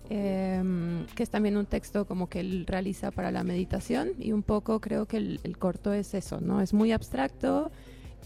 em, 0.09 1.05
que 1.15 1.23
es 1.23 1.29
también 1.29 1.55
un 1.57 1.65
texto 1.65 2.05
como 2.05 2.29
que 2.29 2.39
él 2.39 2.65
realiza 2.67 3.11
para 3.11 3.31
la 3.31 3.43
meditación 3.43 4.09
y 4.17 4.31
un 4.31 4.43
poco 4.43 4.79
creo 4.79 5.05
que 5.05 5.17
el, 5.17 5.39
el 5.43 5.57
corto 5.57 5.93
es 5.93 6.13
eso, 6.13 6.41
¿no? 6.41 6.61
Es 6.61 6.73
muy 6.73 6.91
abstracto 6.91 7.71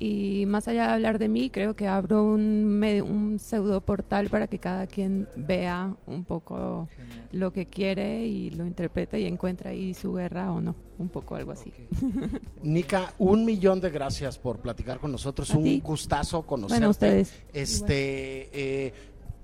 y 0.03 0.45
más 0.45 0.67
allá 0.67 0.87
de 0.87 0.93
hablar 0.93 1.19
de 1.19 1.29
mí, 1.29 1.49
creo 1.49 1.75
que 1.75 1.87
abro 1.87 2.23
un, 2.23 2.81
un 3.07 3.39
pseudo 3.39 3.81
portal 3.81 4.29
para 4.29 4.47
que 4.47 4.59
cada 4.59 4.87
quien 4.87 5.27
vea 5.35 5.95
un 6.07 6.25
poco 6.25 6.87
Genial. 6.95 7.27
lo 7.31 7.53
que 7.53 7.67
quiere 7.67 8.25
y 8.25 8.49
lo 8.49 8.65
interprete 8.65 9.19
y 9.19 9.25
encuentre 9.25 9.69
ahí 9.69 9.93
su 9.93 10.13
guerra 10.13 10.51
o 10.51 10.59
no, 10.61 10.75
un 10.97 11.09
poco 11.09 11.35
algo 11.35 11.51
así. 11.53 11.71
Ok. 11.71 12.41
Nica, 12.63 13.13
un 13.17 13.45
millón 13.45 13.79
de 13.81 13.89
gracias 13.91 14.37
por 14.37 14.59
platicar 14.59 14.99
con 14.99 15.11
nosotros. 15.11 15.53
A 15.53 15.57
un 15.57 15.63
ti. 15.63 15.79
gustazo 15.83 16.41
conocerte. 16.43 16.79
Bueno, 16.79 16.89
ustedes. 16.89 17.33
Este, 17.53 18.49
eh, 18.87 18.93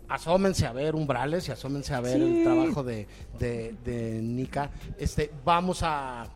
asómense 0.07 0.65
a 0.65 0.73
ver 0.73 0.95
Umbrales 0.95 1.47
y 1.47 1.51
asómense 1.51 1.93
a 1.93 2.01
ver 2.01 2.17
Sí. 2.17 2.23
el 2.37 2.43
trabajo 2.43 2.83
de, 2.83 3.07
de, 3.39 3.75
de 3.85 4.21
Nica. 4.21 4.71
Este, 4.97 5.31
vamos 5.45 5.81
a. 5.83 6.27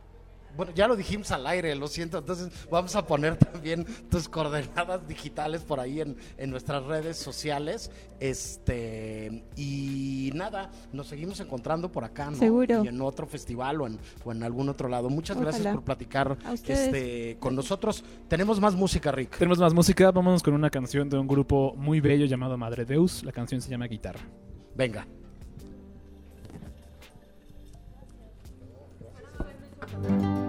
Bueno, 0.56 0.72
ya 0.76 0.88
lo 0.88 0.95
dijimos 0.95 1.32
al 1.32 1.47
aire, 1.47 1.76
lo 1.76 1.88
siento. 1.88 2.20
Entonces, 2.20 2.49
vamos 2.70 2.95
a 2.95 3.06
poner 3.06 3.38
también 3.38 3.86
tus 4.10 4.30
coordenadas 4.30 5.08
digitales 5.08 5.62
por 5.64 5.80
ahí 5.80 6.01
en, 6.01 6.16
en 6.38 6.49
nuestras 6.51 6.84
redes 6.84 7.18
sociales. 7.18 7.91
Este, 8.20 9.43
y 9.56 10.32
nada, 10.36 10.72
nos 10.91 11.08
seguimos 11.08 11.39
encontrando 11.39 11.91
por 11.91 12.04
acá, 12.04 12.30
¿no? 12.30 12.38
Seguro. 12.38 12.84
Y 12.84 12.88
en 12.88 13.01
otro 13.01 13.26
festival 13.26 13.82
o 13.82 13.88
en, 13.88 13.99
o 14.24 14.32
en 14.32 14.43
algún 14.43 14.70
otro 14.70 14.88
lado. 14.88 15.10
Muchas 15.10 15.39
gracias 15.39 15.74
por 15.74 15.84
platicar 15.84 16.38
este, 16.68 17.38
con 17.39 17.56
nosotros. 17.56 18.04
Tenemos 18.28 18.60
más 18.60 18.76
música, 18.76 19.12
Rick. 19.12 19.38
tenemos 19.38 19.60
más 19.60 19.74
música, 19.74 20.12
vámonos 20.12 20.43
con 20.43 20.54
una 20.54 20.70
canción 20.70 21.10
de 21.10 21.18
un 21.18 21.28
grupo 21.28 21.74
muy 21.76 21.99
bello 21.99 22.26
llamado 22.26 22.58
Madre 22.58 22.86
Deus, 22.86 23.24
la 23.24 23.32
canción 23.32 23.62
se 23.62 23.70
llama 23.70 23.88
Guitarra. 23.88 24.22
Venga. 24.76 25.08
¿Qué 30.01 30.43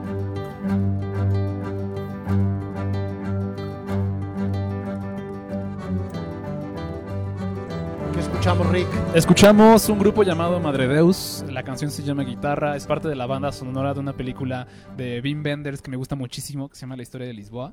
escuchamos, 9.14 9.88
un 9.88 9.98
grupo 9.98 10.22
llamado 10.22 10.60
Madre 10.60 10.86
Deus, 10.86 11.42
la 11.48 11.62
canción 11.62 11.90
se 11.90 12.02
llama 12.02 12.24
Guitarra, 12.24 12.76
es 12.76 12.86
parte 12.86 13.08
de 13.08 13.14
la 13.14 13.24
banda 13.24 13.50
sonora 13.52 13.94
de 13.94 14.00
una 14.00 14.12
película 14.12 14.66
de 14.98 15.22
Wim 15.24 15.42
Wenders 15.42 15.80
que 15.80 15.90
me 15.90 15.96
gusta 15.96 16.14
muchísimo, 16.14 16.68
que 16.68 16.74
se 16.74 16.82
llama 16.82 16.96
La 16.96 17.02
historia 17.04 17.26
de 17.26 17.32
Lisboa. 17.32 17.72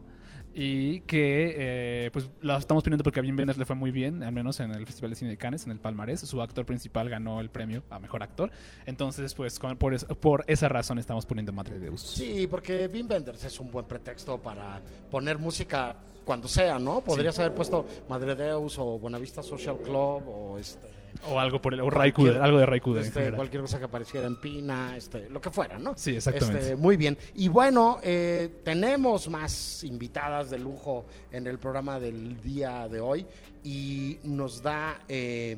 Y 0.53 1.01
que 1.01 1.55
eh, 1.57 2.09
pues 2.11 2.29
la 2.41 2.57
estamos 2.57 2.83
poniendo 2.83 3.03
porque 3.03 3.19
a 3.19 3.23
Wim 3.23 3.37
Wenders 3.37 3.57
le 3.57 3.65
fue 3.65 3.75
muy 3.75 3.91
bien, 3.91 4.21
al 4.23 4.33
menos 4.33 4.59
en 4.59 4.71
el 4.71 4.85
Festival 4.85 5.11
de 5.11 5.15
Cine 5.15 5.31
de 5.31 5.37
Cannes, 5.37 5.65
en 5.65 5.71
el 5.71 5.79
Palmarés. 5.79 6.19
Su 6.21 6.41
actor 6.41 6.65
principal 6.65 7.09
ganó 7.09 7.39
el 7.39 7.49
premio 7.49 7.83
a 7.89 7.99
Mejor 7.99 8.23
Actor. 8.23 8.51
Entonces, 8.85 9.33
pues 9.33 9.59
por, 9.59 10.17
por 10.17 10.43
esa 10.47 10.67
razón 10.67 10.99
estamos 10.99 11.25
poniendo 11.25 11.53
Madre 11.53 11.79
Deus. 11.79 12.01
Sí, 12.01 12.47
porque 12.47 12.89
Wim 12.91 13.09
Wenders 13.09 13.43
es 13.45 13.59
un 13.59 13.71
buen 13.71 13.85
pretexto 13.85 14.37
para 14.37 14.81
poner 15.09 15.37
música 15.37 15.95
cuando 16.25 16.47
sea, 16.47 16.77
¿no? 16.79 17.01
Podrías 17.01 17.37
haber 17.39 17.53
puesto 17.53 17.85
Madre 18.09 18.35
Deus 18.35 18.77
o 18.77 18.99
Buenavista 18.99 19.41
Social 19.41 19.77
Club 19.77 20.23
o 20.27 20.57
este 20.57 21.00
O 21.29 21.39
algo 21.39 21.61
por 21.61 21.73
el, 21.73 21.81
o 21.81 21.89
Raikkonen, 21.89 22.41
algo 22.41 22.57
de 22.57 22.65
Raikkonen 22.65 23.03
en 23.03 23.07
este, 23.07 23.31
cualquier 23.31 23.61
cosa 23.61 23.77
que 23.77 23.85
apareciera 23.85 24.25
en 24.25 24.39
Pina, 24.39 24.97
este, 24.97 25.29
lo 25.29 25.39
que 25.39 25.51
fuera, 25.51 25.77
¿no? 25.77 25.93
Sí, 25.95 26.15
exactamente. 26.15 26.59
Este, 26.59 26.75
muy 26.75 26.97
bien. 26.97 27.17
Y 27.35 27.47
bueno, 27.47 27.99
eh, 28.01 28.61
tenemos 28.63 29.29
más 29.29 29.83
invitadas 29.83 30.49
de 30.49 30.57
lujo 30.57 31.05
en 31.31 31.45
el 31.47 31.59
programa 31.59 31.99
del 31.99 32.41
día 32.41 32.87
de 32.87 32.99
hoy 32.99 33.25
y 33.63 34.19
nos 34.23 34.61
da 34.61 35.01
eh, 35.07 35.57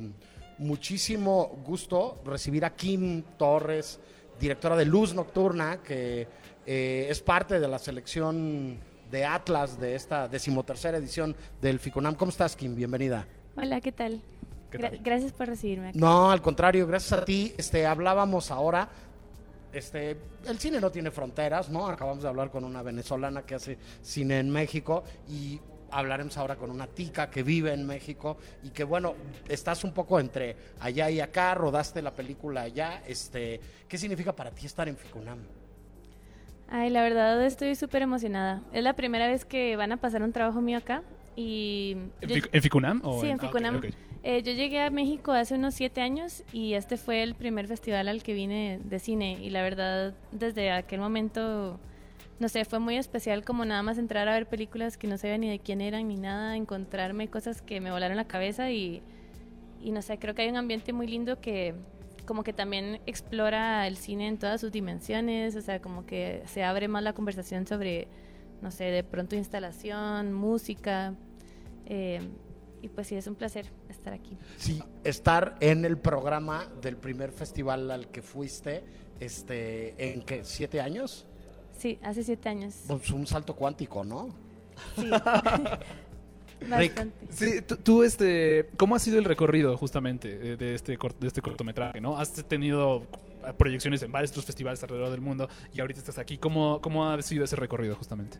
muchísimo 0.58 1.62
gusto 1.64 2.20
recibir 2.24 2.64
a 2.64 2.74
Kim 2.74 3.22
Torres, 3.38 4.00
directora 4.38 4.76
de 4.76 4.84
Luz 4.84 5.14
Nocturna, 5.14 5.82
que 5.82 6.28
eh, 6.66 7.06
es 7.08 7.20
parte 7.20 7.58
de 7.58 7.68
la 7.68 7.78
selección 7.78 8.78
de 9.10 9.24
Atlas 9.24 9.78
de 9.78 9.94
esta 9.94 10.28
decimotercera 10.28 10.98
edición 10.98 11.36
del 11.60 11.78
FICONAM. 11.78 12.14
¿Cómo 12.16 12.30
estás, 12.30 12.56
Kim? 12.56 12.74
Bienvenida. 12.74 13.26
Hola, 13.56 13.80
¿qué 13.80 13.92
tal? 13.92 14.20
¿Qué 14.74 14.82
Gra- 14.82 14.90
tal? 14.90 14.98
Gracias 15.02 15.32
por 15.32 15.46
recibirme 15.46 15.88
aquí. 15.90 15.98
No, 15.98 16.30
al 16.30 16.42
contrario, 16.42 16.86
gracias 16.86 17.12
a 17.20 17.24
ti. 17.24 17.54
Este, 17.56 17.86
hablábamos 17.86 18.50
ahora. 18.50 18.88
Este, 19.72 20.16
el 20.46 20.58
cine 20.58 20.80
no 20.80 20.90
tiene 20.90 21.10
fronteras, 21.10 21.68
¿no? 21.68 21.86
Acabamos 21.86 22.22
de 22.22 22.28
hablar 22.28 22.50
con 22.50 22.64
una 22.64 22.82
venezolana 22.82 23.42
que 23.42 23.54
hace 23.56 23.78
cine 24.02 24.38
en 24.38 24.50
México 24.50 25.04
y 25.28 25.60
hablaremos 25.90 26.36
ahora 26.38 26.56
con 26.56 26.70
una 26.70 26.86
tica 26.88 27.30
que 27.30 27.42
vive 27.44 27.72
en 27.72 27.86
México 27.86 28.36
y 28.64 28.70
que 28.70 28.82
bueno, 28.84 29.14
estás 29.48 29.84
un 29.84 29.92
poco 29.92 30.18
entre 30.18 30.56
allá 30.80 31.08
y 31.10 31.20
acá, 31.20 31.54
rodaste 31.54 32.02
la 32.02 32.12
película 32.12 32.62
allá, 32.62 33.02
este, 33.06 33.60
¿qué 33.88 33.96
significa 33.96 34.32
para 34.32 34.50
ti 34.50 34.66
estar 34.66 34.88
en 34.88 34.96
Ficunam? 34.96 35.38
Ay, 36.68 36.90
la 36.90 37.02
verdad 37.02 37.44
estoy 37.44 37.74
súper 37.76 38.02
emocionada. 38.02 38.62
Es 38.72 38.82
la 38.82 38.94
primera 38.94 39.28
vez 39.28 39.44
que 39.44 39.76
van 39.76 39.92
a 39.92 39.96
pasar 39.98 40.22
un 40.22 40.32
trabajo 40.32 40.60
mío 40.60 40.78
acá 40.78 41.02
y... 41.36 41.96
¿En, 42.20 42.28
yo- 42.28 42.36
Fic- 42.36 42.48
en 42.52 42.62
Ficunam? 42.62 43.00
o 43.04 43.20
Sí, 43.20 43.28
en 43.28 43.34
ah, 43.34 43.38
Ficunam. 43.38 43.80
Eh, 44.22 44.42
yo 44.42 44.52
llegué 44.52 44.80
a 44.80 44.88
México 44.90 45.32
hace 45.32 45.54
unos 45.54 45.74
siete 45.74 46.00
años 46.00 46.44
y 46.52 46.74
este 46.74 46.96
fue 46.96 47.22
el 47.22 47.34
primer 47.34 47.66
festival 47.68 48.08
al 48.08 48.22
que 48.22 48.32
vine 48.32 48.80
de 48.82 48.98
cine 48.98 49.38
y 49.42 49.50
la 49.50 49.62
verdad 49.62 50.14
desde 50.32 50.70
aquel 50.70 50.98
momento, 51.00 51.78
no 52.40 52.48
sé, 52.48 52.64
fue 52.64 52.78
muy 52.78 52.96
especial 52.96 53.44
como 53.44 53.66
nada 53.66 53.82
más 53.82 53.98
entrar 53.98 54.26
a 54.28 54.32
ver 54.32 54.46
películas 54.46 54.96
que 54.96 55.08
no 55.08 55.18
sabía 55.18 55.36
ni 55.36 55.50
de 55.50 55.58
quién 55.58 55.82
eran 55.82 56.08
ni 56.08 56.16
nada, 56.16 56.56
encontrarme 56.56 57.28
cosas 57.28 57.60
que 57.60 57.80
me 57.82 57.90
volaron 57.90 58.16
la 58.16 58.24
cabeza 58.24 58.70
y, 58.70 59.02
y 59.82 59.90
no 59.90 60.00
sé, 60.00 60.18
creo 60.18 60.34
que 60.34 60.40
hay 60.40 60.48
un 60.48 60.56
ambiente 60.56 60.94
muy 60.94 61.06
lindo 61.06 61.38
que 61.40 61.74
como 62.24 62.44
que 62.44 62.54
también 62.54 63.00
explora 63.04 63.86
el 63.86 63.98
cine 63.98 64.26
en 64.28 64.38
todas 64.38 64.58
sus 64.58 64.72
dimensiones, 64.72 65.54
o 65.56 65.60
sea, 65.60 65.80
como 65.82 66.06
que 66.06 66.40
se 66.46 66.64
abre 66.64 66.88
más 66.88 67.02
la 67.02 67.12
conversación 67.12 67.66
sobre, 67.66 68.08
no 68.62 68.70
sé, 68.70 68.84
de 68.84 69.04
pronto 69.04 69.36
instalación, 69.36 70.32
música. 70.32 71.14
eh, 71.86 72.20
y 72.82 72.88
pues 72.88 73.06
sí, 73.06 73.14
es 73.14 73.26
un 73.26 73.34
placer 73.34 73.66
estar 73.88 74.12
aquí. 74.12 74.36
Sí, 74.58 74.82
estar 75.04 75.56
en 75.60 75.84
el 75.86 75.96
programa 75.96 76.66
del 76.82 76.96
primer 76.98 77.32
festival 77.32 77.90
al 77.90 78.08
que 78.08 78.20
fuiste, 78.20 78.84
este, 79.20 80.12
¿en 80.12 80.20
qué? 80.22 80.44
¿Siete 80.44 80.80
años? 80.82 81.26
Sí, 81.78 81.98
hace 82.02 82.22
siete 82.22 82.48
años. 82.50 82.74
Pues 82.86 83.10
un 83.10 83.26
salto 83.26 83.56
cuántico, 83.56 84.04
¿no? 84.04 84.28
Sí. 84.96 85.02
Rick. 85.02 85.80
Bastante. 86.68 87.26
Sí, 87.30 87.62
tú, 87.62 87.76
tú, 87.76 88.02
este, 88.02 88.70
¿cómo 88.76 88.94
ha 88.94 88.98
sido 88.98 89.18
el 89.18 89.24
recorrido 89.24 89.76
justamente 89.76 90.38
de, 90.38 90.56
de 90.56 90.74
este, 90.74 90.98
cort- 90.98 91.18
de 91.18 91.26
este 91.28 91.42
cortometraje? 91.42 92.00
¿no? 92.00 92.16
Has 92.18 92.32
tenido 92.46 93.02
proyecciones 93.52 94.02
en 94.02 94.12
varios 94.12 94.30
otros 94.30 94.46
festivales 94.46 94.82
alrededor 94.82 95.10
del 95.10 95.20
mundo 95.20 95.48
y 95.72 95.80
ahorita 95.80 96.00
estás 96.00 96.18
aquí. 96.18 96.38
¿Cómo, 96.38 96.80
cómo 96.80 97.08
ha 97.08 97.20
sido 97.22 97.44
ese 97.44 97.56
recorrido 97.56 97.94
justamente? 97.94 98.38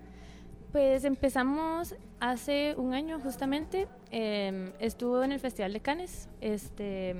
Pues 0.72 1.04
empezamos 1.04 1.94
hace 2.18 2.74
un 2.76 2.94
año 2.94 3.20
justamente. 3.20 3.86
eh, 4.10 4.72
estuvo 4.80 5.22
en 5.22 5.32
el 5.32 5.38
Festival 5.40 5.72
de 5.72 5.80
Cannes. 5.80 6.28
Este, 6.40 7.14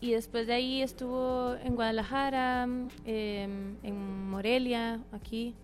y 0.00 0.12
después 0.12 0.46
de 0.46 0.54
ahí 0.54 0.80
estuvo 0.80 1.54
en 1.62 1.74
Guadalajara, 1.74 2.66
eh, 3.04 3.42
en 3.82 4.30
Morelia, 4.30 5.00
aquí, 5.12 5.54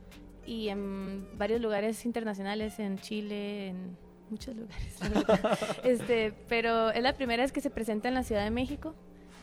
y 0.45 0.68
en 0.68 1.26
varios 1.39 1.61
lugares 1.61 2.05
internacionales, 2.05 2.78
en 2.78 2.99
Chile, 2.99 3.68
en 3.68 3.97
muchos 4.28 4.55
lugares. 4.55 4.99
este, 5.84 6.34
pero 6.49 6.91
es 6.91 7.03
la 7.03 7.14
primera 7.14 7.43
vez 7.43 7.51
que 7.51 7.62
se 7.62 7.70
presenta 7.70 8.09
en 8.09 8.14
la 8.14 8.24
Ciudad 8.24 8.45
de 8.45 8.51
México. 8.51 8.95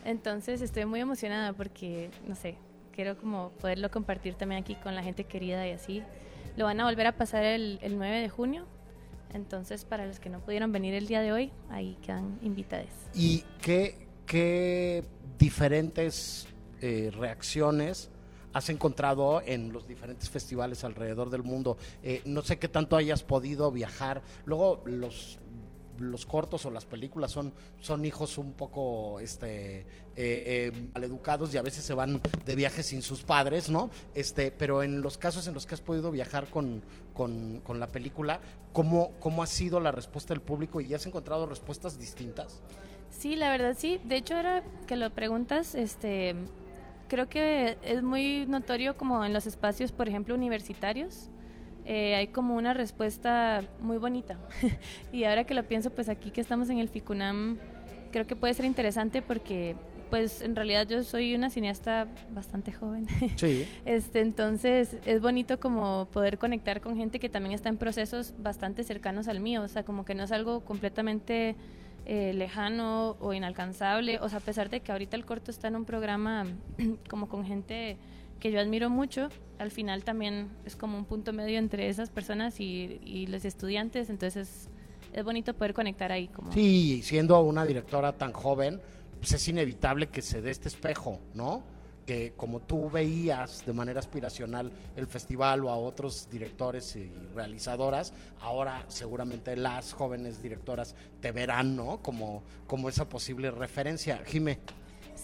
Entonces 0.04 0.60
estoy 0.60 0.84
muy 0.84 1.00
emocionada 1.00 1.52
porque, 1.52 2.10
no 2.26 2.34
sé, 2.34 2.56
quiero 2.92 3.16
como 3.16 3.50
poderlo 3.52 3.90
compartir 3.90 4.34
también 4.34 4.62
aquí 4.62 4.74
con 4.76 4.94
la 4.94 5.02
gente 5.02 5.24
querida 5.24 5.66
y 5.66 5.72
así. 5.72 6.02
Lo 6.56 6.66
van 6.66 6.80
a 6.80 6.84
volver 6.84 7.06
a 7.06 7.12
pasar 7.16 7.44
el, 7.44 7.78
el 7.82 7.98
9 7.98 8.20
de 8.20 8.28
junio. 8.28 8.66
Entonces, 9.32 9.84
para 9.84 10.06
los 10.06 10.20
que 10.20 10.30
no 10.30 10.40
pudieron 10.40 10.70
venir 10.70 10.94
el 10.94 11.08
día 11.08 11.20
de 11.20 11.32
hoy, 11.32 11.52
ahí 11.68 11.98
quedan 12.02 12.38
invitados. 12.42 12.88
¿Y 13.14 13.42
qué, 13.60 14.06
qué 14.26 15.02
diferentes 15.38 16.46
eh, 16.80 17.10
reacciones 17.12 18.10
has 18.52 18.68
encontrado 18.68 19.42
en 19.44 19.72
los 19.72 19.88
diferentes 19.88 20.30
festivales 20.30 20.84
alrededor 20.84 21.30
del 21.30 21.42
mundo? 21.42 21.76
Eh, 22.04 22.22
no 22.26 22.42
sé 22.42 22.60
qué 22.60 22.68
tanto 22.68 22.94
hayas 22.94 23.24
podido 23.24 23.72
viajar. 23.72 24.22
Luego, 24.44 24.82
los, 24.84 25.40
los 25.98 26.26
cortos 26.26 26.64
o 26.66 26.70
las 26.70 26.84
películas 26.84 27.30
son, 27.30 27.52
son 27.80 28.04
hijos 28.04 28.38
un 28.38 28.52
poco 28.52 29.20
este, 29.20 29.80
eh, 29.80 29.86
eh, 30.16 30.72
maleducados 30.94 31.52
y 31.54 31.58
a 31.58 31.62
veces 31.62 31.84
se 31.84 31.94
van 31.94 32.20
de 32.44 32.54
viaje 32.54 32.82
sin 32.82 33.02
sus 33.02 33.22
padres, 33.22 33.70
¿no? 33.70 33.90
Este, 34.14 34.50
pero 34.50 34.82
en 34.82 35.00
los 35.00 35.18
casos 35.18 35.46
en 35.46 35.54
los 35.54 35.66
que 35.66 35.74
has 35.74 35.80
podido 35.80 36.10
viajar 36.10 36.48
con, 36.48 36.82
con, 37.12 37.60
con 37.60 37.80
la 37.80 37.88
película, 37.88 38.40
¿cómo, 38.72 39.12
¿cómo 39.20 39.42
ha 39.42 39.46
sido 39.46 39.80
la 39.80 39.92
respuesta 39.92 40.34
del 40.34 40.42
público 40.42 40.80
y 40.80 40.92
has 40.94 41.06
encontrado 41.06 41.46
respuestas 41.46 41.98
distintas? 41.98 42.62
Sí, 43.10 43.36
la 43.36 43.50
verdad 43.50 43.76
sí. 43.78 44.00
De 44.04 44.16
hecho, 44.16 44.36
ahora 44.36 44.62
que 44.86 44.96
lo 44.96 45.10
preguntas, 45.10 45.74
este, 45.74 46.34
creo 47.08 47.28
que 47.28 47.78
es 47.82 48.02
muy 48.02 48.44
notorio 48.46 48.96
como 48.96 49.24
en 49.24 49.32
los 49.32 49.46
espacios, 49.46 49.92
por 49.92 50.08
ejemplo, 50.08 50.34
universitarios. 50.34 51.30
Eh, 51.84 52.14
hay 52.14 52.28
como 52.28 52.56
una 52.56 52.74
respuesta 52.74 53.62
muy 53.80 53.98
bonita. 53.98 54.38
y 55.12 55.24
ahora 55.24 55.44
que 55.44 55.54
lo 55.54 55.62
pienso, 55.64 55.90
pues 55.90 56.08
aquí 56.08 56.30
que 56.30 56.40
estamos 56.40 56.70
en 56.70 56.78
el 56.78 56.88
FICUNAM, 56.88 57.58
creo 58.10 58.26
que 58.26 58.36
puede 58.36 58.54
ser 58.54 58.64
interesante 58.64 59.22
porque, 59.22 59.76
pues 60.08 60.40
en 60.40 60.56
realidad 60.56 60.86
yo 60.88 61.02
soy 61.02 61.34
una 61.34 61.50
cineasta 61.50 62.06
bastante 62.30 62.72
joven. 62.72 63.06
Sí. 63.36 63.66
Este, 63.84 64.20
entonces 64.20 64.96
es 65.04 65.20
bonito 65.20 65.60
como 65.60 66.08
poder 66.12 66.38
conectar 66.38 66.80
con 66.80 66.96
gente 66.96 67.18
que 67.18 67.28
también 67.28 67.54
está 67.54 67.68
en 67.68 67.76
procesos 67.76 68.34
bastante 68.38 68.84
cercanos 68.84 69.28
al 69.28 69.40
mío, 69.40 69.62
o 69.62 69.68
sea, 69.68 69.84
como 69.84 70.04
que 70.04 70.14
no 70.14 70.22
es 70.24 70.32
algo 70.32 70.60
completamente 70.60 71.56
eh, 72.06 72.32
lejano 72.34 73.16
o 73.20 73.32
inalcanzable, 73.32 74.18
o 74.20 74.28
sea, 74.28 74.38
a 74.38 74.42
pesar 74.42 74.70
de 74.70 74.80
que 74.80 74.92
ahorita 74.92 75.16
el 75.16 75.24
corto 75.24 75.50
está 75.50 75.68
en 75.68 75.76
un 75.76 75.84
programa 75.84 76.46
como 77.10 77.28
con 77.28 77.44
gente 77.44 77.96
que 78.44 78.52
yo 78.52 78.60
admiro 78.60 78.90
mucho, 78.90 79.30
al 79.58 79.70
final 79.70 80.04
también 80.04 80.50
es 80.66 80.76
como 80.76 80.98
un 80.98 81.06
punto 81.06 81.32
medio 81.32 81.58
entre 81.58 81.88
esas 81.88 82.10
personas 82.10 82.60
y, 82.60 83.00
y 83.02 83.26
los 83.26 83.46
estudiantes, 83.46 84.10
entonces 84.10 84.68
es 85.14 85.24
bonito 85.24 85.54
poder 85.54 85.72
conectar 85.72 86.12
ahí 86.12 86.28
como... 86.28 86.52
Sí, 86.52 87.00
siendo 87.02 87.40
una 87.40 87.64
directora 87.64 88.12
tan 88.12 88.34
joven, 88.34 88.82
pues 89.18 89.32
es 89.32 89.48
inevitable 89.48 90.08
que 90.08 90.20
se 90.20 90.42
dé 90.42 90.50
este 90.50 90.68
espejo, 90.68 91.20
¿no? 91.32 91.62
Que 92.04 92.34
como 92.36 92.60
tú 92.60 92.90
veías 92.90 93.64
de 93.64 93.72
manera 93.72 94.00
aspiracional 94.00 94.70
el 94.94 95.06
festival 95.06 95.64
o 95.64 95.70
a 95.70 95.76
otros 95.78 96.28
directores 96.30 96.96
y 96.96 97.10
realizadoras, 97.34 98.12
ahora 98.42 98.84
seguramente 98.88 99.56
las 99.56 99.94
jóvenes 99.94 100.42
directoras 100.42 100.94
te 101.22 101.32
verán, 101.32 101.76
¿no? 101.76 102.02
Como, 102.02 102.42
como 102.66 102.90
esa 102.90 103.08
posible 103.08 103.50
referencia. 103.50 104.20
Jime. 104.26 104.58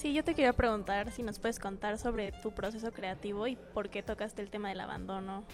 Sí, 0.00 0.14
yo 0.14 0.24
te 0.24 0.34
quería 0.34 0.54
preguntar 0.54 1.10
si 1.10 1.22
nos 1.22 1.38
puedes 1.38 1.58
contar 1.58 1.98
sobre 1.98 2.32
tu 2.32 2.52
proceso 2.52 2.90
creativo 2.90 3.46
y 3.46 3.56
por 3.56 3.90
qué 3.90 4.02
tocaste 4.02 4.40
el 4.40 4.48
tema 4.48 4.70
del 4.70 4.80
abandono. 4.80 5.44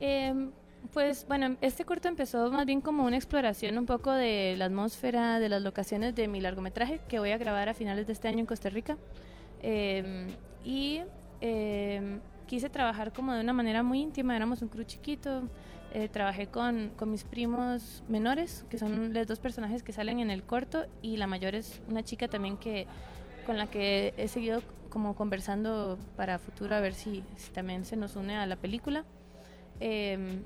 Em, 0.00 0.50
pues 0.92 1.24
bueno, 1.26 1.56
este 1.62 1.86
corto 1.86 2.08
empezó 2.08 2.52
más 2.52 2.66
bien 2.66 2.82
como 2.82 3.06
una 3.06 3.16
exploración 3.16 3.78
un 3.78 3.86
poco 3.86 4.12
de 4.12 4.54
la 4.58 4.66
atmósfera, 4.66 5.38
de 5.40 5.48
las 5.48 5.62
locaciones 5.62 6.14
de 6.14 6.28
mi 6.28 6.42
largometraje 6.42 7.00
que 7.08 7.20
voy 7.20 7.30
a 7.30 7.38
grabar 7.38 7.70
a 7.70 7.74
finales 7.74 8.06
de 8.06 8.12
este 8.12 8.28
año 8.28 8.40
en 8.40 8.44
Costa 8.44 8.68
Rica. 8.68 8.98
Em, 9.62 10.26
y 10.62 11.00
em, 11.40 12.20
quise 12.46 12.68
trabajar 12.68 13.14
como 13.14 13.32
de 13.32 13.40
una 13.40 13.54
manera 13.54 13.82
muy 13.82 14.00
íntima, 14.02 14.36
éramos 14.36 14.60
un 14.60 14.68
crew 14.68 14.84
chiquito. 14.84 15.44
eh, 15.94 16.08
trabajé 16.08 16.46
con, 16.46 16.90
con 16.96 17.10
mis 17.10 17.22
primos 17.24 18.02
menores, 18.08 18.64
que 18.70 18.78
son 18.78 19.12
los 19.12 19.26
dos 19.26 19.38
personajes 19.40 19.82
que 19.82 19.92
salen 19.92 20.20
en 20.20 20.30
el 20.30 20.42
corto, 20.42 20.86
y 21.02 21.18
la 21.18 21.26
mayor 21.26 21.54
es 21.54 21.82
una 21.86 22.02
chica 22.02 22.28
también 22.28 22.56
que 22.56 22.86
con 23.42 23.58
la 23.58 23.66
que 23.68 24.14
he 24.16 24.28
seguido 24.28 24.62
como 24.88 25.14
conversando 25.14 25.98
para 26.16 26.38
futuro 26.38 26.74
a 26.74 26.80
ver 26.80 26.94
si, 26.94 27.24
si 27.36 27.50
también 27.50 27.84
se 27.84 27.96
nos 27.96 28.16
une 28.16 28.36
a 28.36 28.46
la 28.46 28.56
película. 28.56 29.04
Em, 29.80 30.42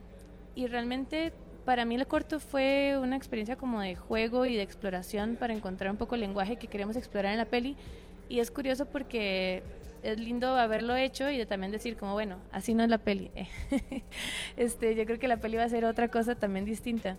y 0.55 0.67
realmente 0.69 1.33
para 1.65 1.85
mí 1.85 1.97
el 1.97 2.07
corto 2.07 2.39
fue 2.39 2.97
una 3.03 3.17
experiencia 3.17 3.57
como 3.57 3.81
de 3.81 3.97
juego 3.97 4.47
y 4.47 4.55
de 4.55 4.63
exploración 4.63 5.37
para 5.37 5.53
encontrar 5.53 5.91
un 5.91 5.97
poco 5.97 6.15
el 6.15 6.21
lenguaje 6.21 6.57
que 6.57 6.69
queremos 6.69 6.97
explorar 6.97 7.33
en 7.33 7.39
la 7.39 7.45
peli. 7.45 7.77
Y 8.29 8.39
es 8.39 8.51
curioso 8.51 8.87
porque 8.87 9.63
es 10.03 10.19
lindo 10.19 10.57
haberlo 10.57 10.95
hecho 10.95 11.29
y 11.29 11.37
de 11.37 11.47
también 11.47 11.73
decir 11.73 11.97
como, 11.97 12.13
bueno, 12.13 12.37
así 12.53 12.73
no 12.73 12.85
es 12.85 12.89
la 12.89 12.99
peli. 12.99 13.31
este, 14.57 14.95
yo 14.95 15.05
creo 15.07 15.19
que 15.19 15.29
la 15.29 15.39
peli 15.39 15.57
va 15.57 15.65
a 15.65 15.69
ser 15.69 15.85
otra 15.85 16.09
cosa 16.09 16.37
también 16.37 16.65
distinta. 16.65 17.17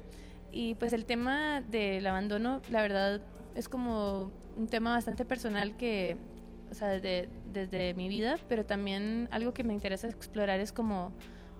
Y 0.51 0.75
pues 0.75 0.93
el 0.93 1.05
tema 1.05 1.61
del 1.61 2.07
abandono, 2.07 2.61
la 2.71 2.81
verdad, 2.81 3.21
es 3.53 3.67
como 3.67 4.31
un 4.57 4.67
tema 4.67 4.91
bastante 4.91 5.23
personal 5.23 5.77
que, 5.77 6.17
o 6.71 6.73
sea, 6.73 6.89
desde, 6.89 7.29
desde 7.53 7.93
mi 7.93 8.09
vida, 8.09 8.37
pero 8.49 8.65
también 8.65 9.29
algo 9.31 9.53
que 9.53 9.63
me 9.63 9.73
interesa 9.73 10.07
explorar 10.07 10.59
es 10.59 10.71
como, 10.71 11.11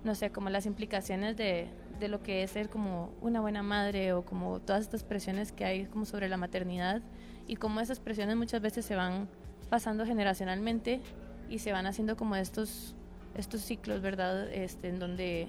no 0.04 0.14
sé, 0.14 0.30
como 0.30 0.50
las 0.50 0.66
implicaciones 0.66 1.36
de, 1.36 1.68
de 1.98 2.08
lo 2.08 2.22
que 2.22 2.42
es 2.42 2.50
ser 2.50 2.68
como 2.68 3.12
una 3.20 3.40
buena 3.40 3.62
madre 3.62 4.12
o 4.12 4.24
como 4.24 4.60
todas 4.60 4.82
estas 4.82 5.04
presiones 5.04 5.52
que 5.52 5.64
hay 5.64 5.86
como 5.86 6.04
sobre 6.04 6.28
la 6.28 6.36
maternidad 6.36 7.02
y 7.46 7.56
cómo 7.56 7.80
esas 7.80 8.00
presiones 8.00 8.36
muchas 8.36 8.60
veces 8.60 8.84
se 8.84 8.96
van 8.96 9.28
pasando 9.70 10.04
generacionalmente 10.04 11.00
y 11.48 11.60
se 11.60 11.72
van 11.72 11.86
haciendo 11.86 12.16
como 12.16 12.36
estos, 12.36 12.94
estos 13.36 13.62
ciclos, 13.62 14.02
¿verdad? 14.02 14.52
Este, 14.52 14.88
en 14.88 14.98
donde 14.98 15.48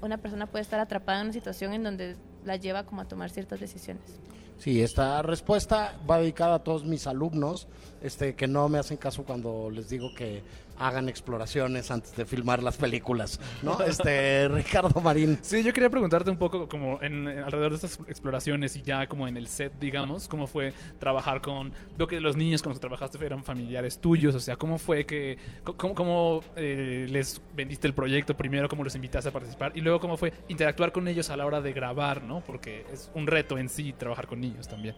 una 0.00 0.18
persona 0.18 0.46
puede 0.46 0.62
estar 0.62 0.80
atrapada 0.80 1.20
en 1.20 1.26
una 1.26 1.32
situación 1.32 1.72
en 1.72 1.82
donde 1.82 2.16
la 2.44 2.56
lleva 2.56 2.84
como 2.84 3.02
a 3.02 3.04
tomar 3.06 3.30
ciertas 3.30 3.60
decisiones. 3.60 4.20
Sí, 4.62 4.80
esta 4.80 5.22
respuesta 5.22 5.98
va 6.08 6.18
dedicada 6.18 6.54
a 6.54 6.58
todos 6.60 6.84
mis 6.84 7.08
alumnos 7.08 7.66
este, 8.00 8.36
que 8.36 8.46
no 8.46 8.68
me 8.68 8.78
hacen 8.78 8.96
caso 8.96 9.24
cuando 9.24 9.68
les 9.70 9.88
digo 9.88 10.14
que 10.16 10.44
hagan 10.78 11.08
exploraciones 11.08 11.90
antes 11.90 12.14
de 12.16 12.24
filmar 12.24 12.62
las 12.62 12.76
películas, 12.76 13.40
¿no? 13.62 13.80
Este, 13.80 14.48
Ricardo 14.48 15.00
Marín. 15.00 15.38
Sí, 15.42 15.62
yo 15.62 15.72
quería 15.72 15.90
preguntarte 15.90 16.30
un 16.30 16.36
poco 16.36 16.68
como 16.68 17.00
en, 17.02 17.28
alrededor 17.28 17.70
de 17.70 17.76
estas 17.76 17.98
exploraciones 18.08 18.76
y 18.76 18.82
ya 18.82 19.06
como 19.06 19.28
en 19.28 19.36
el 19.36 19.48
set, 19.48 19.72
digamos, 19.78 20.28
cómo 20.28 20.46
fue 20.46 20.72
trabajar 20.98 21.40
con, 21.40 21.72
veo 21.96 22.06
que 22.06 22.20
los 22.20 22.36
niños 22.36 22.62
con 22.62 22.70
los 22.70 22.78
que 22.78 22.82
trabajaste 22.82 23.24
eran 23.24 23.44
familiares 23.44 24.00
tuyos, 24.00 24.34
o 24.34 24.40
sea, 24.40 24.56
cómo 24.56 24.78
fue 24.78 25.06
que, 25.06 25.38
cómo, 25.64 25.94
cómo 25.94 26.40
eh, 26.56 27.06
les 27.10 27.40
vendiste 27.54 27.86
el 27.86 27.94
proyecto 27.94 28.36
primero, 28.36 28.68
cómo 28.68 28.84
los 28.84 28.94
invitaste 28.94 29.28
a 29.28 29.32
participar 29.32 29.72
y 29.74 29.80
luego 29.80 30.00
cómo 30.00 30.16
fue 30.16 30.32
interactuar 30.48 30.92
con 30.92 31.08
ellos 31.08 31.30
a 31.30 31.36
la 31.36 31.46
hora 31.46 31.60
de 31.60 31.72
grabar, 31.72 32.22
¿no? 32.22 32.40
Porque 32.40 32.84
es 32.92 33.10
un 33.14 33.26
reto 33.26 33.58
en 33.58 33.68
sí 33.68 33.92
trabajar 33.92 34.26
con 34.26 34.40
niños 34.40 34.68
también. 34.68 34.94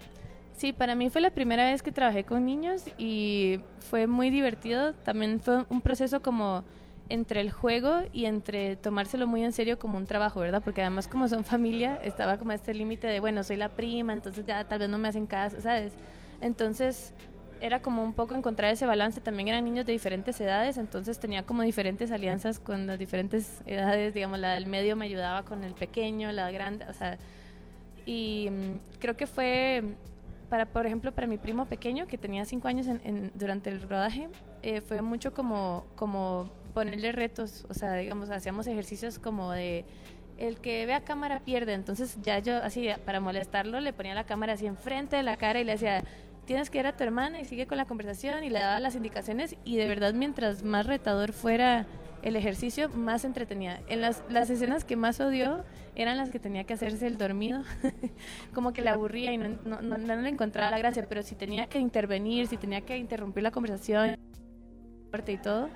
Sí, 0.57 0.72
para 0.72 0.94
mí 0.94 1.11
fue 1.11 1.20
la 1.20 1.30
primera 1.30 1.64
vez 1.70 1.82
que 1.82 1.90
trabajé 1.90 2.24
con 2.24 2.46
niños 2.46 2.84
y 2.96 3.61
fue 3.80 4.07
muy 4.07 4.30
divertido. 4.30 4.94
También 4.94 5.40
fue 5.40 5.64
un 5.68 5.80
proceso 5.80 6.22
como 6.22 6.64
entre 7.09 7.40
el 7.40 7.50
juego 7.50 8.02
y 8.12 8.26
entre 8.26 8.76
tomárselo 8.76 9.26
muy 9.26 9.44
en 9.44 9.52
serio 9.52 9.78
como 9.78 9.98
un 9.98 10.07
trabajo, 10.07 10.40
¿verdad? 10.40 10.62
Porque 10.64 10.80
además 10.80 11.09
como 11.09 11.28
son 11.28 11.44
familia, 11.44 11.98
estaba 12.02 12.38
como 12.38 12.52
este 12.52 12.72
límite 12.72 13.09
de, 13.09 13.20
bueno, 13.20 13.42
soy 13.42 13.57
la 13.57 13.68
prima, 13.68 14.12
entonces 14.12 14.46
ya 14.46 14.64
tal 14.64 14.78
vez 14.78 14.88
no 14.88 14.96
me 14.96 15.09
hacen 15.09 15.26
caso, 15.26 15.61
¿sabes? 15.61 15.92
Entonces 16.40 17.12
era 17.61 17.82
como 17.82 18.05
un 18.05 18.12
poco 18.12 18.34
encontrar 18.36 18.72
ese 18.72 18.86
balance. 18.86 19.20
También 19.20 19.48
eran 19.48 19.64
niños 19.64 19.86
de 19.86 19.92
diferentes 19.92 20.40
edades, 20.40 20.76
entonces 20.76 21.18
tenía 21.18 21.42
como 21.42 21.62
diferentes 21.62 22.12
alianzas 22.12 22.61
con 22.61 22.86
las 22.86 22.98
diferentes 22.98 23.61
edades. 23.66 24.14
Digamos, 24.14 24.38
la 24.38 24.55
del 24.55 24.66
medio 24.66 24.94
me 24.94 25.07
ayudaba 25.07 25.42
con 25.42 25.64
el 25.64 25.74
pequeño, 25.74 26.30
la 26.30 26.50
grande, 26.52 26.86
o 26.88 26.92
sea. 26.92 27.18
Y 28.07 28.48
mm, 28.50 28.98
creo 29.00 29.16
que 29.16 29.26
fue 29.26 29.82
para, 30.55 30.66
por 30.66 30.86
ejemplo, 30.86 31.11
para 31.11 31.26
mi 31.26 31.36
primo 31.36 31.66
pequeño, 31.66 32.07
que 32.07 32.16
tenía 32.16 32.44
cinco 32.44 32.68
años 32.68 32.86
en, 32.86 33.32
durante 33.34 33.70
el 33.70 33.82
rodaje, 33.82 34.28
eh, 34.62 34.80
fue 34.82 35.02
mucho 35.02 35.34
como, 35.34 35.84
como 35.96 36.48
ponerle 36.72 37.11
retos, 37.11 37.66
o 37.68 37.74
sea, 37.74 37.94
digamos, 37.94 38.30
hacíamos 38.30 38.68
ejercicios 38.68 39.18
como 39.18 39.50
de 39.50 39.84
el 40.38 40.61
que 40.61 40.86
ve 40.86 40.94
a 40.94 41.00
cámara 41.00 41.40
pierde, 41.40 41.72
entonces 41.72 42.18
ya 42.22 42.38
yo 42.38 42.59
así 42.59 42.88
para 43.05 43.18
molestarlo 43.18 43.80
le 43.80 43.92
ponía 43.92 44.14
la 44.14 44.26
cámara 44.26 44.52
así 44.52 44.66
enfrente 44.66 45.16
de 45.16 45.24
la 45.24 45.36
cara 45.36 45.59
y 45.59 45.64
le 45.64 45.72
decía, 45.72 46.05
tienes 46.44 46.70
que 46.70 46.78
ir 46.78 46.86
a 46.86 46.96
tu 46.96 47.02
hermana 47.02 47.40
y 47.40 47.46
sigue 47.46 47.66
con 47.66 47.76
la 47.76 47.86
conversación 47.86 48.44
y 48.44 48.48
le 48.48 48.61
daba 48.61 48.78
las 48.78 48.94
indicaciones 48.94 49.57
y 49.64 49.76
de 49.76 49.88
verdad 49.88 50.14
mientras 50.14 50.62
más 50.62 50.86
retador 50.86 51.32
fuera 51.32 51.88
el 52.22 52.36
ejercicio, 52.36 52.90
más 52.90 53.24
entretenida. 53.24 53.80
En 53.88 54.00
las, 54.00 54.22
las 54.30 54.50
escenas 54.50 54.84
que 54.84 54.94
más 54.94 55.18
odió 55.18 55.64
eran 55.97 56.16
las 56.16 56.30
que 56.30 56.38
tenía 56.38 56.64
que 56.64 56.74
hacerse 56.74 57.07
el 57.07 57.18
dormido, 57.18 57.62
como 58.55 58.72
que 58.72 58.82
le 58.82 58.90
aburría 58.90 59.32
y 59.32 59.38
no, 59.38 59.59
no, 59.64 59.80
no, 59.80 60.16
le 60.16 60.28
encontraba 60.28 60.70
la 60.70 60.78
gracia, 60.78 61.07
pero 61.09 61.22
si 61.22 61.34
tenía 61.34 61.66
que 61.66 61.78
intervenir, 61.78 62.47
si 62.47 62.57
tenía 62.57 62.80
que 62.80 62.97
interrumpir 62.97 63.42
la 63.42 63.51
conversación 63.51 64.16
y 65.28 65.36
todo, 65.38 65.68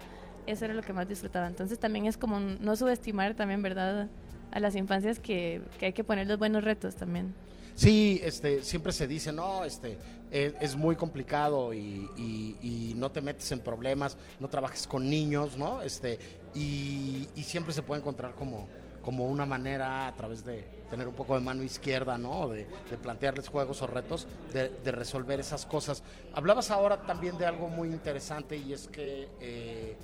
eso 0.47 0.65
era 0.65 0.75
lo 0.75 0.83
que 0.83 0.93
más 0.93 1.09
disfrutaba. 1.09 1.47
Entonces 1.47 1.79
también 1.79 2.07
es 2.07 2.17
como 2.17 2.41
no 2.41 2.75
subestimar 2.75 3.35
también, 3.35 3.63
¿verdad? 3.63 4.09
A 4.51 4.61
las 4.61 4.75
infancias 4.75 5.21
que, 5.21 5.63
que 5.79 5.87
hay 5.87 5.93
que 5.93 6.03
poner 6.03 6.27
los 6.27 6.39
buenos 6.39 6.65
retos 6.65 6.97
también. 6.97 7.35
Sí, 7.79 8.21
este, 8.25 8.65
siempre 8.65 8.91
se 8.91 9.07
dice, 9.07 9.33
no, 9.33 9.65
este, 9.65 9.97
es, 10.33 10.53
es 10.61 10.75
muy 10.75 10.97
complicado 10.97 11.73
y, 11.73 12.11
y, 12.17 12.95
no 12.97 13.13
te 13.13 13.21
metes 13.21 13.53
en 13.53 13.61
problemas, 13.61 14.17
no 14.41 14.49
trabajes 14.49 14.89
con 14.89 15.09
niños, 15.09 15.57
¿no? 15.57 15.81
Este, 15.83 16.19
y, 16.57 17.29
siempre 17.45 17.73
se 17.73 17.83
puede 17.83 18.01
encontrar 18.01 18.35
como, 18.35 18.67
como 19.03 19.27
una 19.27 19.47
manera 19.47 20.07
a 20.07 20.15
través 20.15 20.45
de 20.45 20.65
tener 20.91 21.07
un 21.09 21.15
poco 21.15 21.35
de 21.35 21.41
mano 21.41 21.63
izquierda, 21.63 22.19
¿no? 22.19 22.49
De, 22.49 22.67
plantearles 23.03 23.49
juegos 23.49 23.83
o 23.83 23.87
retos, 23.87 24.27
de, 24.53 24.93
resolver 24.93 25.41
esas 25.41 25.67
cosas. 25.67 26.03
Hablabas 26.35 26.71
ahora 26.71 27.03
también 27.03 27.39
de 27.39 27.47
algo 27.47 27.69
muy 27.69 27.89
interesante 27.89 28.57
y 28.57 28.73
es 28.73 28.89
que 28.89 29.29
eh, 29.41 29.97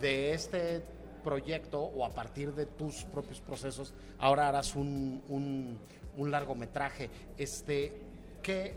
de 0.00 0.32
este 0.32 0.82
proyecto 1.24 1.80
o 1.80 2.04
a 2.04 2.10
partir 2.10 2.52
de 2.54 2.66
tus 2.66 3.04
propios 3.04 3.40
procesos, 3.40 3.94
ahora 4.18 4.48
harás 4.48 4.74
un 4.74 5.78
largometraje. 6.16 7.10
Este, 7.38 7.92
¿qué, 8.42 8.74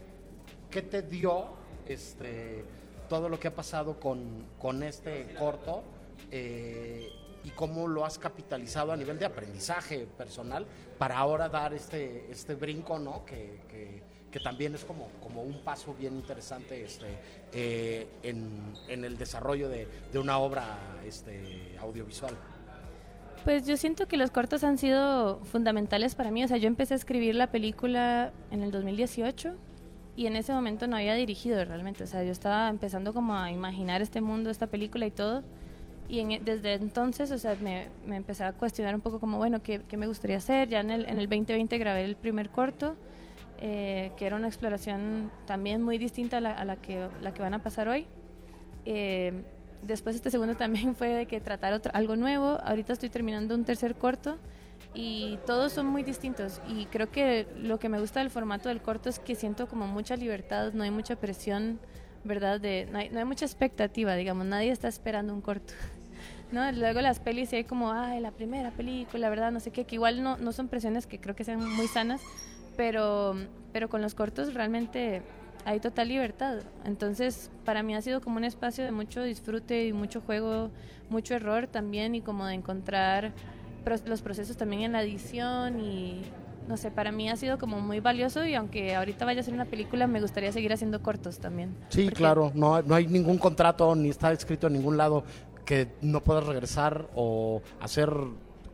¿Qué 0.69 0.81
te 0.81 1.01
dio 1.01 1.45
este, 1.87 2.65
todo 3.07 3.29
lo 3.29 3.39
que 3.39 3.47
ha 3.47 3.55
pasado 3.55 3.99
con, 3.99 4.45
con 4.59 4.83
este 4.83 5.33
corto 5.37 5.83
eh, 6.31 7.07
y 7.45 7.51
cómo 7.51 7.87
lo 7.87 8.03
has 8.03 8.17
capitalizado 8.17 8.91
a 8.91 8.97
nivel 8.97 9.19
de 9.19 9.25
aprendizaje 9.25 10.07
personal 10.17 10.65
para 10.97 11.17
ahora 11.17 11.47
dar 11.47 11.73
este, 11.73 12.29
este 12.31 12.55
brinco, 12.55 12.97
¿no? 12.97 13.23
Que, 13.23 13.61
que, 13.69 14.01
que 14.31 14.39
también 14.39 14.73
es 14.73 14.83
como, 14.83 15.09
como 15.21 15.43
un 15.43 15.63
paso 15.63 15.93
bien 15.93 16.15
interesante 16.15 16.83
este, 16.83 17.05
eh, 17.53 18.07
en, 18.23 18.73
en, 18.87 19.05
el 19.05 19.17
desarrollo 19.17 19.69
de, 19.69 19.87
de 20.11 20.19
una 20.19 20.39
obra 20.39 20.97
este, 21.05 21.77
audiovisual. 21.79 22.35
Pues 23.43 23.67
yo 23.67 23.77
siento 23.77 24.07
que 24.07 24.17
los 24.17 24.31
cortos 24.31 24.63
han 24.63 24.79
sido 24.79 25.39
fundamentales 25.45 26.15
para 26.15 26.31
mí. 26.31 26.43
O 26.43 26.47
sea, 26.47 26.57
yo 26.57 26.67
empecé 26.67 26.95
a 26.95 26.97
escribir 26.97 27.35
la 27.35 27.51
película 27.51 28.33
en 28.49 28.63
el 28.63 28.71
2018 28.71 29.53
y 30.15 30.25
en 30.25 30.35
ese 30.35 30.51
momento 30.51 30.87
no 30.87 30.95
había 30.95 31.13
dirigido 31.13 31.63
realmente. 31.63 32.03
O 32.05 32.07
sea, 32.07 32.23
yo 32.23 32.31
estaba 32.31 32.69
empezando 32.69 33.13
como 33.13 33.35
a 33.35 33.51
imaginar 33.51 34.01
este 34.01 34.19
mundo, 34.19 34.49
esta 34.49 34.65
película 34.65 35.05
y 35.05 35.11
todo. 35.11 35.43
Y 36.07 36.19
en, 36.19 36.45
desde 36.45 36.73
entonces, 36.73 37.31
o 37.31 37.37
sea, 37.37 37.55
me, 37.61 37.87
me, 38.05 38.17
empecé 38.17 38.43
a 38.43 38.53
cuestionar 38.53 38.93
un 38.95 39.01
poco 39.01 39.19
como, 39.19 39.37
bueno, 39.37 39.61
¿qué, 39.63 39.81
qué 39.87 39.97
me 39.97 40.07
gustaría 40.07 40.37
hacer? 40.37 40.69
Ya 40.69 40.81
en 40.81 40.91
el, 40.91 41.05
en 41.05 41.19
el 41.19 41.27
2020 41.27 41.77
grabé 41.77 42.03
el 42.03 42.15
primer 42.15 42.49
corto, 42.49 42.95
eh, 43.59 44.11
que 44.17 44.25
era 44.25 44.35
una 44.35 44.47
exploración 44.47 45.31
también 45.47 45.81
muy 45.81 45.97
distinta 45.97 46.37
a 46.37 46.41
la, 46.41 46.51
a 46.51 46.65
la, 46.65 46.75
que, 46.75 47.07
la 47.21 47.33
que 47.33 47.41
van 47.41 47.53
a 47.53 47.63
pasar 47.63 47.87
hoy. 47.87 48.05
Eh, 48.85 49.33
después 49.81 50.15
este 50.15 50.29
segundo 50.29 50.55
también 50.55 50.95
fue 50.95 51.09
de 51.09 51.25
que 51.25 51.39
tratar 51.39 51.73
otro, 51.73 51.91
algo 51.95 52.15
nuevo. 52.15 52.59
Ahorita 52.63 52.93
estoy 52.93 53.09
terminando 53.09 53.55
un 53.55 53.65
tercer 53.65 53.95
corto 53.95 54.37
y 54.93 55.39
todos 55.45 55.73
son 55.73 55.87
muy 55.87 56.03
distintos. 56.03 56.61
Y 56.67 56.85
creo 56.85 57.09
que 57.11 57.47
lo 57.57 57.79
que 57.79 57.89
me 57.89 57.99
gusta 57.99 58.19
del 58.19 58.29
formato 58.29 58.69
del 58.69 58.81
corto 58.81 59.09
es 59.09 59.19
que 59.19 59.35
siento 59.35 59.67
como 59.67 59.87
mucha 59.87 60.15
libertad, 60.15 60.73
no 60.73 60.83
hay 60.83 60.91
mucha 60.91 61.15
presión, 61.15 61.79
¿verdad? 62.23 62.59
De, 62.59 62.87
no, 62.91 62.99
hay, 62.99 63.09
no 63.09 63.19
hay 63.19 63.25
mucha 63.25 63.45
expectativa, 63.45 64.15
digamos, 64.15 64.45
nadie 64.45 64.71
está 64.71 64.87
esperando 64.87 65.33
un 65.33 65.41
corto. 65.41 65.73
¿No? 66.51 66.71
Luego 66.71 67.01
las 67.01 67.19
pelis 67.19 67.51
hay 67.53 67.63
como, 67.63 67.91
ay, 67.91 68.19
la 68.19 68.31
primera 68.31 68.71
película, 68.71 69.29
¿verdad? 69.29 69.51
No 69.51 69.59
sé 69.59 69.71
qué, 69.71 69.85
que 69.85 69.95
igual 69.95 70.23
no, 70.23 70.37
no 70.37 70.51
son 70.51 70.67
presiones 70.67 71.07
que 71.07 71.19
creo 71.19 71.35
que 71.35 71.43
sean 71.43 71.67
muy 71.75 71.87
sanas, 71.87 72.21
pero, 72.77 73.35
pero 73.71 73.89
con 73.89 74.01
los 74.01 74.15
cortos 74.15 74.53
realmente 74.53 75.21
hay 75.65 75.79
total 75.79 76.07
libertad. 76.09 76.59
Entonces, 76.85 77.49
para 77.65 77.83
mí 77.83 77.95
ha 77.95 78.01
sido 78.01 78.21
como 78.21 78.37
un 78.37 78.43
espacio 78.43 78.83
de 78.83 78.91
mucho 78.91 79.23
disfrute 79.23 79.87
y 79.87 79.93
mucho 79.93 80.21
juego, 80.21 80.69
mucho 81.09 81.33
error 81.33 81.67
también 81.67 82.15
y 82.15 82.21
como 82.21 82.45
de 82.45 82.53
encontrar 82.53 83.33
los 84.05 84.21
procesos 84.21 84.57
también 84.57 84.83
en 84.83 84.91
la 84.93 85.03
edición 85.03 85.79
y 85.79 86.23
no 86.67 86.77
sé, 86.77 86.89
para 86.89 87.11
mí 87.11 87.29
ha 87.29 87.35
sido 87.35 87.59
como 87.59 87.79
muy 87.79 87.99
valioso 87.99 88.45
y 88.45 88.55
aunque 88.55 88.95
ahorita 88.95 89.25
vaya 89.25 89.41
a 89.41 89.43
ser 89.43 89.53
una 89.53 89.65
película, 89.65 90.07
me 90.07 90.19
gustaría 90.19 90.51
seguir 90.51 90.73
haciendo 90.73 91.01
cortos 91.01 91.37
también. 91.37 91.75
Sí, 91.89 92.09
claro, 92.09 92.51
no, 92.55 92.81
no 92.81 92.95
hay 92.95 93.05
ningún 93.05 93.37
contrato 93.37 93.95
ni 93.95 94.09
está 94.09 94.31
escrito 94.31 94.67
en 94.67 94.73
ningún 94.73 94.97
lado 94.97 95.23
que 95.65 95.89
no 96.01 96.23
puedas 96.23 96.45
regresar 96.45 97.09
o 97.15 97.61
hacer 97.81 98.11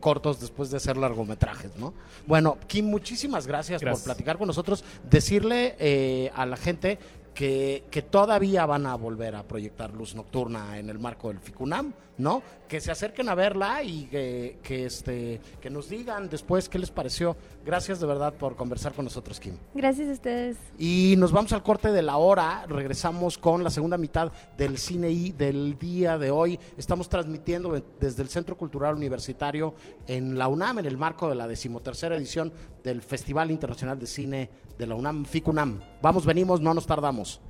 cortos 0.00 0.40
después 0.40 0.70
de 0.70 0.76
hacer 0.76 0.96
largometrajes, 0.96 1.76
¿no? 1.76 1.94
Bueno, 2.26 2.58
Kim, 2.66 2.86
muchísimas 2.86 3.46
gracias, 3.46 3.80
gracias. 3.80 4.00
por 4.00 4.04
platicar 4.04 4.36
con 4.36 4.48
nosotros. 4.48 4.84
Decirle 5.08 5.76
eh, 5.78 6.30
a 6.34 6.44
la 6.44 6.56
gente 6.56 6.98
que, 7.34 7.84
que, 7.90 8.02
todavía 8.02 8.66
van 8.66 8.86
a 8.86 8.94
volver 8.94 9.34
a 9.34 9.42
proyectar 9.42 9.92
Luz 9.92 10.14
Nocturna 10.14 10.78
en 10.78 10.90
el 10.90 10.98
marco 10.98 11.28
del 11.28 11.40
FICUNAM, 11.40 11.94
¿no? 12.18 12.42
Que 12.68 12.80
se 12.80 12.90
acerquen 12.90 13.28
a 13.28 13.34
verla 13.34 13.82
y 13.82 14.04
que, 14.04 14.58
que, 14.62 14.86
este, 14.86 15.40
que 15.60 15.70
nos 15.70 15.88
digan 15.88 16.28
después 16.28 16.68
qué 16.68 16.78
les 16.78 16.90
pareció. 16.90 17.36
Gracias 17.64 18.00
de 18.00 18.06
verdad 18.06 18.34
por 18.34 18.56
conversar 18.56 18.92
con 18.92 19.04
nosotros, 19.04 19.40
Kim. 19.40 19.54
Gracias 19.74 20.08
a 20.08 20.12
ustedes. 20.12 20.56
Y 20.78 21.14
nos 21.18 21.32
vamos 21.32 21.52
al 21.52 21.62
corte 21.62 21.90
de 21.90 22.02
la 22.02 22.16
hora. 22.16 22.66
Regresamos 22.68 23.38
con 23.38 23.64
la 23.64 23.70
segunda 23.70 23.96
mitad 23.96 24.30
del 24.56 24.78
Cine 24.78 25.10
I 25.10 25.32
del 25.32 25.78
día 25.78 26.18
de 26.18 26.30
hoy. 26.30 26.58
Estamos 26.76 27.08
transmitiendo 27.08 27.82
desde 27.98 28.22
el 28.22 28.28
Centro 28.28 28.56
Cultural 28.56 28.94
Universitario 28.94 29.74
en 30.06 30.38
la 30.38 30.48
UNAM, 30.48 30.80
en 30.80 30.86
el 30.86 30.98
marco 30.98 31.28
de 31.28 31.34
la 31.34 31.48
decimotercera 31.48 32.16
edición 32.16 32.52
del 32.82 33.00
Festival 33.00 33.50
Internacional 33.50 33.98
de 33.98 34.06
Cine 34.06 34.50
de 34.82 34.88
la 34.88 34.96
UNAM, 34.96 35.24
FICUNAM. 35.24 35.80
Vamos, 36.02 36.26
venimos, 36.26 36.60
no 36.60 36.74
nos 36.74 36.88
tardamos. 36.88 37.40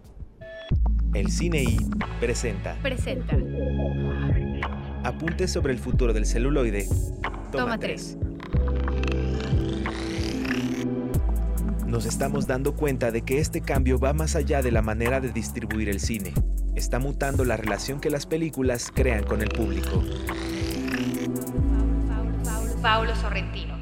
El 1.15 1.31
Cine 1.31 1.63
I 1.63 1.79
presenta 2.21 2.77
Presenta. 2.83 3.37
Apuntes 5.03 5.51
sobre 5.51 5.73
el 5.73 5.79
futuro 5.79 6.13
del 6.13 6.27
celuloide. 6.27 6.87
Toma, 7.51 7.65
Toma 7.65 7.79
3. 7.79 8.19
Nos 11.87 12.05
estamos 12.05 12.47
dando 12.47 12.75
cuenta 12.75 13.11
de 13.11 13.23
que 13.23 13.39
este 13.39 13.63
cambio 13.63 13.99
va 13.99 14.13
más 14.13 14.37
allá 14.37 14.61
de 14.61 14.71
la 14.71 14.83
manera 14.83 15.21
de 15.21 15.33
distribuir 15.33 15.89
el 15.89 16.01
cine. 16.01 16.35
Está 16.75 16.99
mutando 16.99 17.47
la 17.47 17.57
relación 17.57 17.99
que 17.99 18.11
las 18.11 18.27
películas 18.27 18.93
crean 18.95 19.25
con 19.25 19.41
el 19.41 19.49
público. 19.49 20.03
Paulo 22.83 23.15
Sorrentino. 23.17 23.82